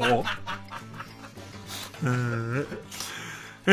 [2.02, 2.66] えー、
[3.68, 3.72] え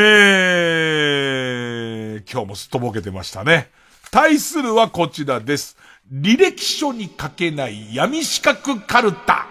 [2.26, 3.70] ー、今日もすっとぼけてましたね。
[4.16, 5.76] 対するはこちらです。
[6.10, 9.46] 履歴書に書けない闇四角カルタ。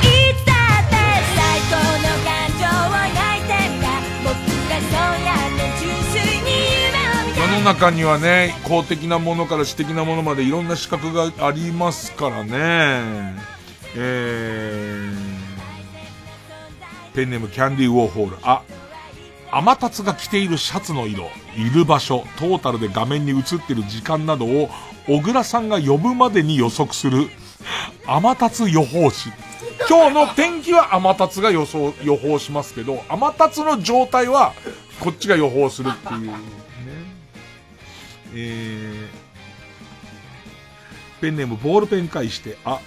[0.00, 0.96] いつだって
[1.34, 3.88] 最高の感情を抱いてんだ
[4.22, 4.28] 僕
[4.68, 6.52] がそうやって純粋に
[6.84, 13.40] 夢を見て世の中にはね、公的なものから私的なものまでいろんな資格がありますからね。
[13.96, 18.36] えー、ペンネームキャンディーウォーホール。
[18.42, 18.64] あ、
[19.52, 24.68] 天達が着ているシャツの色、いる場所、トータルで画面に映っている時間などを、
[25.06, 27.28] 小倉さんが呼ぶまでに予測する、
[28.06, 29.30] 天達予報士。
[29.88, 34.52] 今日の天気は天達が予想、予報しますけど、天達の状態は、
[35.00, 36.26] こっちが予報するっていう。
[36.26, 36.34] ね。
[38.34, 42.78] えー、ペンネームボールペン返して、あ、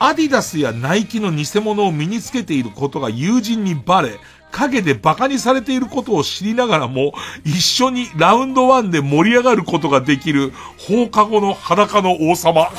[0.00, 4.18] アディダスやナイキの偽物を身につけていることが友人にバレ、
[4.54, 7.12] 陰で馬鹿にされていることを知りながらも、
[7.44, 12.70] 一緒にラウンドワンで盛り上がることができる放課後の裸の王様。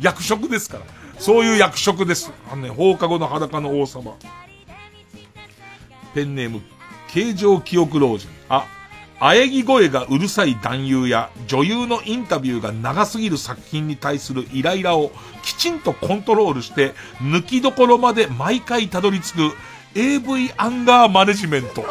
[0.00, 0.84] 役職ですから。
[1.18, 2.32] そういう役職です。
[2.50, 4.14] あのね、放課後の裸の王様。
[6.14, 6.62] ペンネーム、
[7.08, 8.26] 形状記憶老人。
[8.48, 8.64] あ、
[9.20, 19.38] 喘ぎ声がうるさい男優や女優のインタビューが長すぎる作品に対するイライラをきちんとコントロールして抜きどころまで毎回たどり着く
[19.94, 21.84] AV アンガーマネジメント。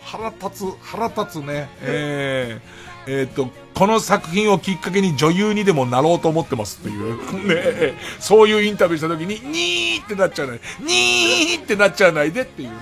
[0.00, 1.68] 腹立つ、腹立つね。
[1.80, 7.16] えー、えー、と、この作品をきっかけに女優にでもなろうと思ってますっていう。
[7.92, 10.60] ねそういうインタビューした時に、にーってなっちゃわない。
[10.80, 12.74] にーってなっちゃわないでっていうね。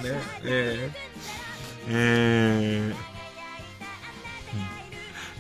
[0.44, 0.99] えー、
[1.89, 3.11] えー、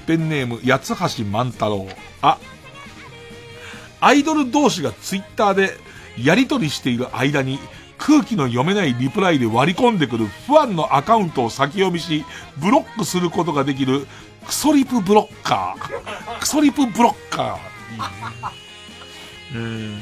[0.06, 1.86] ペンネーム、八橋万太郎。
[2.20, 2.38] あ、
[4.00, 5.76] アイドル同士がツイッターで
[6.18, 7.58] やりとりしている間に、
[7.98, 12.24] 空気の読めないリプライで割り込んでくる不安のアカウントを先読みし、
[12.56, 14.06] ブロックすることができる、
[14.44, 16.38] クソリプブロッカー。
[16.40, 17.92] クソリプブロッカー。
[17.92, 18.06] いいね。
[19.54, 20.00] えー、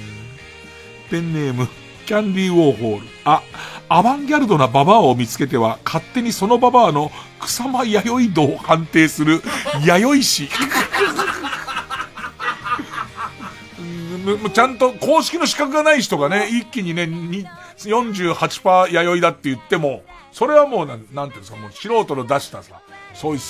[1.11, 1.69] ペンネーム、
[2.07, 3.07] キャンディーウォーホール。
[3.25, 3.43] あ、
[3.93, 7.11] アバンギャルドなババアを見つけては、勝手にそのババアの
[7.41, 9.43] 草間弥生度を判定する、
[9.85, 10.49] 弥生師。
[14.55, 17.45] ちゃんと公式の資格がない人がね、一気にね、に
[17.79, 22.75] 48%弥生だって言っても、それはもうなん、なんていうんですか、もう素人の出したさ、
[23.13, 23.41] そういう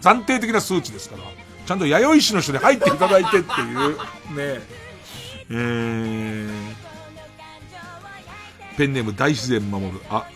[0.00, 1.22] 暫定的な数値ですから、
[1.66, 4.62] ちゃんと弥生師の人に入っていただいてっていう、ね、
[5.50, 6.87] えー、
[8.78, 10.00] ペンネーム大自然守る。
[10.08, 10.26] あ、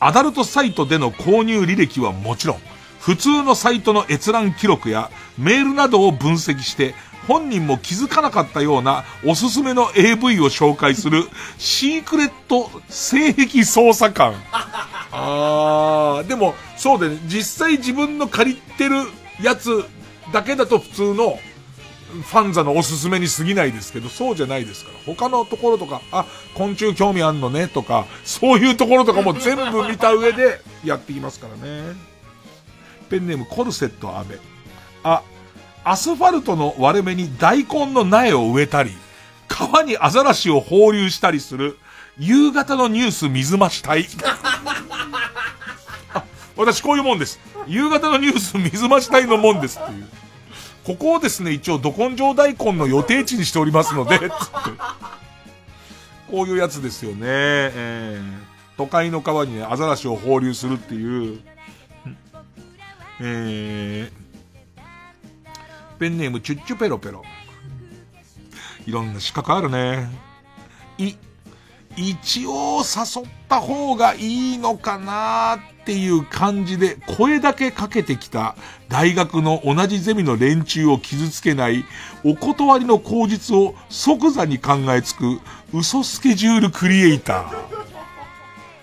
[0.00, 2.58] アダルトサイトでの購入履歴はもちろん、
[3.00, 6.94] 普通のサイトの閲覧記録やメールなどを分析して、
[7.28, 11.24] 本人も気づかなかったようなおすすめの AV を紹介する
[11.58, 14.34] シークレット性癖捜査官。
[15.12, 18.96] あー、でもそうでね、実際自分の借りてる
[19.40, 19.84] やつ
[20.32, 21.38] だけだと普通の
[22.06, 24.98] ファンザのおすすめに過ぎないですけど、そうじゃないですから。
[25.04, 26.24] 他のところとか、あ、
[26.54, 31.94] 昆虫興味あんのねとか、そういうところとかも全部見た上でやっていきますからね。
[33.08, 34.36] ペンネームコルセットアメ。
[35.02, 35.22] あ、
[35.84, 38.90] アスファルトの割れ目に大根の苗を植えたり、
[39.48, 41.78] 川にアザラシを放流したりする、
[42.18, 44.06] 夕方のニュース水増し隊。
[46.12, 46.24] あ、
[46.56, 47.38] 私こういうもんです。
[47.66, 50.08] 夕方のニュース水増し隊のもんですっていう。
[50.86, 54.30] ここをですね、一応、ど根性大根の予定地にしておりますので、つって。
[56.30, 57.18] こういうやつですよね。
[57.26, 61.40] えー、都会の川にね、アザラシを放流するっていう。
[63.20, 64.78] えー、
[65.98, 67.24] ペンネームチュッチュペロペロ。
[68.86, 70.08] いろんな資格あるね。
[70.98, 71.16] い、
[71.96, 78.56] 一応誘った方がいいのかなっていう感じで声だけかけてきた
[78.88, 81.84] 大学の同じゼミの連中を傷つけない
[82.24, 85.40] お断りの口実を即座に考えつく
[85.72, 87.66] 嘘スケジュールクリエイター。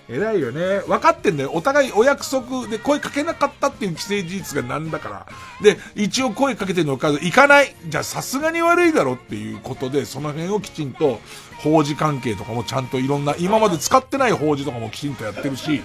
[0.08, 0.80] 偉いよね。
[0.86, 1.50] 分かってんだよ。
[1.52, 5.26] お互いお約束で声かけなかったっていう既成事実がなんだから。
[5.62, 7.74] で、一応声かけてるのか、行かない。
[7.86, 11.20] じゃあさすがに悪いだろっていうことで、その辺をきちんと、
[11.58, 15.82] 法事関係とかもちゃんといろんな、今まで使ってない法事とかもきちんとやってるし、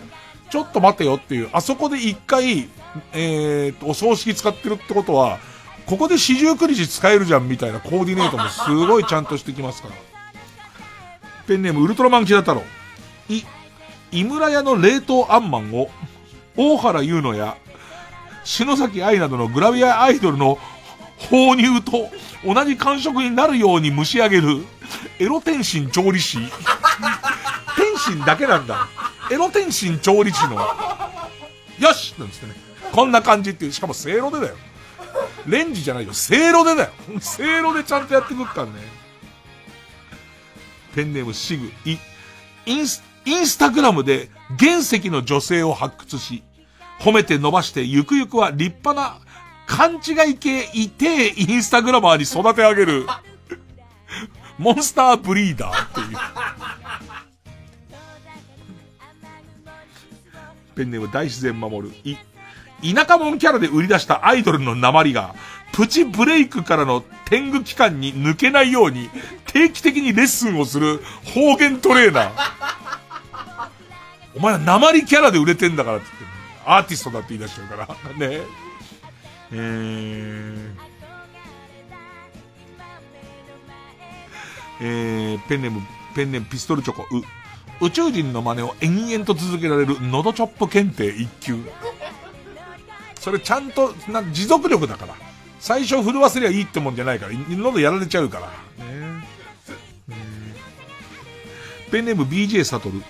[0.49, 2.69] ちょっと待てよっていう、あそこで一回、
[3.13, 5.39] えーと、お葬式使ってるってことは、
[5.85, 9.95] ここで四十九日使えるじゃんみたいなコーディネートもすごいちゃんとしてきますから。
[11.47, 12.61] ペンネームウルトラマンキラ太郎。
[13.27, 13.41] い、
[14.11, 15.89] 井村屋の冷凍あんマンを、
[16.55, 17.57] 大原優乃や、
[18.43, 20.59] 篠崎愛などのグラビアアイドルの
[21.17, 22.09] 放乳と
[22.45, 24.65] 同じ感触になるように蒸し上げる、
[25.19, 26.38] エロ天津調理師。
[27.76, 28.88] 天津だけなんだ。
[29.31, 30.56] エロ天津調理師の、
[31.80, 32.56] よしなんつってね。
[32.91, 34.56] こんな感じっていう、しかもせいろでだよ。
[35.45, 36.14] レンジじゃないよ。
[36.14, 36.91] せいろでだよ。
[37.19, 38.72] せいろでちゃんとやってくっからね。
[40.95, 41.97] ペンネームシグ、イ、
[42.65, 44.30] インス、インスタグラムで
[44.60, 46.43] 原石の女性を発掘し、
[46.99, 49.19] 褒めて伸ばしてゆくゆくは立派な
[49.68, 53.07] 勘違い系いてインスタグラマーに育て上げる、
[54.57, 56.18] モンスターブリーダーっていう。
[60.80, 62.15] ペンネーム大自然守る、い、
[62.93, 65.35] 田舎者キャラで売り出したアイドルの鉛が、
[65.73, 69.10] プチブレイクからの天狗期間に抜けないように、
[69.47, 71.01] 定期的にレッスンをする
[71.35, 72.31] 方言トレーナー。
[74.35, 77.88] お前は鉛キャラで売れてんだからって言って、アーティストだって言い出しちゃうから。
[78.15, 78.41] ね。
[79.51, 80.72] えー、
[84.80, 85.81] えー、ペンネーム、
[86.15, 87.22] ペンネームピストルチョコ、う、
[87.81, 91.57] 宇宙人の真似を延々と続けられる喉チョップ検定1級。
[93.19, 95.14] それちゃんと、な、持続力だから。
[95.60, 98.47] 最初震わせりゃいいってもんじゃないから、喉やられちゃうから。
[98.85, 99.27] ね、
[101.91, 103.03] ペンネーム BJ サトル、う、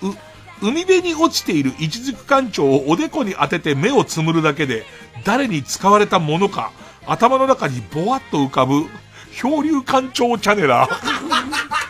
[0.60, 4.84] 海辺に落ちている一軸艦長をおでこに当てて目をつむるだけで、
[5.24, 6.72] 誰に使われたものか、
[7.06, 8.86] 頭の中にぼわっと浮かぶ、
[9.32, 11.89] 漂流艦長チャネラー。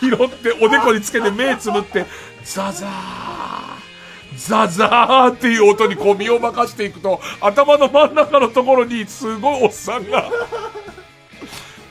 [0.00, 2.06] 拾っておでこにつけて目つむって、
[2.44, 2.90] ザザー、
[4.36, 10.30] ザザーっていう音にこう身を任していくと、頭の真ん中のところにすごいおっさんが、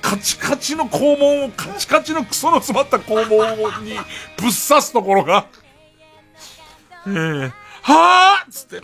[0.02, 4.00] カチカチの肛門を、カチカチのクソの詰まった肛門にぶっ
[4.38, 5.46] 刺すところが、
[7.06, 7.52] えー、
[7.84, 8.82] はぁつって。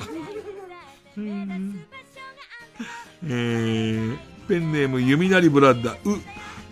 [3.28, 5.96] えー、ペンネーム弓なりブラッダ、う、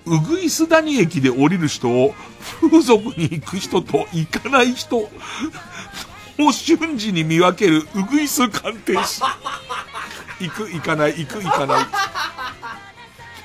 [0.05, 2.13] うぐいす谷駅で降りる人を、
[2.61, 5.09] 風俗に行く人と行かない人、
[6.39, 9.21] を瞬時に見分けるうぐいす鑑定士。
[10.39, 11.85] 行く、行かない、行く、行かない。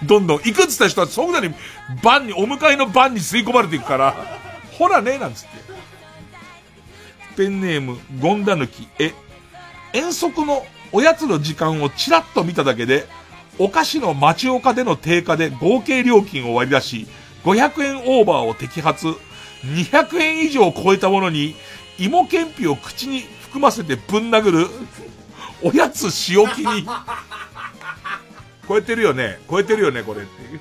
[0.03, 1.55] どんどん、行くっつった人はそんなに、
[2.03, 4.17] 番に、お迎えの番に吸い込まれていくから、
[4.79, 5.49] ほらね、なんつって。
[7.37, 9.13] ペンネーム、ゴンダ抜き、え、
[9.93, 13.07] 遠足のおやつの時間をチラッと見ただけで、
[13.59, 17.07] お菓子の町岡での定価で合計料金を割り出し、
[17.45, 19.09] 500円オーバーを摘発、
[19.65, 21.55] 200円以上超えたものに、
[21.99, 24.67] 芋けんぴを口に含ませてぶん殴る、
[25.63, 26.87] おやつ塩気に、
[28.69, 29.41] 超えてるよね。
[29.51, 30.61] 超えてるよね、これっていう。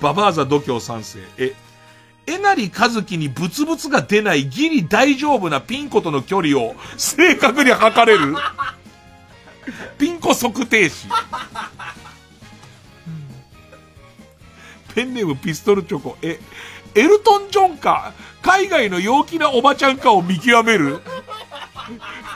[0.00, 1.20] ババーザ度胸三世。
[1.36, 1.54] え、
[2.26, 8.34] えなりかずきにブツブツが出ないギリ大丈夫なピンコとの距離を正確に測れる
[9.98, 11.06] ピンコ測定士。
[14.94, 16.16] ペンネームピストルチョコ。
[16.22, 16.40] え、
[16.94, 18.12] エルトン・ジョンか、
[18.42, 21.00] 海外の陽気なおばちゃんかを見極める？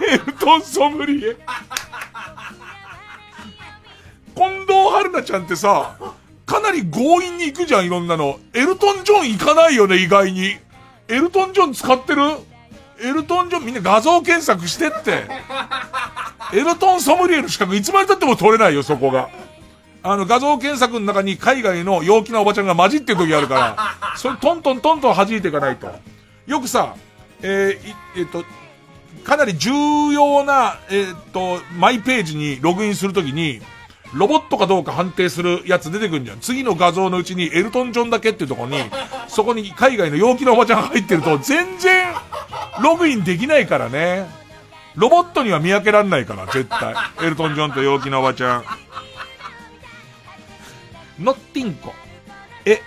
[0.08, 1.36] エルトン・ソムリエ。
[4.34, 5.96] 近藤春菜ちゃんってさ、
[6.46, 8.38] かなり強引に行くじゃん、いろんなの。
[8.52, 10.56] エルトン・ジョン行かないよね、意外に。
[11.08, 12.22] エルトン・ジョン使ってる？
[13.02, 15.26] エルトン・ジョンみんな画像検索してって。
[16.54, 19.28] エルトン・ソムリエの資格いつまで経っても取れないよ、そこが。
[20.02, 25.92] あの、画像検索の中に海外の陽気なおばちゃんが混じってる時あるから、それトントントントン弾いていかないと。
[26.46, 26.96] よくさ、
[27.40, 28.44] えー、えっと、
[29.24, 29.70] かなり重
[30.12, 33.60] 要な、えー、っと、マイページにログインするときに、
[34.14, 36.40] ロボットかどうか判定するやつ出てくんじゃん。
[36.40, 38.78] 次の画像のうちにエルトン・ジョンだけっていうとこに、
[39.28, 42.08] そこに海外の陽気なおばちゃんが入ってると、全然、
[42.82, 44.26] ログインできないからね。
[44.94, 46.94] ロボットには見分けらんないから、絶対。
[47.22, 48.64] エルトン・ジョンと陽気なおばちゃん。
[51.18, 51.94] ノッティンコ。
[52.66, 52.82] え、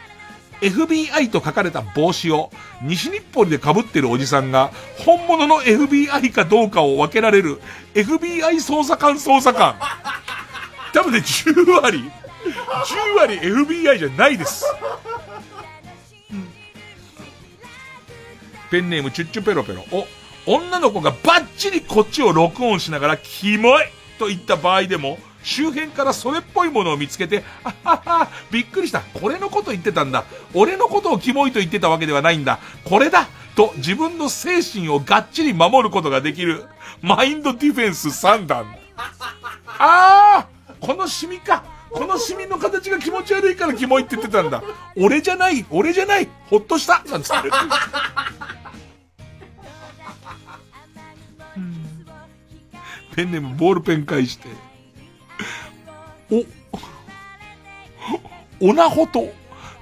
[0.62, 7.62] FBI と書かれた帽子を西日暮里で被ってるおじさんが本物の FBI かどうかを分けられる
[7.94, 9.76] FBI 捜査官捜査官。
[10.96, 14.64] 多分ね、10割、10割 FBI じゃないです。
[18.72, 19.84] ペンネームチュッチュペロペロ。
[19.92, 20.08] お、
[20.46, 23.84] 女の子がバッチリこっちを録音しながら、キモい
[24.18, 29.02] と言った場合でも、周辺からそれっぽいものを見つけて、あはは、びっくりした。
[29.02, 30.24] これのこと言ってたんだ。
[30.54, 32.60] 俺のことをキモいと言ってたわけではないんだ。
[32.86, 33.28] これだ
[33.58, 36.64] と自分の精神をがっちり守ることができる、
[37.02, 38.74] マインドディフェンス3段。
[39.78, 41.64] あーこのシミか。
[41.92, 44.62] このシミの形が気持ち悪いからキモいって言ってたんだ。
[44.98, 47.50] 俺じゃない、俺じゃない、ほっとしたなんつって。
[53.16, 54.50] ペンネームボールペン返して。
[58.60, 59.32] お、オナホと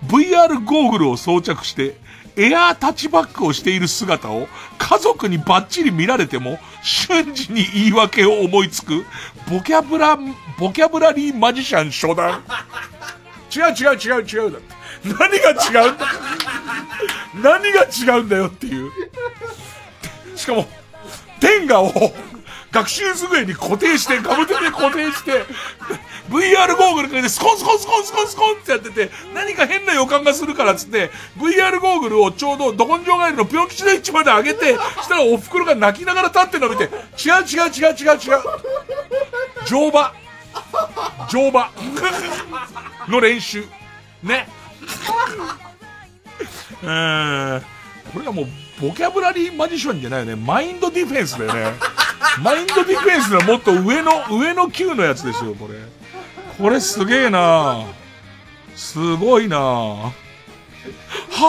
[0.06, 1.98] VR ゴーグルを装着して、
[2.36, 4.48] エアータッチバックをしている姿を
[4.78, 9.06] 家族にバッチリ見られても瞬時に言い訳を思いつく
[9.50, 10.18] ボキャブラ、
[10.58, 12.44] ボキャブラリーマジシャン初段。
[13.56, 14.74] 違う違う違う違うだって。
[15.04, 16.08] 何が違うんだ？
[17.36, 18.92] 何が違うんだよっていう。
[20.36, 20.68] しかも、
[21.40, 21.94] 天下を
[22.74, 25.46] 学習机に固定して、ガムテで固定して、
[26.30, 36.92] VR ゴーグルでスコンスコンスコンスコンスコンってやってて、何か変な予感がするからっつって、VR ゴーグルをちょうどど根性帰りのぴょん吉の位置まで上げて、したらお袋が泣きながら立ってるのを見て、違う
[37.46, 38.42] 違う違う違う違う。
[39.68, 40.14] 乗馬。
[41.30, 41.72] 乗馬。
[43.08, 43.66] の練習。
[44.24, 44.48] ね。
[46.82, 47.62] うーん。
[48.14, 48.48] これはもう、
[48.84, 50.36] ボキャブラリーマジシャンじゃないよね。
[50.36, 51.72] マインドディフェンスだよね。
[52.44, 55.76] マインドディフェンスのもっと上の、上の級のやつですよ、これ。
[56.58, 57.86] これすげえな
[58.76, 60.14] すごいなは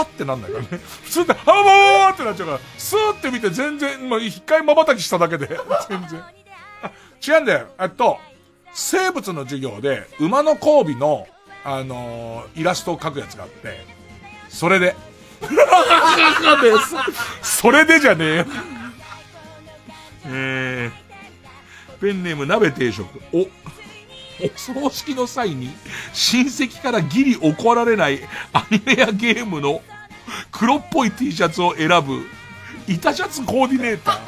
[0.02, 0.68] ってなんないからね。
[1.02, 5.48] 普通って、はわーってなっちゃうから、スーって見て全然、まあ、一回瞬きしただけで、
[5.90, 6.22] 全然。
[7.26, 7.66] 違うんだよ。
[7.80, 8.20] えっと、
[8.72, 11.26] 生物の授業で、馬の交尾の、
[11.64, 13.84] あのー、イラストを描くやつがあって、
[14.48, 14.94] それで。
[17.42, 18.46] それでじゃねえよ。
[20.26, 23.06] えー、ペンネーム鍋定食。
[23.32, 23.48] お、お
[24.56, 25.74] 葬式の際に
[26.12, 28.20] 親戚からギリ怒られない
[28.52, 29.82] アニメやゲームの
[30.50, 32.26] 黒っぽい T シャツを選ぶ
[32.88, 34.18] 板シャツコーディネーター。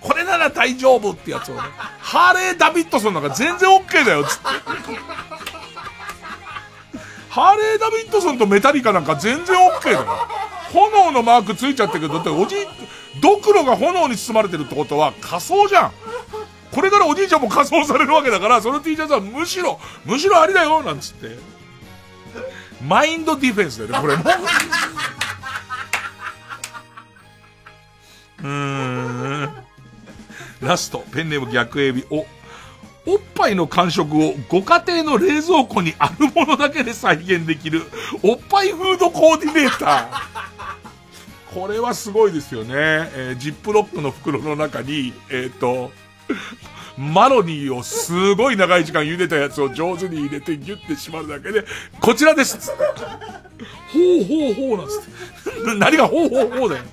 [0.00, 1.60] これなら大丈夫ってやつをね。
[1.98, 4.44] ハーレー・ダビッドソンなんか全然 OK だよ、つって。
[7.30, 10.06] ハーレー・ダビッドソンとメタリカなんか全然 OK だよ。
[10.72, 12.58] 炎のマークついちゃってるけど、だっておじい、
[13.20, 15.92] ドクロが炎に包まれてるってことは仮装じゃん。
[16.72, 21.38] これからおじいちゃんも仮装されるわけだから、その T シャツはむしろ、むしろありだよ、なんつって。
[22.86, 24.24] マインドディフェンスだよね、これも。
[28.40, 29.52] うーん。
[30.60, 32.04] ラスト、ペンネーム逆エビ。
[32.10, 32.26] お、
[33.08, 37.82] おっぱいの感触をご家庭の冷蔵庫にあるものだけで再現できる、
[38.22, 41.54] おっぱいフードコーディネーター。
[41.58, 42.74] これはすごいですよね。
[42.74, 45.90] えージップロックの袋の中に、えっ、と、
[46.98, 51.64] マロニーをすごい長い時間茹でたやつを上手に入れてギュッて縛るだけで、
[52.00, 52.76] こちらですほ
[54.20, 55.74] うほうほうなんつって。
[55.78, 56.84] 何がほうほうほうだよ。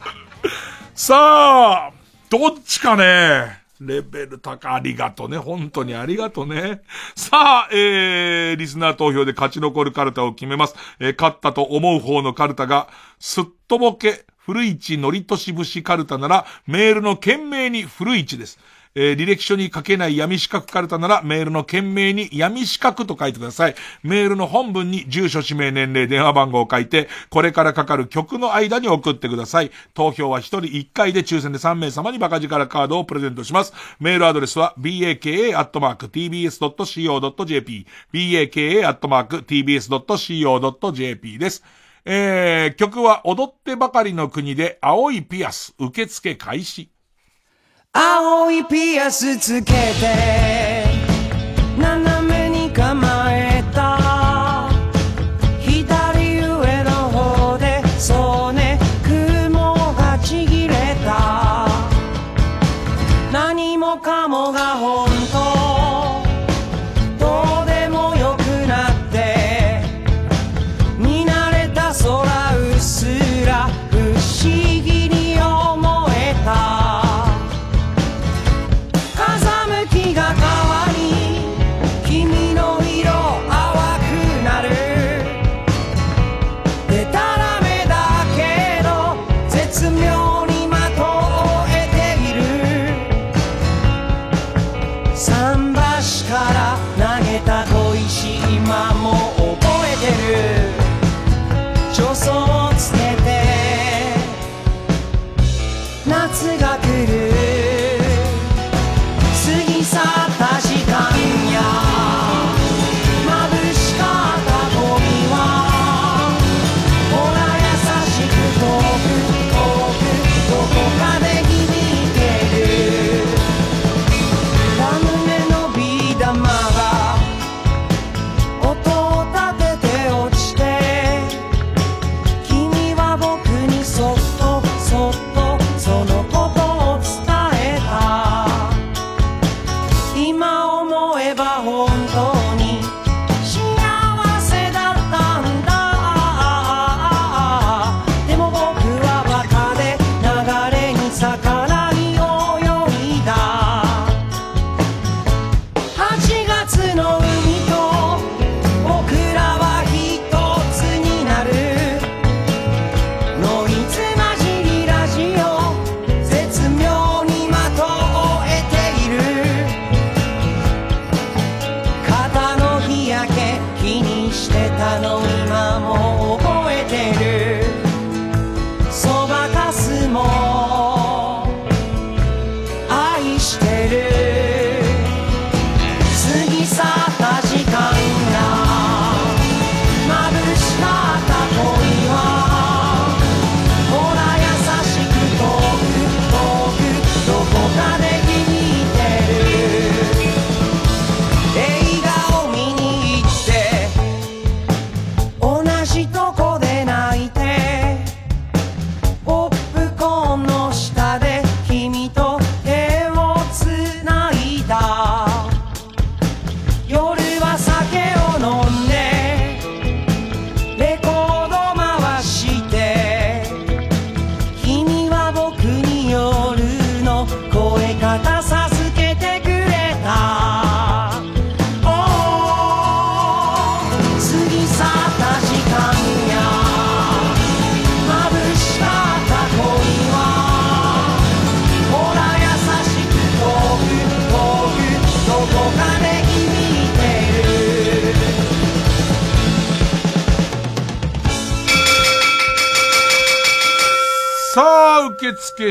[0.94, 1.92] さあ、
[2.30, 3.65] どっちかね。
[3.86, 5.38] レベル高ありがとね。
[5.38, 6.82] 本当にありがとね。
[7.16, 10.76] さあ、えー、リスナー投票で勝ち残るカルタを決めます。
[11.00, 12.88] えー、勝ったと思う方のカルタが、
[13.20, 18.60] すっとぼけ、古市のりとし節カルタなら、メールの件名に古市です。
[18.98, 23.76] えー履歴書に書けない闇四角カルタなら、メールの件名に闇四角と書いてください。
[24.04, 29.72] メールの本文に住所、氏名、年齢、電話番号を書いて、これからかかる曲の間に送ってください。
[29.94, 33.74] 投票は1人1回で抽選で3名様にバカ力カードをプレゼントします。
[34.00, 35.28] メールアドレスは、baka.tbs.co.jp、
[38.14, 39.28] baka.tbs.co.jp
[41.38, 41.64] です。
[42.08, 46.95] えー、曲は踊ってばかりの国で青いピアス受付開始。
[47.98, 50.86] 青いピアスつけて。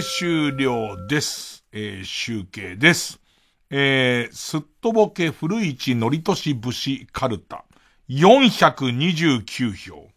[0.03, 1.65] 終了です。
[1.73, 3.21] えー集計です。
[3.71, 7.65] えー、すっとぼけ古市のりとし節カルタ。
[8.09, 10.09] 429票。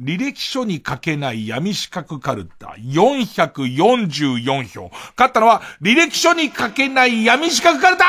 [0.00, 2.76] 履歴書に書けない闇四角カルタ。
[2.78, 4.90] 444票。
[5.16, 8.04] 勝ったのは、履歴書に書けない闇四角カルタ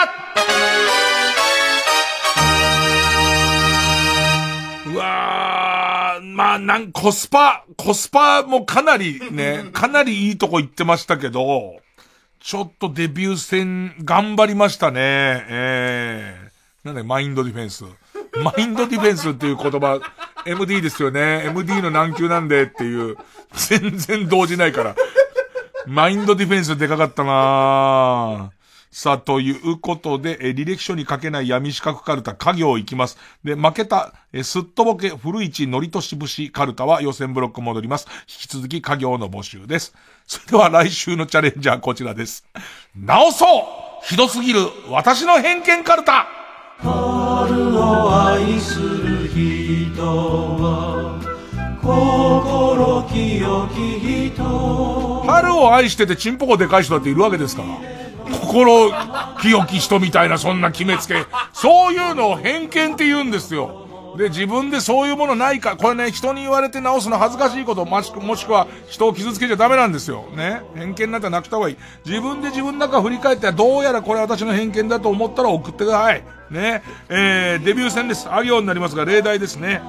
[6.39, 11.81] まあ、なん、コスパ、コスパもかなりね、かなりいいとこ行ってましたけど、
[12.39, 15.01] ちょっとデビュー戦頑張りましたね。
[15.01, 16.51] ええ
[16.85, 17.83] なんだよマインドディフェンス。
[18.41, 19.99] マインドディフェンスっていう言葉、
[20.45, 21.43] MD ですよね。
[21.47, 23.17] MD の難級なんでっていう、
[23.53, 24.95] 全然動じないから。
[25.87, 28.58] マインドディフェンスでかかったなぁ
[29.01, 33.17] さあ、ということで、えー履歴書に書けない闇四角カルタ、家業行きます。
[33.45, 38.07] で、負けた、えーすっとぼけ古市のりとし節カルタは予選ブロック戻ります。
[38.23, 39.95] 引き続き家業の募集です。
[40.27, 42.45] それでは来週のチャレンジャーこちらです。
[42.93, 44.59] 直そうひどすぎる
[44.89, 46.27] 私の偏見カルタ
[46.79, 51.21] 春を愛する人は
[51.81, 58.08] 心清き人春を愛しててチンポコでかい人だっているわけですから。
[58.29, 58.91] 心
[59.41, 61.25] 清き人みたいなそんな決めつけ。
[61.53, 63.85] そういうのを偏見って言うんですよ。
[64.17, 70.25] で、自分でそういうものないか、これね、人に言われて直すの恥ずかしいこと、もしくもしくは人を傷つけちゃダメなんですよ。
[70.35, 70.61] ね。
[70.75, 71.77] 偏見なんてなくた方がいい。
[72.05, 76.23] 自分で自分の中振り返って、どうやらこれ私の偏見だと思ったら送ってください。
[76.49, 76.81] ね。
[77.09, 78.27] えー、デビュー戦です。
[78.29, 79.81] あ行になりますが、例題ですね。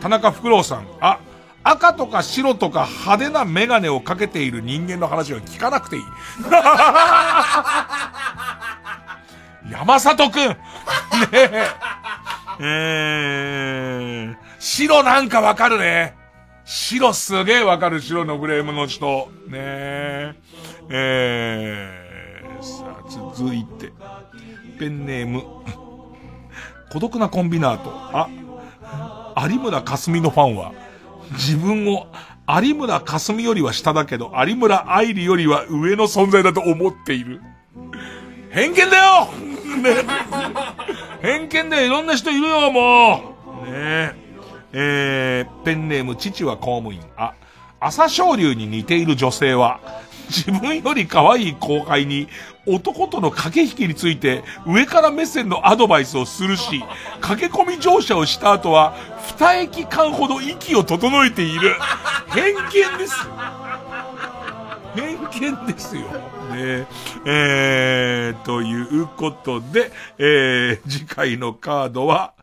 [0.00, 0.86] 田中福郎さん。
[1.00, 1.18] あ、
[1.64, 6.02] 赤とか白とか派手なメガネをかけている人間の話は聞かなくていい。
[9.70, 10.56] 山里くん ね
[11.32, 11.66] え。
[12.60, 16.16] えー、白なんかわかるね。
[16.64, 19.30] 白すげえわかる白のフレームの人。
[19.46, 20.34] ねえ。
[20.90, 23.02] えー、さあ、
[23.34, 23.92] 続いて。
[24.78, 25.42] ペンネーム。
[26.92, 27.90] 孤独なコンビナート。
[28.12, 28.28] あ、
[29.48, 30.72] 有村架純のファンは、
[31.32, 32.06] 自分を
[32.48, 37.40] 有村架純よりは下だけど、有村愛理よりは上の存在だと思っている。
[38.50, 39.28] 偏見だよ
[39.82, 39.94] ね。
[41.22, 43.66] 偏見でいろんな人いるよ、もう。
[43.66, 44.14] ねえ。
[44.74, 47.00] えー、ペンネーム、父は公務員。
[47.16, 47.34] あ、
[47.80, 49.80] 朝青龍に似ている女性は、
[50.28, 52.28] 自分より可愛い後輩に、
[52.66, 56.84] 男との駆け引きについて、上から目線のアドバイスをするし、
[57.20, 58.94] 駆け込み乗車をした後は、
[59.38, 61.74] 二駅間ほど息を整えている。
[62.28, 63.14] 偏見です。
[64.94, 66.02] 偏見ですよ。
[66.02, 66.86] ね
[67.24, 72.34] えー、ということで、えー、次回のカードは、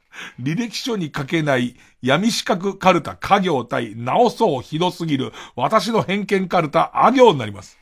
[0.41, 7.77] 履歴書に書けない闇四角カルタ家業対直そうひどすぎる私の偏見カルタあ行になります。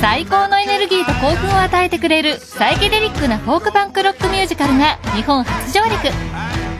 [0.00, 6.08] 最高のエネルギーと興奮を与えてくれるサイケデリックなフォークパンクロックミュージカルが日本初上陸。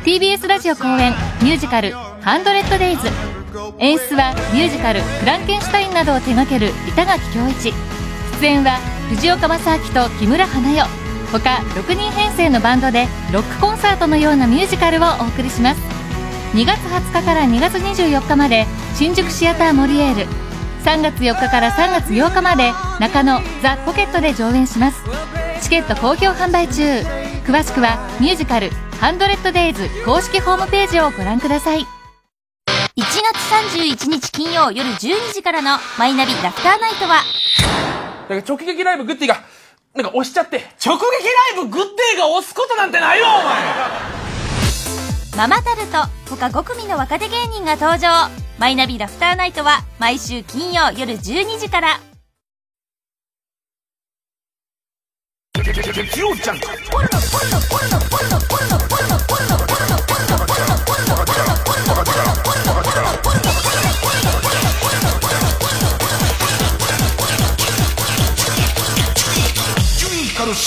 [0.05, 1.13] TBS ラジオ公演
[1.43, 3.09] ミュージカル「ハンドレッドデイズ」
[3.79, 7.73] 演出はミュージカル「フランケンシュタイン」などを手掛ける板垣恭一。
[8.41, 8.79] 出演は
[9.09, 10.87] 藤岡正明と木村花代
[11.33, 11.39] 他
[11.75, 15.81] 6人編成のバンドでロックコンサートのようなミュージカルをお送りします。
[16.55, 20.27] 2月20日から2月24日まで新宿シアターモリエール。
[20.85, 25.03] 3月4日から3月8日まで中野ザ・ポケットで上演します。
[25.61, 26.83] チケット好評販売中。
[27.47, 28.71] 詳しくはミュージカル
[29.01, 31.98] 「ハンドレッドデイズ公式ホームページをご覧ください。
[32.99, 33.07] 1月
[33.79, 37.23] 31日金曜夜12時からのマイナビラフターナイトは、
[38.29, 39.45] なんか直撃ライブグッディが、
[39.95, 40.65] なんか押しちゃって。
[40.85, 41.05] 直撃
[41.55, 43.63] ライブグッディが押すことなんてないよ、お前。
[45.37, 48.29] ママタルト他5組の若手芸人が登場。
[48.59, 52.01] マイナビラフターナイトは毎週金曜夜12時から。
[55.55, 55.61] キ
[56.19, 56.69] ヨちゃんジュ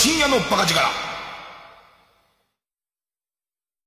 [0.04, 0.80] 深夜のバカ力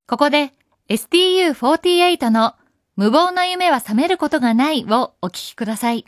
[0.07, 0.53] ここで
[0.87, 2.53] STU48 の
[2.95, 6.05] 無謀な夢は覚めることがないをお聞きください。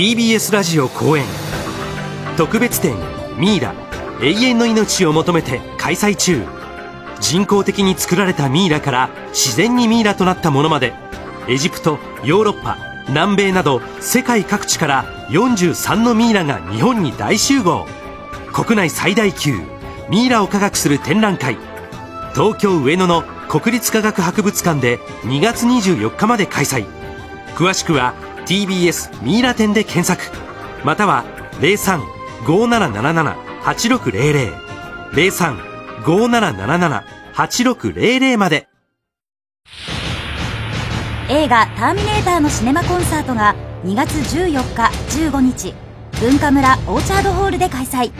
[0.00, 1.26] TBS ラジオ公演。
[2.38, 2.96] 特別展
[3.36, 3.74] 「ミイラ。
[4.22, 6.42] 永遠の命を求めて」開催中。
[7.20, 10.94] 人工的に作られたミイラから自然にミイラとなったものまで。
[11.48, 12.78] エジプトヨーロッパ
[13.08, 17.86] 南米など世界各地から43のミイラが日本に大集合。
[18.54, 19.60] 国内最大級
[20.08, 21.58] ミイラを科学する展覧会。
[22.32, 26.86] 東京上野の国立科学博物館で2月24日まで開催。
[27.54, 28.14] 詳しくは
[28.50, 30.24] TBS ミイラ展で検索。
[30.84, 31.24] または
[31.60, 34.52] 0357778600
[36.04, 38.66] 0357778600まで。
[41.28, 43.54] 映画「ターミネーター」のシネマコンサートが
[43.84, 44.90] 2月14日
[45.28, 45.72] 15日
[46.20, 48.10] 文化村オーチャードホールで開催。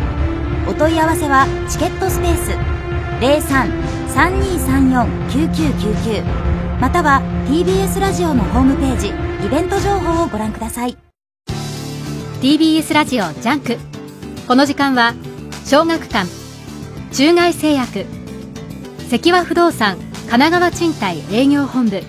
[0.68, 2.56] お問い合わせはチケットスペース
[4.14, 10.96] 03-3234-9999または TBS ラジオのホームページイベント情報をご覧ください。
[12.40, 13.76] TBS ラジオ JUNK。
[14.48, 15.12] この時間は
[15.66, 16.26] 小学館
[17.12, 18.06] 中外製薬
[19.10, 22.02] 積和不動産神奈川賃貸営業本部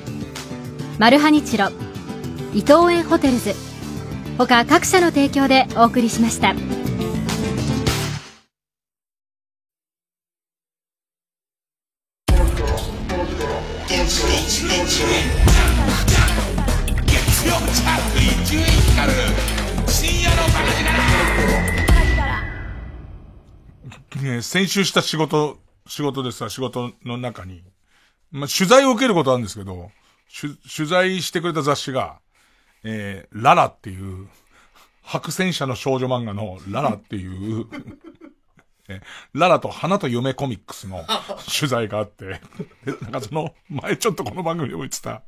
[0.99, 1.67] マルハニチロ
[2.53, 3.53] 伊藤園ホテルズ
[4.37, 6.55] 他各社の提供でお送りしました。
[24.41, 25.57] 先週した仕事、
[25.87, 27.63] 仕事でさ、仕事の中に、
[28.31, 29.91] まあ、取材を受けることあるんですけど、
[30.75, 32.19] 取材してくれた雑誌が、
[32.83, 34.27] えー、ララっていう、
[35.03, 37.65] 白戦車の少女漫画のララっていう、
[38.87, 39.01] え
[39.33, 41.05] ララと花と夢コミックスの
[41.59, 42.39] 取材があって、
[43.01, 45.23] なんかその、前ちょっとこの番組でも言ってた、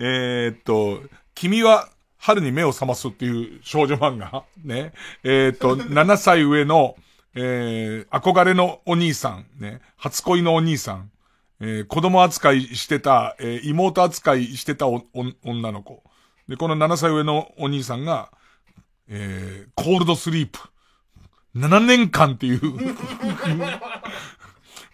[0.00, 1.00] えーっと、
[1.34, 4.92] 君は春に目を覚ますっていう少女漫画ね。
[5.22, 6.96] えーっと、7歳上の、
[7.40, 9.80] えー、憧れのお兄さん、ね。
[9.96, 11.12] 初恋のお兄さん。
[11.60, 16.02] えー、子供扱いしてた、えー妹扱いしてたおお女の子。
[16.48, 18.32] で、この7歳上のお兄さんが、
[19.08, 20.58] えー、コールドスリープ。
[21.54, 22.60] 7年間っていう、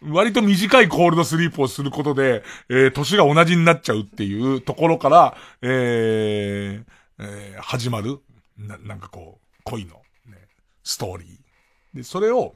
[0.13, 6.85] 割と短いコールドスリープをすることで、えー、年が同じになっちゃうっていうところから、えー
[7.21, 8.21] えー始まる、
[8.59, 10.47] な、なんかこう、恋の、ね、
[10.83, 11.44] ストーリー。
[11.95, 12.55] で、それを、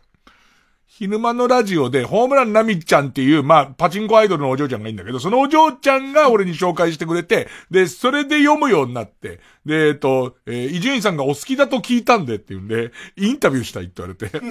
[0.90, 14.28] 昼間のラジオで、ホームランナミちゃんっていう、まあ、パチンコアイドルのお嬢ちゃんがいいんだけど、そのお嬢ちゃんが俺に紹介してくれて、で、それで読むようになって、で、えっと、え伊集院さんがお好きだと聞いたんでっていうんで、インタビューしたいって言われて。
[14.40, 14.50] で、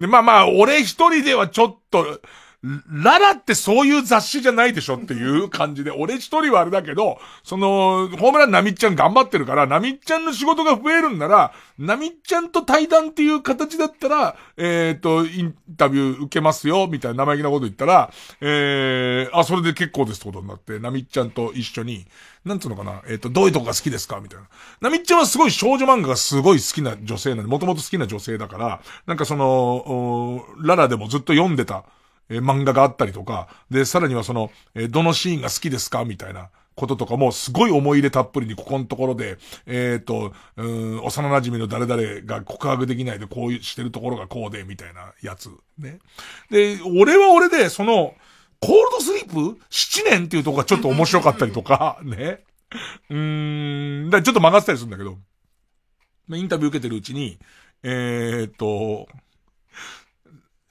[0.00, 2.20] でまあまあ、俺一人ではちょっと、
[2.62, 22.06] ララってそういう雑誌じゃないでしょっていう感じで、俺一人はあれだけど、その、ホームランナミちゃん頑張ってるから、ナミちゃんの仕事が増えるんなら、ナミちゃんと対談っていう形だったら、えっ、と、インタビュー受けますよ、みたいな生意気なこと言ったら、えー、あ、それで結構ですってことになって、ナミちゃんと一緒に、
[22.44, 24.48] なんつうのかな、えっ、と、どういうとこが好きですかみたいな。
[24.80, 31.84] ナミちゃんはすごい少女漫画がすごい好きな女性なんで、もともと好きな女性だから、なんかその、ララでもずっと読んでた、
[32.28, 45.50] え漫画があったりとか、で、さらにはその、えどのシーンが好きですかみたいなこととかも、すごい思い入れたっぷりにここのところで、えっ、と、うん、幼馴染の誰々が告白できないでこういうしてるところがこうで、みたいなやつ。
[45.78, 45.98] ね。
[46.50, 48.14] で、俺は俺で、その、
[48.60, 52.40] コールドスリープ ?7 年っていうとこがちょっと面白かったりとか、 ね。
[53.08, 55.16] うーん、だちょっと曲がってたりするんだけど。
[56.36, 57.38] インタビュー受けてるうちに、
[57.82, 59.08] えーっと、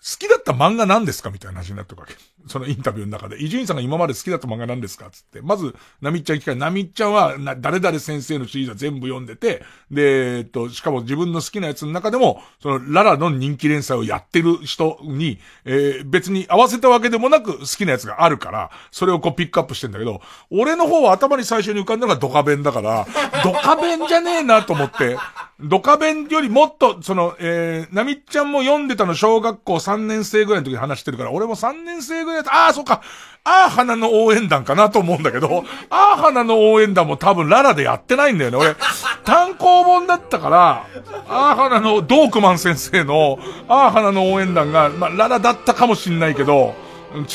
[0.09, 2.15] 好きだった漫画何ですかみたいな話になってるわけ。
[2.47, 3.41] そのインタビューの中で。
[3.41, 5.09] 伊集院さんが今まで好きだった漫画何ですか？
[5.11, 5.41] つって。
[5.41, 23.05] まず、なみっちゃん聞かれ、なみっちゃんは、な、誰々先生のシリーズは全部読んでて、で、えっと、しかも自分の好きなやつの中でも、その、ララの人気連載をやってる人に、えー別に合わせたわけでもなく好きなやつがあるから、それをこうピックアップしてんだけど、俺の方は頭に最初に浮かんだのがドカベンだから、
[23.43, 25.17] ドカベンじゃねえなと思って、
[25.59, 33.01] ドカベンよりもっと、その、えー、なみっちゃんも読んでたの小学校3年生ぐらいの時に話してるから、俺も3年生ぐらいだああ、そうか、
[33.43, 38.57] ああ、花の応援団かなと思うんだけど、ああ、花の応援団も多分ララでやってないんだよね。
[38.57, 38.75] 俺、
[39.23, 40.85] 単行本だったから、
[41.29, 43.39] ああ、花の、ドークマン先生の、
[43.69, 46.75] ああ、花の応援団が、まあ、ララだったかもしんないけど、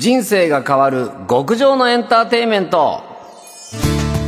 [0.00, 3.02] 人生が変わる極上のエンターテインメント。